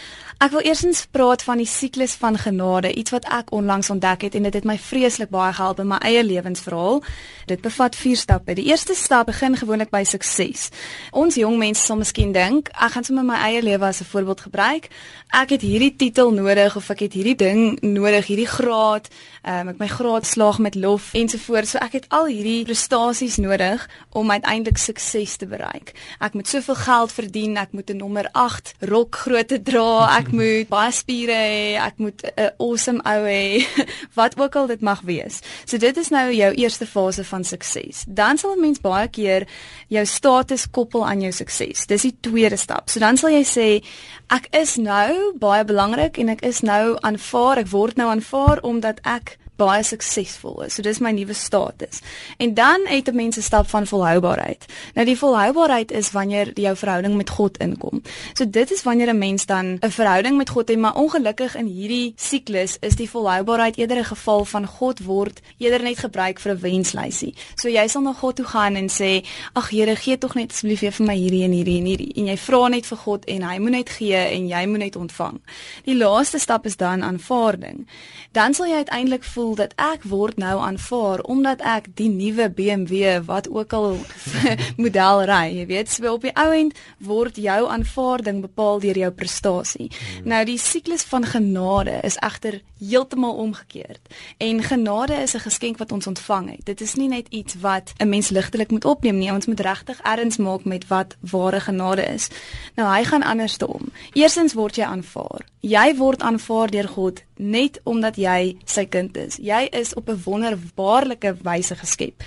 Ek 0.42 0.50
wil 0.50 0.64
eersins 0.66 1.06
praat 1.14 1.42
van 1.46 1.60
die 1.62 1.68
siklus 1.68 2.16
van 2.18 2.34
genade, 2.36 2.90
iets 2.92 3.14
wat 3.14 3.24
ek 3.32 3.52
onlangs 3.54 3.90
ontdek 3.90 4.26
het 4.26 4.34
en 4.34 4.42
dit 4.42 4.56
het 4.58 4.66
my 4.66 4.74
vreeslik 4.78 5.30
baie 5.30 5.52
gehelp 5.54 5.78
in 5.80 5.88
my 5.88 6.00
eie 6.02 6.24
lewensverhaal. 6.26 7.02
Dit 7.46 7.62
bevat 7.62 7.96
4 7.96 8.16
stappe. 8.16 8.56
Die 8.58 8.66
eerste 8.66 8.96
stap 8.98 9.30
begin 9.30 9.56
gewoonlik 9.56 9.92
by 9.94 10.02
sukses. 10.04 10.68
Ons 11.12 11.38
jong 11.38 11.56
mense 11.58 11.86
sal 11.86 11.96
miskien 11.96 12.34
dink, 12.34 12.68
ek 12.74 12.96
gaan 12.96 13.06
sommer 13.06 13.24
my 13.24 13.38
eie 13.46 13.62
lewe 13.62 13.86
as 13.86 14.00
'n 14.00 14.10
voorbeeld 14.10 14.40
gebruik. 14.40 14.88
Ek 15.30 15.50
het 15.50 15.62
hierdie 15.62 15.96
titel 15.96 16.30
nodig 16.30 16.76
of 16.76 16.90
ek 16.90 17.00
het 17.00 17.12
hierdie 17.12 17.36
ding 17.36 17.80
nodig, 17.80 18.26
hierdie 18.26 18.46
graad, 18.46 19.08
um, 19.46 19.68
ek 19.68 19.78
my 19.78 19.88
graad 19.88 20.26
slaag 20.26 20.58
met 20.58 20.74
lof 20.74 21.14
ensovoorts. 21.14 21.70
So 21.70 21.78
ek 21.78 21.92
het 21.92 22.06
al 22.08 22.23
hierdie 22.28 22.64
prestasies 22.64 23.36
nodig 23.36 23.82
om 24.12 24.30
uiteindelik 24.30 24.78
sukses 24.78 25.36
te 25.36 25.46
bereik. 25.46 25.92
Ek 26.20 26.34
moet 26.34 26.48
soveel 26.48 26.74
geld 26.74 27.12
verdien, 27.12 27.56
ek 27.56 27.72
moet 27.72 27.90
'n 27.90 27.96
nommer 27.96 28.28
8 28.32 28.74
rok 28.80 29.16
grootte 29.24 29.62
dra, 29.62 30.18
ek 30.18 30.32
moet 30.36 30.68
baie 30.68 30.92
spiere 30.92 31.32
hê, 31.34 31.76
ek 31.78 31.98
moet 31.98 32.22
'n 32.22 32.50
awesome 32.58 33.00
ou 33.04 33.24
hê, 33.24 33.66
wat 34.18 34.38
ook 34.38 34.56
al 34.56 34.66
dit 34.66 34.80
mag 34.80 35.00
wees. 35.00 35.40
So 35.64 35.78
dit 35.78 35.96
is 35.96 36.10
nou 36.10 36.32
jou 36.32 36.52
eerste 36.52 36.86
fase 36.86 37.24
van 37.24 37.44
sukses. 37.44 38.04
Dan 38.08 38.38
sal 38.38 38.56
'n 38.56 38.60
mens 38.60 38.80
baie 38.80 39.08
keer 39.08 39.46
jou 39.88 40.06
status 40.06 40.70
koppel 40.70 41.06
aan 41.06 41.20
jou 41.20 41.32
sukses. 41.32 41.86
Dis 41.86 42.02
die 42.02 42.16
tweede 42.20 42.56
stap. 42.56 42.90
So 42.90 43.00
dan 43.00 43.16
sal 43.16 43.30
jy 43.30 43.44
sê 43.44 43.82
ek 44.28 44.48
is 44.50 44.76
nou 44.76 45.36
baie 45.38 45.64
belangrik 45.64 46.18
en 46.18 46.28
ek 46.28 46.42
is 46.42 46.60
nou 46.60 46.96
aanvaar, 47.00 47.58
ek 47.58 47.68
word 47.68 47.96
nou 47.96 48.08
aanvaar 48.08 48.60
omdat 48.62 49.00
ek 49.04 49.38
baie 49.56 49.82
suksesvol 49.82 50.62
is. 50.66 50.74
So 50.74 50.82
dis 50.82 50.98
my 50.98 51.12
nuwe 51.14 51.34
status. 51.34 52.00
En 52.38 52.54
dan 52.54 52.86
het 52.86 53.08
'n 53.08 53.16
mens 53.16 53.36
'n 53.36 53.42
stap 53.42 53.68
van 53.68 53.86
volhoubaarheid. 53.86 54.64
Nou 54.94 55.06
die 55.06 55.18
volhoubaarheid 55.18 55.90
is 55.90 56.10
wanneer 56.10 56.50
jou 56.54 56.76
verhouding 56.76 57.16
met 57.16 57.30
God 57.30 57.58
inkom. 57.58 58.02
So 58.32 58.50
dit 58.50 58.70
is 58.70 58.82
wanneer 58.82 59.08
'n 59.08 59.18
mens 59.18 59.46
dan 59.46 59.78
'n 59.80 59.90
verhouding 59.90 60.36
met 60.36 60.50
God 60.50 60.68
het, 60.68 60.78
maar 60.78 60.94
ongelukkig 60.94 61.56
in 61.56 61.66
hierdie 61.66 62.12
siklus 62.16 62.76
is 62.80 62.96
die 62.96 63.10
volhoubaarheid 63.10 63.76
eerder 63.76 63.98
'n 63.98 64.04
geval 64.04 64.44
van 64.44 64.66
God 64.66 65.04
word 65.04 65.40
eerder 65.58 65.82
net 65.82 65.98
gebruik 65.98 66.40
vir 66.40 66.52
'n 66.52 66.60
wenslysie. 66.60 67.34
So 67.54 67.68
jy 67.68 67.86
sal 67.88 68.02
na 68.02 68.12
God 68.12 68.36
toe 68.36 68.44
gaan 68.44 68.74
en 68.74 68.88
sê, 68.88 69.24
"Ag 69.52 69.70
Here, 69.70 69.96
gee 69.96 70.18
tog 70.18 70.34
net 70.34 70.50
asseblief 70.50 70.96
vir 70.96 71.06
my 71.06 71.16
hierdie 71.16 71.44
en 71.44 71.50
hierdie 71.50 71.78
en 71.78 71.84
hierdie." 71.84 72.12
En 72.16 72.26
jy 72.26 72.36
vra 72.36 72.68
net 72.68 72.86
vir 72.86 72.98
God 72.98 73.24
en 73.24 73.42
hy 73.42 73.58
moet 73.58 73.70
net 73.70 73.88
gee 73.88 74.16
en 74.16 74.48
jy 74.48 74.66
moet 74.66 74.78
net 74.78 74.96
ontvang. 74.96 75.40
Die 75.84 75.96
laaste 75.96 76.38
stap 76.38 76.66
is 76.66 76.76
dan 76.76 77.02
aanvaarding. 77.02 77.86
Dan 78.32 78.54
sal 78.54 78.66
jy 78.66 78.74
uiteindelik 78.74 79.24
voel 79.24 79.43
voel 79.44 79.54
dat 79.54 79.74
ek 79.76 80.06
word 80.08 80.38
nou 80.40 80.56
aanvaar 80.64 81.20
omdat 81.28 81.60
ek 81.60 81.90
die 81.98 82.08
nuwe 82.08 82.48
BMW 82.48 83.18
wat 83.28 83.48
ook 83.52 83.72
al 83.76 83.98
model 84.84 85.24
ry, 85.28 85.50
jy 85.58 85.66
weet, 85.68 85.90
so 85.92 86.14
op 86.14 86.24
die 86.24 86.32
ou 86.40 86.48
end 86.56 86.78
word 87.04 87.36
jou 87.36 87.60
aanvaarding 87.68 88.40
bepaal 88.44 88.80
deur 88.80 89.02
jou 89.04 89.10
prestasie. 89.12 89.90
Hmm. 89.90 90.30
Nou 90.32 90.42
die 90.48 90.60
siklus 90.60 91.04
van 91.10 91.28
genade 91.28 91.98
is 92.08 92.16
egter 92.24 92.62
heeltemal 92.84 93.36
omgekeerd. 93.44 94.00
En 94.38 94.62
genade 94.62 95.14
is 95.14 95.34
'n 95.34 95.46
geskenk 95.48 95.78
wat 95.78 95.92
ons 95.92 96.06
ontvang 96.06 96.50
het. 96.50 96.64
Dit 96.64 96.80
is 96.80 96.94
nie 96.94 97.08
net 97.08 97.26
iets 97.28 97.54
wat 97.60 97.92
'n 97.98 98.08
mens 98.08 98.28
ligtelik 98.28 98.70
moet 98.70 98.84
opneem 98.84 99.18
nie, 99.18 99.32
ons 99.32 99.46
moet 99.46 99.60
regtig 99.60 100.00
erns 100.02 100.36
maak 100.36 100.64
met 100.64 100.88
wat 100.88 101.16
ware 101.20 101.60
genade 101.60 102.04
is. 102.04 102.28
Nou 102.76 102.96
hy 102.96 103.04
gaan 103.04 103.22
anders 103.22 103.56
te 103.56 103.66
om. 103.68 103.92
Eerstens 104.12 104.52
word 104.52 104.76
jy 104.76 104.84
aanvaar. 104.84 105.40
Jy 105.60 105.96
word 105.96 106.22
aanvaar 106.22 106.70
deur 106.70 106.88
God 106.88 107.22
net 107.36 107.80
omdat 107.82 108.16
jy 108.16 108.56
sy 108.64 108.84
kind 108.86 109.16
is. 109.16 109.33
Jy 109.42 109.68
is 109.70 109.94
op 109.94 110.08
'n 110.08 110.20
wonderbaarlike 110.24 111.36
wyse 111.42 111.74
geskep. 111.74 112.22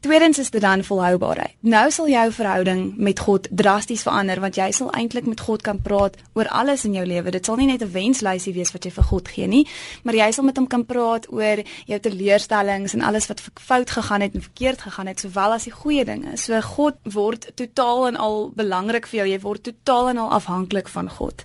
Tweedens 0.00 0.38
is 0.38 0.50
dit 0.50 0.60
dan 0.60 0.84
volhoubaarheid. 0.84 1.54
Nou 1.60 1.90
sal 1.90 2.08
jou 2.08 2.32
verhouding 2.32 2.94
met 2.96 3.18
God 3.20 3.48
drasties 3.50 4.02
verander 4.02 4.40
want 4.40 4.56
jy 4.56 4.70
sal 4.72 4.88
eintlik 4.96 5.26
met 5.26 5.40
God 5.40 5.62
kan 5.62 5.82
praat 5.82 6.16
oor 6.32 6.48
alles 6.48 6.84
in 6.84 6.94
jou 6.96 7.04
lewe. 7.06 7.30
Dit 7.30 7.44
sal 7.44 7.56
nie 7.56 7.66
net 7.66 7.82
'n 7.82 7.92
wenslysie 7.92 8.54
wees 8.54 8.72
wat 8.72 8.84
jy 8.84 8.90
vir 8.90 9.04
God 9.04 9.28
gee 9.28 9.46
nie, 9.46 9.66
maar 10.02 10.14
jy 10.14 10.30
sal 10.30 10.44
met 10.44 10.56
hom 10.56 10.66
kan 10.66 10.86
praat 10.86 11.32
oor 11.32 11.62
jou 11.86 12.00
teleurstellings 12.00 12.94
en 12.94 13.02
alles 13.02 13.26
wat 13.26 13.42
fout 13.54 13.90
gegaan 13.90 14.20
het 14.20 14.34
en 14.34 14.42
verkeerd 14.42 14.80
gegaan 14.80 15.06
het, 15.06 15.20
sowel 15.20 15.52
as 15.52 15.64
die 15.64 15.72
goeie 15.72 16.04
dinge. 16.04 16.36
So 16.36 16.60
God 16.60 16.94
word 17.02 17.50
totaal 17.54 18.06
en 18.06 18.16
al 18.16 18.52
belangrik 18.54 19.06
vir 19.06 19.18
jou. 19.18 19.28
Jy 19.28 19.40
word 19.40 19.62
totaal 19.62 20.08
en 20.08 20.16
al 20.16 20.30
afhanklik 20.30 20.88
van 20.88 21.10
God 21.10 21.42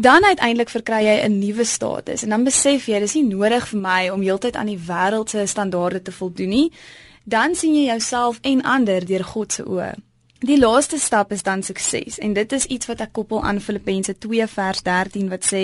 dan 0.00 0.24
uiteindelik 0.24 0.70
verkry 0.70 1.02
jy 1.04 1.16
'n 1.26 1.38
nuwe 1.38 1.64
status 1.64 2.22
en 2.22 2.28
dan 2.28 2.44
besef 2.44 2.86
jy 2.86 2.98
dis 3.00 3.14
nie 3.14 3.24
nodig 3.24 3.68
vir 3.68 3.80
my 3.80 4.08
om 4.08 4.22
heeltyd 4.22 4.56
aan 4.56 4.66
die 4.66 4.84
wêreld 4.86 5.30
se 5.30 5.46
standaarde 5.46 6.02
te 6.02 6.12
voldoen 6.12 6.48
nie. 6.48 6.72
Dan 7.24 7.54
sien 7.54 7.74
jy 7.74 7.84
jouself 7.90 8.38
en 8.42 8.62
ander 8.62 9.06
deur 9.06 9.24
God 9.24 9.52
se 9.52 9.62
oë. 9.62 9.94
Die 10.38 10.58
laaste 10.58 10.98
stap 10.98 11.32
is 11.32 11.42
dan 11.42 11.62
sukses 11.62 12.18
en 12.18 12.32
dit 12.32 12.52
is 12.52 12.64
iets 12.70 12.86
wat 12.86 13.00
ek 13.02 13.10
koppel 13.18 13.40
aan 13.42 13.56
Filippense 13.58 14.12
2 14.22 14.46
vers 14.46 14.82
13 14.86 15.32
wat 15.32 15.42
sê 15.42 15.62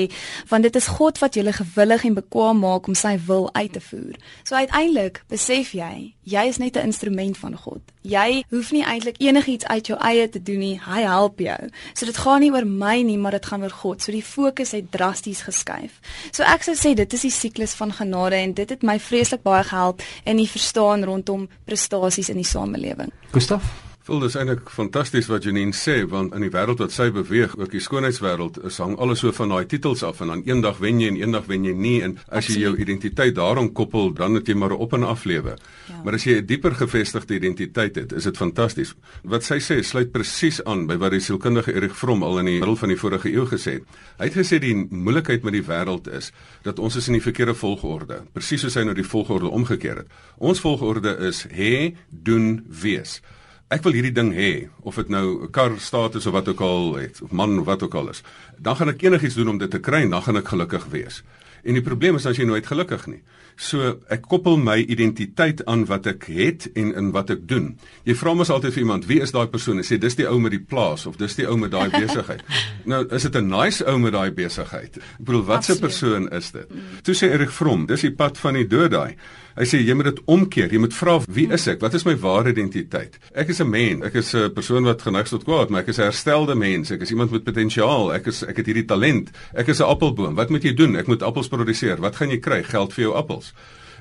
want 0.50 0.66
dit 0.66 0.74
is 0.74 0.88
God 0.96 1.20
wat 1.22 1.38
julle 1.38 1.52
gewillig 1.54 2.02
en 2.08 2.16
bekwam 2.16 2.58
maak 2.58 2.88
om 2.90 2.96
sy 2.98 3.12
wil 3.28 3.46
uit 3.54 3.70
te 3.72 3.80
voer. 3.80 4.18
So 4.42 4.58
uiteindelik 4.58 5.20
besef 5.30 5.76
jy, 5.78 6.16
jy 6.26 6.44
is 6.50 6.58
net 6.58 6.74
'n 6.74 6.90
instrument 6.90 7.38
van 7.38 7.54
God. 7.54 7.78
Jy 8.02 8.42
hoef 8.50 8.72
nie 8.72 8.82
eintlik 8.82 9.22
enigiets 9.22 9.64
uit 9.66 9.86
jou 9.86 9.98
eie 10.00 10.28
te 10.28 10.42
doen 10.42 10.58
nie, 10.58 10.80
hy 10.82 11.00
help 11.06 11.38
jou. 11.38 11.70
So 11.94 12.06
dit 12.06 12.16
gaan 12.16 12.40
nie 12.40 12.50
oor 12.50 12.66
my 12.66 13.02
nie, 13.02 13.18
maar 13.18 13.38
dit 13.38 13.46
gaan 13.46 13.62
oor 13.62 13.70
God. 13.70 14.02
So 14.02 14.12
die 14.12 14.22
fokus 14.22 14.70
het 14.70 14.90
drasties 14.90 15.42
geskuif. 15.42 16.00
So 16.32 16.42
ek 16.42 16.62
sou 16.62 16.74
sê 16.74 16.94
dit 16.94 17.12
is 17.12 17.22
die 17.22 17.30
siklus 17.30 17.74
van 17.74 17.92
genade 17.92 18.34
en 18.34 18.52
dit 18.52 18.70
het 18.70 18.82
my 18.82 18.98
vreeslik 18.98 19.42
baie 19.42 19.64
gehelp 19.64 20.02
in 20.24 20.36
die 20.36 20.50
verstaan 20.50 21.04
rondom 21.04 21.48
prestasies 21.64 22.28
in 22.28 22.36
die 22.36 22.44
samelewing. 22.44 23.12
Gustaf 23.30 23.83
Voel 24.04 24.20
dis 24.20 24.34
eintlik 24.36 24.66
fantasties 24.68 25.30
wat 25.32 25.46
Janine 25.46 25.72
sê 25.72 25.94
want 26.12 26.34
in 26.36 26.42
die 26.44 26.50
wêreld 26.52 26.82
wat 26.82 26.92
sy 26.92 27.06
beweeg, 27.08 27.54
ook 27.56 27.70
die 27.72 27.80
skoonheidswêreld, 27.80 28.58
is 28.68 28.76
hang 28.82 28.98
alles 29.00 29.22
so 29.22 29.32
van 29.32 29.54
daai 29.54 29.64
titels 29.64 30.02
af 30.04 30.18
en 30.20 30.28
dan 30.28 30.42
eendag 30.44 30.82
wen 30.84 30.98
jy 31.00 31.06
en 31.08 31.16
eendag 31.22 31.46
wen 31.48 31.62
jy 31.64 31.70
nie 31.72 31.94
en 32.04 32.18
as 32.28 32.50
jy 32.50 32.58
jou 32.66 32.74
identiteit 32.76 33.32
daaraan 33.38 33.70
koppel, 33.72 34.10
dan 34.12 34.36
het 34.36 34.50
jy 34.50 34.58
maar 34.60 34.74
op 34.76 34.92
en 34.92 35.06
af 35.08 35.22
lewe. 35.24 35.54
Ja. 35.88 36.02
Maar 36.04 36.18
as 36.18 36.26
jy 36.28 36.34
'n 36.36 36.44
dieper 36.44 36.76
gevestigde 36.76 37.34
identiteit 37.34 37.96
het, 37.96 38.12
is 38.12 38.24
dit 38.28 38.36
fantasties. 38.36 38.92
Wat 39.22 39.42
sy 39.42 39.56
sê 39.56 39.80
sluit 39.80 40.12
presies 40.12 40.60
aan 40.64 40.86
by 40.86 40.98
wat 41.00 41.12
die 41.12 41.20
sielkundige 41.20 41.72
Erich 41.72 41.96
Fromm 41.96 42.22
al 42.22 42.40
in 42.40 42.44
die 42.44 42.58
middel 42.58 42.76
van 42.76 42.88
die 42.88 43.00
vorige 43.00 43.32
eeu 43.32 43.46
gesê 43.46 43.72
het. 43.72 43.84
Hy 44.18 44.24
het 44.24 44.36
gesê 44.36 44.58
die 44.60 44.74
moeilikheid 44.74 45.42
met 45.42 45.52
die 45.52 45.64
wêreld 45.64 46.12
is 46.12 46.30
dat 46.62 46.78
ons 46.78 46.96
is 46.96 47.08
in 47.08 47.14
die 47.14 47.22
verkeerde 47.22 47.54
volgorde, 47.54 48.20
presies 48.34 48.60
soos 48.60 48.74
hy 48.74 48.84
nou 48.84 48.94
die 48.94 49.08
volgorde 49.08 49.48
omgekeer 49.48 49.96
het. 49.96 50.06
Ons 50.36 50.60
volgorde 50.60 51.16
is 51.20 51.46
hê, 51.48 51.96
doen, 52.10 52.66
wees 52.68 53.22
ek 53.68 53.82
wil 53.82 53.96
hierdie 53.96 54.12
ding 54.12 54.32
hê 54.36 54.68
of 54.82 54.96
dit 55.00 55.08
nou 55.08 55.44
'n 55.44 55.50
kar 55.50 55.78
status 55.78 56.26
of 56.26 56.32
wat 56.32 56.48
ook 56.48 56.60
al 56.60 56.96
het 56.96 57.22
of 57.22 57.30
man 57.32 57.58
of 57.58 57.66
wat 57.66 57.82
ook 57.82 57.94
al 57.94 58.08
is 58.08 58.22
dan 58.58 58.76
gaan 58.76 58.88
ek 58.88 59.02
enigiets 59.02 59.34
doen 59.34 59.48
om 59.48 59.58
dit 59.58 59.70
te 59.70 59.78
kry 59.80 60.02
en 60.02 60.10
dan 60.10 60.22
gaan 60.22 60.36
ek 60.36 60.48
gelukkig 60.48 60.84
wees. 60.90 61.22
En 61.64 61.72
die 61.72 61.82
probleem 61.82 62.16
is 62.16 62.26
as 62.26 62.36
jy 62.36 62.44
nooit 62.44 62.66
gelukkig 62.66 63.06
nie 63.06 63.22
so 63.56 63.94
ek 64.10 64.26
koppel 64.28 64.56
my 64.56 64.78
identiteit 64.80 65.64
aan 65.70 65.84
wat 65.90 66.06
ek 66.06 66.26
het 66.32 66.66
en 66.74 66.94
in 66.94 67.12
wat 67.14 67.30
ek 67.30 67.46
doen 67.48 67.74
jy 68.04 68.16
vra 68.18 68.34
mos 68.34 68.50
altyd 68.50 68.74
vir 68.74 68.84
iemand 68.84 69.06
wie 69.10 69.20
is 69.22 69.34
daai 69.34 69.46
persoon 69.52 69.78
en 69.78 69.86
sê 69.86 69.98
dis 70.00 70.18
die 70.18 70.26
ou 70.28 70.38
met 70.42 70.54
die 70.56 70.62
plaas 70.62 71.06
of 71.06 71.16
dis 71.20 71.36
die 71.38 71.46
ou 71.46 71.56
met 71.60 71.70
daai 71.74 71.88
besigheid 72.00 72.42
nou 72.84 73.04
is 73.10 73.22
dit 73.22 73.36
'n 73.36 73.48
nice 73.48 73.84
ou 73.84 73.98
met 73.98 74.12
daai 74.12 74.30
besigheid 74.30 74.98
ek 74.98 75.24
bedoel 75.24 75.46
wat 75.46 75.70
'n 75.70 75.78
persoon 75.78 76.28
is 76.32 76.50
dit 76.50 76.68
toe 77.02 77.14
sê 77.14 77.30
Erik 77.30 77.50
Vrom 77.50 77.86
dis 77.86 78.00
die 78.00 78.14
pad 78.14 78.38
van 78.38 78.54
die 78.54 78.68
dood 78.68 78.90
daai 78.90 79.14
Hy 79.54 79.62
sê 79.70 79.78
jy 79.78 79.94
moet 79.94 80.08
dit 80.08 80.20
omkeer. 80.34 80.72
Jy 80.74 80.80
moet 80.82 80.94
vra 80.96 81.20
wie 81.30 81.44
is 81.54 81.68
ek? 81.70 81.78
Wat 81.84 81.94
is 81.94 82.02
my 82.06 82.16
ware 82.18 82.50
identiteit? 82.50 83.20
Ek 83.38 83.52
is 83.54 83.60
'n 83.60 83.70
mens. 83.70 84.02
Ek 84.02 84.14
is 84.14 84.34
'n 84.34 84.50
persoon 84.52 84.82
wat 84.82 85.02
geneig 85.02 85.28
tot 85.28 85.44
kwaad, 85.44 85.70
maar 85.70 85.82
ek 85.82 85.88
is 85.88 85.98
'n 85.98 86.10
herstelde 86.10 86.54
mens. 86.56 86.90
Ek 86.90 87.02
is 87.02 87.10
iemand 87.10 87.30
met 87.30 87.44
potensiaal. 87.44 88.12
Ek 88.14 88.26
is 88.26 88.42
ek 88.42 88.56
het 88.56 88.66
hierdie 88.66 88.84
talent. 88.84 89.30
Ek 89.54 89.68
is 89.68 89.78
'n 89.78 89.84
appelboom. 89.84 90.34
Wat 90.34 90.50
moet 90.50 90.62
jy 90.62 90.74
doen? 90.74 90.96
Ek 90.96 91.06
moet 91.06 91.22
appels 91.22 91.48
produseer. 91.48 92.00
Wat 92.00 92.16
gaan 92.16 92.30
jy 92.30 92.38
kry? 92.38 92.64
Geld 92.64 92.92
vir 92.92 93.04
jou 93.04 93.14
appels. 93.14 93.43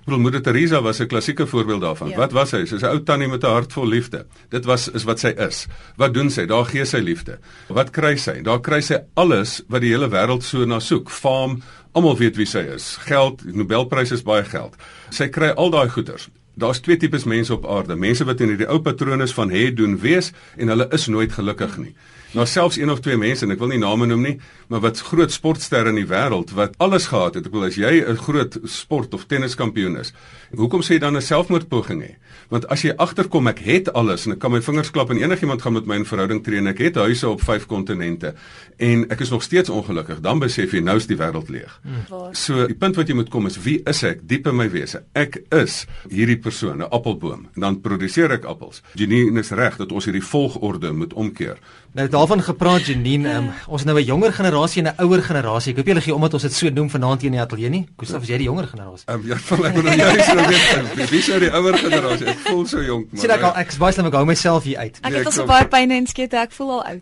Broer 0.04 0.20
Moeder 0.20 0.42
Teresa 0.42 0.82
was 0.82 1.00
'n 1.00 1.08
klassieke 1.08 1.48
voorbeeld 1.48 1.82
daarvan. 1.82 2.10
Ja. 2.10 2.16
Wat 2.18 2.32
was 2.32 2.50
sy? 2.50 2.66
Sy's 2.66 2.82
'n 2.84 2.92
ou 2.92 3.04
tannie 3.04 3.28
met 3.28 3.44
'n 3.44 3.48
hart 3.48 3.74
vol 3.74 3.88
liefde. 3.88 4.26
Dit 4.50 4.66
was 4.66 4.90
is 4.90 5.04
wat 5.04 5.20
sy 5.20 5.28
is. 5.28 5.68
Wat 5.96 6.14
doen 6.14 6.30
sy? 6.30 6.46
Daar 6.46 6.66
gee 6.66 6.86
sy 6.86 6.98
liefde. 6.98 7.40
Wat 7.68 7.90
kry 7.90 8.16
sy? 8.16 8.42
Daar 8.42 8.60
kry 8.60 8.82
sy 8.82 8.98
alles 9.14 9.62
wat 9.68 9.82
die 9.82 9.92
hele 9.92 10.10
wêreld 10.10 10.44
so 10.44 10.66
na 10.66 10.80
soek. 10.80 11.10
Faam, 11.10 11.62
Almal 11.94 12.18
weet 12.18 12.36
wie 12.36 12.46
sy 12.46 12.64
is. 12.74 12.96
Geld, 13.06 13.44
Nobelprys 13.46 14.12
is 14.12 14.24
baie 14.26 14.44
geld. 14.44 14.74
Sy 15.14 15.28
kry 15.28 15.52
al 15.56 15.70
daai 15.70 15.90
goeders. 15.90 16.30
Daar's 16.58 16.80
twee 16.80 16.98
tipes 16.98 17.24
mense 17.30 17.54
op 17.54 17.68
aarde. 17.70 17.96
Mense 17.96 18.26
wat 18.26 18.42
in 18.42 18.50
hierdie 18.54 18.70
ou 18.70 18.80
patrone 18.82 19.28
van 19.28 19.50
hê 19.54 19.68
doen 19.74 19.94
wees 20.02 20.32
en 20.58 20.68
hulle 20.68 20.88
is 20.94 21.08
nooit 21.08 21.32
gelukkig 21.32 21.78
nie. 21.78 21.96
Nou 22.34 22.46
selfs 22.50 22.80
een 22.82 22.90
of 22.90 23.00
twee 23.06 23.18
mense 23.18 23.46
en 23.46 23.54
ek 23.54 23.60
wil 23.62 23.70
nie 23.70 23.78
name 23.78 24.08
noem 24.10 24.24
nie, 24.26 24.34
maar 24.74 24.82
wat 24.82 24.98
groot 25.06 25.30
sportsterre 25.30 25.92
in 25.94 26.00
die 26.00 26.08
wêreld 26.10 26.56
wat 26.58 26.74
alles 26.82 27.12
gehad 27.12 27.38
het. 27.38 27.46
Ek 27.46 27.54
wil 27.54 27.68
as 27.68 27.78
jy 27.78 28.02
'n 28.02 28.18
groot 28.18 28.58
sport 28.66 29.14
of 29.14 29.28
tenniskampioen 29.30 30.00
is, 30.00 30.14
hoekom 30.58 30.82
sê 30.82 30.98
jy 30.98 31.00
dan 31.00 31.16
'n 31.16 31.22
selfmoordpoging 31.22 32.02
hê? 32.02 32.16
Want 32.50 32.68
as 32.70 32.82
jy 32.82 32.94
agterkom 32.98 33.48
ek 33.48 33.60
het 33.60 33.94
alles 33.94 34.26
en 34.26 34.34
ek 34.34 34.40
kan 34.40 34.52
my 34.52 34.62
vingers 34.62 34.92
klap 34.92 35.12
en 35.12 35.18
enigiemand 35.18 35.62
gaan 35.62 35.74
met 35.74 35.86
my 35.86 35.96
in 35.96 36.06
verhouding 36.06 36.44
tree 36.44 36.58
en 36.58 36.68
ek 36.68 36.78
het 36.80 36.96
huise 36.96 37.30
op 37.30 37.42
5 37.42 37.66
kontinente 37.66 38.34
en 38.78 39.06
ek 39.10 39.20
is 39.20 39.30
nog 39.30 39.44
steeds 39.44 39.70
ongelukkig, 39.70 40.20
dan 40.22 40.40
besef 40.40 40.72
jy 40.72 40.80
nou 40.80 40.98
is 40.98 41.08
die 41.08 41.18
wêreld 41.18 41.50
leeg. 41.50 41.80
Hmm. 41.84 42.34
So 42.34 42.68
die 42.68 42.76
punt 42.76 42.96
wat 42.96 43.08
jy 43.08 43.16
moet 43.16 43.30
kom 43.30 43.46
is 43.46 43.62
wie 43.62 43.82
is 43.86 44.04
ek 44.04 44.28
diep 44.28 44.48
in 44.48 44.56
my 44.56 44.70
wese? 44.70 45.04
Ek 45.14 45.44
is 45.52 45.86
hierdie 46.10 46.40
persoon, 46.40 46.82
'n 46.82 46.90
appelboom, 46.90 47.48
en 47.56 47.62
dan 47.62 47.82
produseer 47.82 48.32
ek 48.32 48.46
appels. 48.46 48.82
Janine 48.96 49.40
is 49.40 49.52
reg 49.52 49.78
dat 49.78 49.92
ons 49.92 50.06
hierdie 50.06 50.24
volgorde 50.24 50.92
moet 50.92 51.14
omkeer. 51.14 51.58
Nou 51.94 52.08
daarvan 52.24 52.44
gepraat 52.44 52.86
Janine, 52.88 53.36
um, 53.36 53.50
ons 53.68 53.82
is 53.82 53.88
nou 53.88 53.98
'n 54.00 54.06
jonger 54.06 54.34
generasie 54.34 54.84
en 54.84 54.94
'n 54.96 55.04
ouer 55.04 55.22
generasie. 55.22 55.72
Ek 55.72 55.78
hoop 55.78 55.88
julle 55.88 56.02
gee 56.02 56.16
omdat 56.16 56.34
ons 56.34 56.42
dit 56.42 56.54
so 56.54 56.70
noem 56.70 56.90
vanaand 56.90 57.22
hier 57.22 57.32
in 57.32 57.38
die 57.38 57.42
ateljee 57.42 57.70
nie. 57.70 57.86
Gustav, 57.98 58.22
is 58.22 58.28
jy 58.30 58.38
die 58.38 58.46
jonger 58.46 58.68
generasie? 58.68 59.06
Um, 59.08 59.22
ja, 59.28 59.36
van 59.36 59.66
ek 59.66 59.74
bedoel 59.74 59.92
jy 59.92 60.18
is 60.18 60.28
nou 60.28 60.48
weet. 60.48 61.10
Wie 61.10 61.20
is 61.20 61.28
nou 61.28 61.40
die 61.40 61.52
ouer 61.52 61.78
generasie? 61.78 62.28
Ek 62.28 62.40
voel 62.40 62.66
so 62.68 62.82
jonk 62.82 63.12
maar. 63.12 63.22
Sien 63.22 63.32
ek 63.32 63.42
al 63.42 63.56
ek 63.56 63.70
is 63.72 63.78
baie 63.78 63.94
slim 63.94 64.06
ek 64.06 64.14
hou 64.14 64.26
myself 64.26 64.64
hier 64.64 64.78
uit. 64.78 64.98
Ek 65.02 65.04
het 65.04 65.14
nee, 65.14 65.26
al 65.26 65.32
so 65.32 65.46
baie 65.46 65.68
pyn 65.68 65.92
en 65.92 66.08
skete, 66.08 66.38
ek 66.38 66.52
voel 66.52 66.72
al 66.72 66.84
oud. 66.84 67.02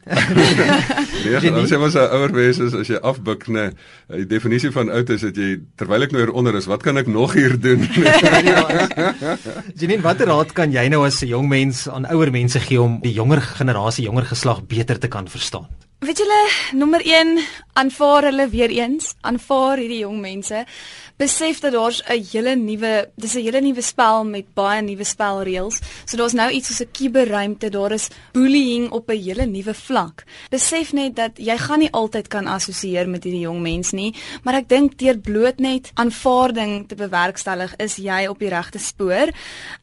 nee, 1.41 1.51
dan 1.51 1.67
sê 1.67 1.77
ons 1.77 1.95
'n 1.95 2.09
ouer 2.17 2.31
mens 2.31 2.57
is 2.57 2.73
as 2.73 2.87
jy 2.87 2.99
afbuk, 3.01 3.47
nee. 3.47 3.69
Die 4.09 4.25
definisie 4.25 4.71
van 4.71 4.89
oud 4.89 5.09
is 5.09 5.21
dat 5.21 5.35
jy 5.35 5.59
terwyl 5.75 6.01
ek 6.01 6.11
nou 6.11 6.25
hieronder 6.25 6.55
is, 6.55 6.65
wat 6.65 6.81
kan 6.83 6.97
ek 6.97 7.07
nog 7.07 7.33
hier 7.33 7.59
doen? 7.59 7.85
Janine, 9.79 10.01
watter 10.01 10.27
raad 10.27 10.53
kan 10.53 10.71
jy 10.71 10.87
nou 10.89 11.05
as 11.05 11.21
'n 11.21 11.27
jong 11.27 11.47
mens 11.47 11.87
aan 11.89 12.09
ouer 12.09 12.31
mense 12.31 12.59
gee 12.59 12.81
om 12.81 12.99
die 13.01 13.13
jonger 13.13 13.41
generasie, 13.41 14.05
jonger 14.05 14.25
geslag 14.25 14.65
beter 14.65 14.97
te 14.99 15.10
kan 15.11 15.27
verstaan? 15.29 15.67
Weet 16.01 16.17
julle, 16.17 16.39
nommer 16.73 17.03
1, 17.05 17.35
aanvaar 17.77 18.25
hulle 18.31 18.47
weer 18.49 18.71
eens, 18.73 19.11
aanvaar 19.21 19.77
hierdie 19.77 19.99
jong 20.01 20.17
mense. 20.23 20.63
Besef 21.21 21.59
dat 21.59 21.71
daar's 21.71 22.01
'n 22.03 22.25
hele 22.31 22.55
nuwe, 22.55 23.09
dis 23.15 23.35
'n 23.35 23.43
hele 23.43 23.61
nuwe 23.61 23.81
spel 23.81 24.25
met 24.25 24.53
baie 24.53 24.81
nuwe 24.81 25.03
spelreëls. 25.03 25.79
So 26.05 26.17
daar's 26.17 26.33
nou 26.33 26.51
iets 26.51 26.67
soos 26.67 26.81
'n 26.81 26.91
kuberruimte, 26.91 27.69
daar 27.69 27.91
is 27.91 28.07
bullying 28.31 28.89
op 28.89 29.09
'n 29.09 29.21
hele 29.21 29.45
nuwe 29.45 29.73
vlak. 29.73 30.23
Besef 30.49 30.93
net 30.93 31.15
dat 31.15 31.31
jy 31.35 31.57
gaan 31.57 31.79
nie 31.79 31.91
altyd 31.91 32.27
kan 32.27 32.47
assosieer 32.47 33.09
met 33.09 33.23
hierdie 33.23 33.41
jong 33.41 33.61
mens 33.61 33.91
nie, 33.91 34.15
maar 34.43 34.53
ek 34.53 34.69
dink 34.69 34.97
deur 34.97 35.17
bloot 35.17 35.59
net 35.59 35.91
aanvaarding 35.93 36.87
te 36.87 36.95
bewerkstellig 36.95 37.75
is 37.75 37.95
jy 37.95 38.27
op 38.27 38.39
die 38.39 38.49
regte 38.49 38.79
spoor. 38.79 39.29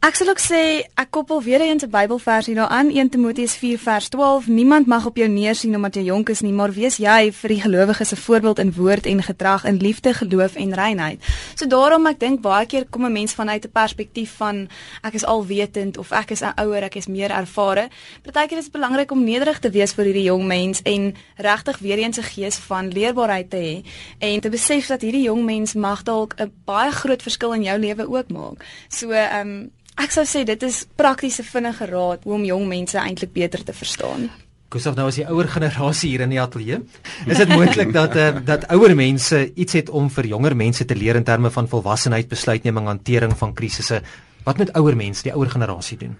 Ek 0.01 0.15
sal 0.15 0.29
ook 0.29 0.41
sê 0.41 0.83
ek 0.95 1.11
koppel 1.11 1.43
weer 1.43 1.61
eens 1.61 1.85
'n 1.85 1.91
Bybelvers 1.91 2.47
hier 2.47 2.55
daaraan, 2.55 2.91
1 2.91 3.09
Timoteus 3.09 3.55
4 3.55 3.79
vers 3.79 4.09
12. 4.09 4.47
Niemand 4.47 4.87
mag 4.87 5.07
op 5.07 5.17
jou 5.17 5.29
neersien 5.29 5.77
omdat 5.77 5.95
jy 5.95 6.03
jonk 6.03 6.29
is 6.29 6.41
nie, 6.41 6.53
maar 6.53 6.73
wees 6.73 6.97
jy 6.97 7.33
vir 7.33 7.49
die 7.49 7.61
gelowiges 7.61 8.13
'n 8.13 8.17
voorbeeld 8.17 8.59
in 8.59 8.73
woord 8.73 9.07
en 9.07 9.23
gedrag, 9.23 9.65
in 9.65 9.77
liefde, 9.77 10.15
geloof 10.15 10.55
en 10.55 10.75
reinheid. 10.75 11.27
So 11.55 11.67
daarom 11.67 12.07
ek 12.07 12.21
dink 12.21 12.41
baie 12.41 12.67
keer 12.67 12.87
kom 12.91 13.05
'n 13.05 13.13
mens 13.13 13.33
vanuit 13.35 13.65
'n 13.65 13.71
perspektief 13.73 14.37
van 14.37 14.69
ek 15.03 15.15
is 15.15 15.25
alwetend 15.25 15.99
of 15.99 16.13
ek 16.13 16.31
is 16.31 16.43
'n 16.43 16.53
ouer, 16.57 16.83
ek 16.83 16.97
is 16.97 17.07
meer 17.07 17.31
ervare. 17.31 17.89
Partykeer 18.23 18.59
is 18.59 18.65
dit 18.65 18.73
belangrik 18.73 19.11
om 19.11 19.25
nederig 19.25 19.59
te 19.59 19.71
wees 19.71 19.93
vir 19.93 20.05
hierdie 20.05 20.29
jong 20.31 20.47
mens 20.47 20.83
en 20.83 21.15
regtig 21.37 21.79
weer 21.79 21.99
eens 21.99 22.19
'n 22.19 22.23
gees 22.23 22.57
van 22.57 22.89
leerbaarheid 22.89 23.51
te 23.51 23.57
hê 23.57 23.85
en 24.19 24.41
te 24.41 24.51
besef 24.51 24.87
dat 24.87 25.01
hierdie 25.01 25.25
jong 25.25 25.45
mens 25.45 25.75
mag 25.75 26.03
dalk 26.03 26.35
'n 26.39 26.53
baie 26.65 26.91
groot 26.91 27.23
verskil 27.23 27.53
in 27.53 27.63
jou 27.63 27.79
lewe 27.79 28.09
ook 28.09 28.29
maak. 28.31 28.65
So 28.89 29.11
ehm 29.11 29.49
um, 29.49 29.71
Ek 29.99 30.13
sou 30.15 30.23
sê 30.23 30.45
dit 30.47 30.63
is 30.63 30.85
praktiese 30.95 31.43
vinnige 31.43 31.87
raad 31.91 32.23
hoe 32.23 32.35
om 32.37 32.45
jong 32.45 32.69
mense 32.71 32.99
eintlik 32.99 33.33
beter 33.33 33.65
te 33.65 33.73
verstaan. 33.73 34.31
Gustav 34.69 34.99
nou 34.99 35.07
as 35.09 35.17
die 35.17 35.25
ouer 35.25 35.49
generasie 35.49 36.11
hier 36.13 36.27
in 36.27 36.33
die 36.35 36.41
ateljee. 36.43 36.83
Is 37.25 37.39
dit 37.41 37.49
moontlik 37.49 37.89
dat 37.95 38.17
uh, 38.21 38.27
dat 38.45 38.67
ouer 38.75 38.93
mense 38.99 39.47
iets 39.57 39.79
het 39.79 39.89
om 39.89 40.11
vir 40.13 40.29
jonger 40.35 40.57
mense 40.57 40.85
te 40.85 40.97
leer 40.97 41.17
in 41.17 41.25
terme 41.25 41.49
van 41.55 41.71
volwassenheid, 41.73 42.29
besluitneming, 42.29 42.91
hantering 42.91 43.33
van 43.41 43.55
krisisse? 43.57 44.03
Wat 44.45 44.61
moet 44.61 44.75
ouer 44.77 44.97
mense, 44.97 45.25
die 45.25 45.33
ouer 45.33 45.49
generasie 45.49 45.97
doen? 46.05 46.19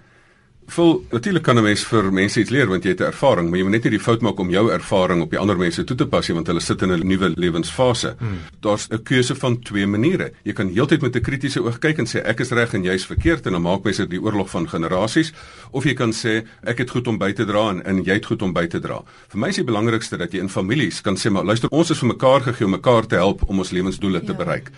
Vol 0.69 0.99
natuurlik 1.09 1.43
kan 1.43 1.57
'n 1.57 1.63
mens 1.63 1.83
vir 1.83 2.11
mense 2.13 2.39
iets 2.39 2.49
leer 2.49 2.67
want 2.67 2.83
jy 2.83 2.89
het 2.89 3.01
'n 3.01 3.11
ervaring, 3.11 3.49
maar 3.49 3.57
jy 3.57 3.63
moet 3.63 3.71
net 3.71 3.83
nie 3.83 3.97
die 3.97 3.99
fout 3.99 4.21
maak 4.21 4.39
om 4.39 4.49
jou 4.49 4.71
ervaring 4.71 5.21
op 5.21 5.29
die 5.29 5.39
ander 5.39 5.57
mense 5.57 5.83
toe 5.83 5.97
te 5.97 6.05
pas 6.05 6.27
nie 6.27 6.35
want 6.35 6.47
hulle 6.47 6.59
sit 6.59 6.81
in 6.81 6.91
'n 6.91 7.07
nuwe 7.07 7.33
lewensfase. 7.35 8.15
Hmm. 8.19 8.37
Daar's 8.61 8.87
'n 8.89 9.03
keuse 9.03 9.35
van 9.35 9.59
twee 9.59 9.87
maniere. 9.87 10.31
Jy 10.43 10.53
kan 10.53 10.67
heeltyd 10.67 11.01
met 11.01 11.15
'n 11.15 11.21
kritiese 11.21 11.63
oog 11.63 11.79
kyk 11.79 11.97
en 11.97 12.05
sê 12.05 12.21
ek 12.23 12.39
is 12.39 12.51
reg 12.51 12.73
en 12.73 12.83
jy's 12.83 13.05
verkeerd 13.05 13.45
en 13.45 13.51
dan 13.51 13.61
maak 13.61 13.83
mense 13.83 14.07
die 14.07 14.21
oorlog 14.21 14.49
van 14.49 14.69
generasies 14.69 15.33
of 15.71 15.83
jy 15.83 15.93
kan 15.93 16.11
sê 16.11 16.45
ek 16.63 16.77
het 16.77 16.89
goed 16.89 17.07
om 17.07 17.17
by 17.17 17.33
te 17.33 17.45
dra 17.45 17.69
en, 17.69 17.85
en 17.85 18.03
jy 18.03 18.13
het 18.13 18.25
goed 18.25 18.41
om 18.41 18.53
by 18.53 18.67
te 18.67 18.79
dra. 18.79 19.03
Vir 19.29 19.39
my 19.39 19.47
is 19.47 19.55
die 19.55 19.63
belangrikste 19.63 20.17
dat 20.17 20.31
jy 20.31 20.39
in 20.39 20.49
families 20.49 21.01
kan 21.01 21.15
sê 21.15 21.31
maar 21.31 21.45
luister 21.45 21.69
ons 21.71 21.89
is 21.89 21.99
vir 21.99 22.07
mekaar 22.07 22.41
gegee 22.41 22.65
om 22.65 22.71
mekaar 22.71 23.07
te 23.07 23.15
help 23.15 23.49
om 23.49 23.57
ons 23.57 23.71
lewensdoele 23.71 24.19
te 24.19 24.31
ja. 24.31 24.37
bereik. 24.37 24.69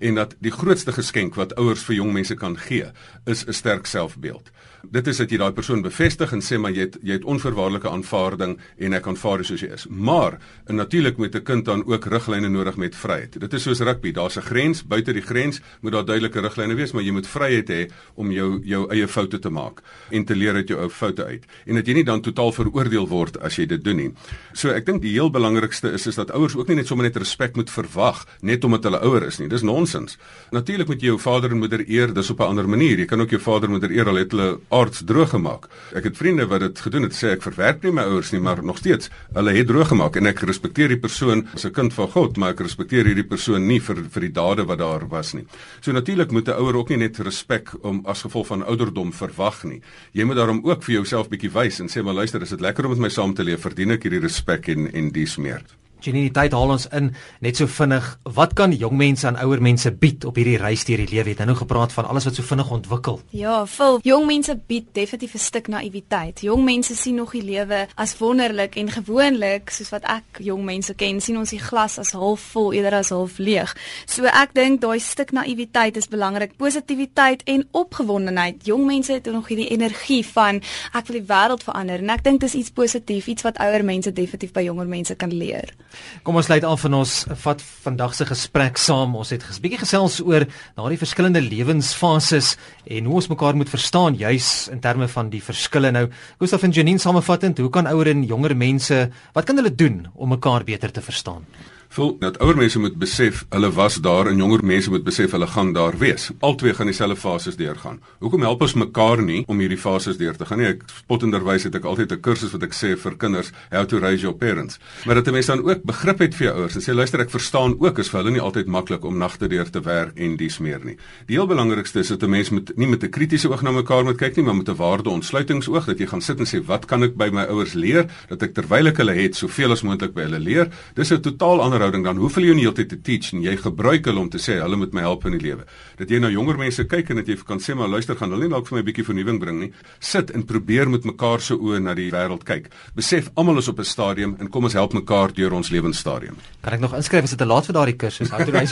En 0.00 0.14
dat 0.14 0.34
die 0.38 0.52
grootste 0.52 0.92
geskenk 0.92 1.34
wat 1.34 1.54
ouers 1.56 1.82
vir 1.82 1.96
jong 1.96 2.12
mense 2.12 2.34
kan 2.34 2.56
gee 2.56 2.86
is 3.26 3.46
'n 3.46 3.52
sterk 3.52 3.86
selfbeeld. 3.86 4.50
Dit 4.82 5.06
is 5.06 5.18
dat 5.20 5.30
jy 5.30 5.36
daai 5.36 5.52
persoon 5.52 5.82
bevestig 5.84 6.32
en 6.32 6.40
sê 6.40 6.56
maar 6.58 6.72
jy 6.72 6.86
het 6.88 6.96
jy 7.04 7.18
het 7.18 7.24
onverwaarlike 7.28 7.88
aanvaarding 7.90 8.56
en 8.78 8.96
ek 8.96 9.06
aanvaar 9.06 9.42
jou 9.42 9.50
soos 9.50 9.64
jy 9.64 9.68
is. 9.76 9.86
Maar 9.88 10.38
natuurlik 10.68 11.18
moet 11.18 11.34
'n 11.34 11.42
kind 11.42 11.64
dan 11.64 11.84
ook 11.86 12.06
riglyne 12.06 12.48
nodig 12.48 12.76
met 12.76 12.94
vryheid. 12.94 13.40
Dit 13.40 13.52
is 13.52 13.62
soos 13.62 13.80
rugby, 13.80 14.12
daar's 14.12 14.36
'n 14.36 14.42
grens, 14.42 14.82
buite 14.86 15.12
die 15.12 15.22
grens 15.22 15.60
moet 15.80 15.92
daar 15.92 16.04
duidelike 16.04 16.40
riglyne 16.40 16.74
wees, 16.74 16.92
maar 16.92 17.02
jy 17.02 17.12
moet 17.12 17.26
vryheid 17.26 17.68
hê 17.68 17.90
om 18.14 18.30
jou 18.30 18.60
jou 18.64 18.90
eie 18.90 19.08
foute 19.08 19.38
te 19.38 19.50
maak 19.50 19.82
en 20.10 20.24
te 20.24 20.34
leer 20.34 20.54
uit 20.54 20.68
jou 20.68 20.80
ou 20.80 20.88
foute 20.88 21.24
uit. 21.24 21.44
En 21.66 21.74
dat 21.74 21.86
jy 21.86 21.94
nie 21.94 22.04
dan 22.04 22.20
totaal 22.20 22.52
veroordeel 22.52 23.08
word 23.08 23.40
as 23.40 23.56
jy 23.56 23.66
dit 23.66 23.84
doen 23.84 23.96
nie. 23.96 24.12
So 24.52 24.70
ek 24.70 24.86
dink 24.86 25.02
die 25.02 25.12
heel 25.12 25.30
belangrikste 25.30 25.92
is 25.92 26.06
is 26.06 26.14
dat 26.14 26.30
ouers 26.30 26.56
ook 26.56 26.68
nie 26.68 26.76
net 26.76 26.86
sommer 26.86 27.06
net 27.06 27.16
respek 27.16 27.56
moet 27.56 27.70
verwag 27.70 28.26
net 28.40 28.64
omdat 28.64 28.84
hulle 28.84 29.00
ouer 29.00 29.26
is 29.26 29.38
nie. 29.38 29.48
Dis 29.48 29.62
nonsens. 29.62 30.18
Natuurlik 30.50 30.88
moet 30.88 31.00
jy 31.00 31.06
jou 31.06 31.18
vader 31.18 31.50
en 31.50 31.58
moeder 31.58 31.84
eer, 31.88 32.14
dis 32.14 32.30
op 32.30 32.40
'n 32.40 32.42
ander 32.42 32.68
manier. 32.68 32.98
Jy 32.98 33.06
kan 33.06 33.20
ook 33.20 33.30
jou 33.30 33.40
vader 33.40 33.64
en 33.64 33.70
moeder 33.70 33.90
eer 33.90 34.08
al 34.08 34.16
het 34.16 34.30
hulle 34.30 34.58
aards 34.70 35.02
droog 35.06 35.32
gemaak. 35.34 35.66
Ek 35.96 36.06
het 36.06 36.16
vriende 36.16 36.46
wat 36.50 36.62
dit 36.64 36.82
gedoen 36.84 37.06
het, 37.06 37.14
sê 37.16 37.34
ek 37.34 37.42
verwerp 37.42 37.84
nie 37.84 37.92
my 37.92 38.04
ouers 38.10 38.30
nie, 38.34 38.40
maar 38.40 38.62
nog 38.64 38.78
steeds, 38.78 39.10
hulle 39.34 39.54
het 39.56 39.68
droog 39.70 39.90
gemaak 39.92 40.16
en 40.16 40.30
ek 40.30 40.44
respekteer 40.48 40.94
die 40.94 41.00
persoon 41.00 41.46
as 41.54 41.66
'n 41.66 41.72
kind 41.72 41.92
van 41.92 42.08
God, 42.08 42.36
maar 42.36 42.52
ek 42.54 42.60
respekteer 42.60 43.04
hierdie 43.04 43.28
persoon 43.28 43.66
nie 43.66 43.80
vir 43.80 44.04
vir 44.10 44.20
die 44.20 44.32
dade 44.32 44.64
wat 44.64 44.78
daar 44.78 45.08
was 45.08 45.34
nie. 45.34 45.46
So 45.80 45.92
natuurlik 45.92 46.30
moet 46.30 46.48
'n 46.48 46.58
ouer 46.58 46.76
ook 46.76 46.88
nie 46.88 46.98
net 46.98 47.18
respek 47.18 47.70
om 47.82 48.02
as 48.06 48.22
gevolg 48.22 48.46
van 48.46 48.62
ouderdom 48.62 49.12
verwag 49.12 49.64
nie. 49.64 49.80
Jy 50.12 50.24
moet 50.24 50.36
daarom 50.36 50.60
ook 50.64 50.82
vir 50.82 50.94
jouself 50.94 51.28
bietjie 51.28 51.50
wys 51.52 51.80
en 51.80 51.88
sê 51.88 52.02
maar 52.02 52.14
luister, 52.14 52.42
is 52.42 52.50
dit 52.50 52.60
lekker 52.60 52.84
om 52.84 52.90
met 52.90 53.00
my 53.00 53.08
saam 53.08 53.34
te 53.34 53.44
leef? 53.44 53.60
Verdien 53.60 53.90
ek 53.90 54.02
hierdie 54.02 54.20
respek 54.20 54.68
en 54.68 54.92
en 54.92 55.10
dies 55.10 55.36
meer? 55.36 55.62
Genini 56.00 56.30
tyd 56.32 56.54
haal 56.56 56.72
ons 56.72 56.86
in 56.96 57.10
net 57.44 57.58
so 57.60 57.68
vinnig. 57.68 58.06
Wat 58.36 58.54
kan 58.56 58.72
jong 58.72 58.96
mense 58.96 59.26
aan 59.28 59.38
ouer 59.42 59.60
mense 59.62 59.90
bied 59.92 60.24
op 60.24 60.38
hierdie 60.40 60.58
reis 60.60 60.84
deur 60.88 61.02
die 61.02 61.10
lewe? 61.10 61.34
Het 61.34 61.44
nou 61.44 61.56
gepraat 61.58 61.92
van 61.92 62.08
alles 62.08 62.24
wat 62.28 62.38
so 62.38 62.46
vinnig 62.46 62.70
ontwikkel. 62.70 63.20
Ja, 63.36 63.66
vol 63.66 64.00
jong 64.06 64.26
mense 64.26 64.56
bied 64.66 64.88
definitief 64.96 65.34
'n 65.34 65.38
stuk 65.38 65.68
naïwiteit. 65.68 66.40
Jong 66.40 66.64
mense 66.64 66.96
sien 66.96 67.14
nog 67.14 67.32
die 67.32 67.42
lewe 67.42 67.86
as 67.94 68.18
wonderlik 68.18 68.76
en 68.76 68.90
gewoonlik, 68.90 69.70
soos 69.70 69.90
wat 69.90 70.04
ek 70.04 70.40
jong 70.40 70.64
mense 70.64 70.94
ken, 70.94 71.20
sien 71.20 71.38
ons 71.38 71.50
die 71.50 71.60
glas 71.60 71.98
as 71.98 72.12
half 72.12 72.40
vol 72.40 72.72
eerder 72.72 72.94
as 72.94 73.08
half 73.08 73.38
leeg. 73.38 73.76
So 74.06 74.24
ek 74.24 74.54
dink 74.54 74.80
daai 74.80 75.00
stuk 75.00 75.32
naïwiteit 75.32 75.96
is 75.96 76.08
belangrik. 76.08 76.56
Positiwiteit 76.56 77.42
en 77.44 77.68
opgewondenheid. 77.70 78.64
Jong 78.66 78.86
mense 78.86 79.12
het 79.12 79.26
nog 79.26 79.48
hierdie 79.48 79.68
energie 79.68 80.26
van 80.26 80.62
ek 80.92 81.06
wil 81.06 81.20
die 81.20 81.28
wêreld 81.28 81.62
verander 81.62 81.98
en 81.98 82.10
ek 82.10 82.24
dink 82.24 82.40
dis 82.40 82.54
iets 82.54 82.70
positief, 82.70 83.26
iets 83.26 83.42
wat 83.42 83.58
ouer 83.58 83.84
mense 83.84 84.12
definitief 84.12 84.52
by 84.52 84.62
jonger 84.62 84.86
mense 84.86 85.14
kan 85.14 85.32
leer. 85.32 85.74
Kom 86.22 86.36
ons 86.36 86.46
sluit 86.46 86.64
af 86.64 86.80
van 86.80 86.94
ons 86.94 87.14
vat 87.44 87.62
vandag 87.84 88.14
se 88.14 88.26
gesprek 88.28 88.78
saam. 88.78 89.16
Ons 89.16 89.30
het 89.30 89.42
'n 89.42 89.62
bietjie 89.62 89.80
gesels 89.80 90.20
oor 90.20 90.46
daardie 90.76 90.98
verskillende 90.98 91.40
lewensfases 91.40 92.56
en 92.86 93.04
hoe 93.04 93.14
ons 93.14 93.28
mekaar 93.28 93.56
moet 93.56 93.68
verstaan 93.68 94.16
juis 94.16 94.68
in 94.68 94.80
terme 94.80 95.08
van 95.08 95.30
die 95.30 95.42
verskille. 95.42 95.90
Nou, 95.90 96.08
Gustaf 96.38 96.62
en 96.62 96.70
Janine 96.70 96.98
samevattend, 96.98 97.58
hoe 97.58 97.70
kan 97.70 97.86
ouer 97.86 98.08
en 98.08 98.24
jonger 98.24 98.56
mense, 98.56 99.10
wat 99.32 99.44
kan 99.44 99.56
hulle 99.56 99.74
doen 99.74 100.06
om 100.14 100.28
mekaar 100.28 100.64
beter 100.64 100.92
te 100.92 101.00
verstaan? 101.00 101.46
Voel 101.90 102.12
dat 102.22 102.36
ouer 102.38 102.54
mense 102.54 102.78
moet 102.78 102.94
besef 103.02 103.40
hulle 103.50 103.68
was 103.74 103.96
daar 103.98 104.28
en 104.30 104.38
jonger 104.38 104.62
mense 104.62 104.90
moet 104.92 105.02
besef 105.02 105.32
hulle 105.34 105.46
gaan 105.50 105.72
daar 105.74 105.96
wees. 105.98 106.28
Albei 106.38 106.70
gaan 106.74 106.86
dieselfde 106.86 107.16
fases 107.18 107.56
deurgaan. 107.58 107.98
Hoekom 108.22 108.44
help 108.46 108.60
ons 108.62 108.76
mekaar 108.78 109.18
nie 109.22 109.40
om 109.50 109.58
hierdie 109.58 109.78
fases 109.78 110.20
deur 110.20 110.36
te 110.38 110.46
gaan 110.46 110.62
nie? 110.62 110.68
Ek 110.70 110.84
spotenderwys 111.00 111.66
het 111.66 111.74
ek 111.74 111.88
altyd 111.90 112.12
'n 112.12 112.20
kursus 112.22 112.52
wat 112.54 112.62
ek 112.62 112.74
sê 112.78 112.94
vir 112.96 113.16
kinders, 113.16 113.50
how 113.70 113.84
to 113.84 113.98
raise 113.98 114.22
your 114.22 114.36
parents. 114.36 114.78
Maar 115.04 115.14
dat 115.16 115.26
'n 115.26 115.32
mens 115.32 115.46
dan 115.46 115.64
ook 115.66 115.82
begrip 115.82 116.18
het 116.18 116.34
vir 116.34 116.46
jou 116.46 116.56
ouers 116.60 116.74
en 116.76 116.82
sê 116.82 116.94
luister 116.94 117.20
ek 117.20 117.30
verstaan 117.30 117.74
ook 117.80 117.98
is 117.98 118.08
vir 118.08 118.20
hulle 118.20 118.30
nie 118.30 118.40
altyd 118.40 118.66
maklik 118.66 119.04
om 119.04 119.18
nagte 119.18 119.48
deur 119.48 119.70
te 119.70 119.80
werk 119.80 120.18
en 120.18 120.36
dies 120.36 120.58
meer 120.58 120.80
nie. 120.84 120.96
Die 121.26 121.36
heel 121.36 121.46
belangrikste 121.46 121.98
is 121.98 122.08
dat 122.08 122.22
'n 122.22 122.30
mens 122.30 122.50
moet 122.50 122.76
nie 122.76 122.86
met 122.86 123.02
'n 123.02 123.10
kritiese 123.10 123.50
oog 123.50 123.62
na 123.62 123.70
mekaar 123.70 124.04
moet 124.04 124.16
kyk 124.16 124.36
nie, 124.36 124.44
maar 124.44 124.56
met 124.56 124.68
'n 124.68 124.76
waarde 124.76 125.10
ontsluitingsoog 125.10 125.84
dat 125.86 125.98
jy 125.98 126.06
gaan 126.06 126.22
sit 126.22 126.38
en 126.38 126.46
sê 126.46 126.64
wat 126.64 126.86
kan 126.86 127.02
ek 127.02 127.16
by 127.16 127.30
my 127.32 127.44
ouers 127.46 127.72
leer 127.74 128.06
dat 128.28 128.42
ek 128.42 128.54
terwyl 128.54 128.86
ek 128.86 128.96
hulle 128.96 129.12
het 129.12 129.34
soveel 129.34 129.72
as 129.72 129.82
moontlik 129.82 130.14
by 130.14 130.22
hulle 130.22 130.38
leer. 130.38 130.68
Dis 130.94 131.10
'n 131.10 131.20
totaal 131.20 131.60
ander 131.60 131.79
verhouding 131.80 132.04
dan 132.04 132.20
hoef 132.20 132.36
hulle 132.36 132.50
jou 132.50 132.56
nie 132.58 132.66
heeltyd 132.66 132.90
te 132.92 132.98
teach 133.00 133.32
en 133.34 133.44
jy 133.44 133.54
gebruik 133.56 134.04
hulle 134.10 134.20
om 134.20 134.28
te 134.30 134.40
sê 134.42 134.58
hulle 134.60 134.76
moet 134.76 134.92
my 134.96 135.04
help 135.06 135.24
in 135.28 135.36
die 135.38 135.42
lewe. 135.46 135.64
Dat 135.96 136.12
jy 136.12 136.20
na 136.20 136.28
jonger 136.32 136.58
mense 136.60 136.84
kyk 136.84 137.12
en 137.12 137.20
dat 137.22 137.30
jy 137.30 137.38
kan 137.46 137.60
sê 137.62 137.76
maar 137.78 137.88
luister 137.88 138.18
gaan 138.18 138.34
hulle 138.34 138.48
nie 138.48 138.54
dalk 138.54 138.68
vir 138.68 138.76
my 138.76 138.82
'n 138.82 138.88
bietjie 138.88 139.06
vernuwing 139.06 139.40
bring 139.40 139.60
nie. 139.60 139.72
Sit 139.98 140.30
en 140.30 140.44
probeer 140.44 140.90
met 140.90 141.04
mekaar 141.04 141.40
se 141.40 141.54
oë 141.54 141.80
na 141.80 141.94
die 141.94 142.10
wêreld 142.10 142.44
kyk. 142.44 142.70
Besef 142.94 143.30
almal 143.34 143.58
is 143.58 143.68
op 143.68 143.78
'n 143.78 143.84
stadium 143.84 144.36
en 144.38 144.50
kom 144.50 144.64
ons 144.64 144.72
help 144.72 144.92
mekaar 144.92 145.32
deur 145.32 145.52
ons 145.52 145.70
lewensstadium. 145.70 146.36
Kan 146.60 146.72
ek 146.72 146.80
nog 146.80 146.94
inskryf 146.94 147.22
as 147.22 147.30
dit 147.30 147.38
te 147.38 147.46
laat 147.46 147.66
vir 147.66 147.74
daardie 147.74 147.96
kursus? 147.96 148.30
Hou 148.30 148.44
toe 148.44 148.52
reis. 148.52 148.70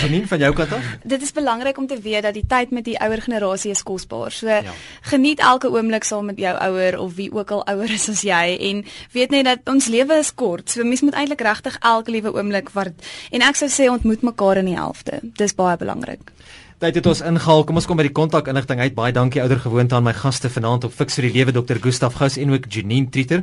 Janine 0.00 0.26
van 0.26 0.38
jou 0.38 0.52
kant 0.54 0.72
af. 0.72 0.84
Dit 1.04 1.22
is 1.22 1.32
belangrik 1.32 1.78
om 1.78 1.86
te 1.86 2.00
weet 2.00 2.22
dat 2.22 2.34
die 2.34 2.46
tyd 2.46 2.70
met 2.70 2.84
die 2.84 2.98
ouer 3.00 3.20
generasie 3.20 3.70
is 3.70 3.82
kosbaar. 3.82 4.32
So 4.32 4.48
ja. 4.48 4.72
geniet 5.02 5.40
elke 5.40 5.68
oomblik 5.68 6.04
saam 6.04 6.26
met 6.26 6.38
jou 6.38 6.56
ouer 6.56 6.98
of 6.98 7.14
wie 7.14 7.32
ook 7.32 7.50
al 7.50 7.66
ouer 7.66 7.90
is 7.90 8.08
as 8.08 8.22
jy 8.22 8.56
en 8.70 8.84
weet 9.12 9.30
net 9.30 9.44
dat 9.44 9.58
ons 9.68 9.86
lewe 9.86 10.18
is 10.18 10.34
kort. 10.34 10.70
So 10.70 10.84
mens 10.84 11.02
moet 11.02 11.14
eintlik 11.14 11.40
regtig 11.40 11.73
regtig 11.74 11.82
elke 11.82 12.10
liewe 12.10 12.32
oomblik 12.34 12.70
wat 12.74 12.92
en 13.32 13.42
ek 13.42 13.56
sou 13.56 13.68
sê 13.68 13.88
ontmoet 13.90 14.22
mekaar 14.22 14.58
in 14.58 14.66
die 14.66 14.76
helfte. 14.76 15.20
Dis 15.36 15.54
baie 15.54 15.76
belangrik. 15.76 16.32
Tyd 16.78 16.96
het 16.96 17.06
ons 17.06 17.22
ingehaal. 17.22 17.64
Kom 17.64 17.76
ons 17.76 17.86
kom 17.86 17.96
by 17.96 18.04
die 18.04 18.12
kontakinligting 18.12 18.80
uit. 18.80 18.94
Baie 18.94 19.12
dankie 19.12 19.42
ouer 19.42 19.58
gewoonte 19.58 19.94
aan 19.94 20.04
my 20.04 20.12
gaste 20.12 20.50
vanaand 20.50 20.84
op 20.84 20.92
Fix 20.92 21.14
vir 21.16 21.30
die 21.30 21.38
Lewe 21.38 21.52
Dr. 21.52 21.78
Gustaf 21.80 22.14
Gous 22.14 22.36
en 22.36 22.52
ook 22.52 22.66
Janine 22.68 23.10
Trieter. 23.10 23.42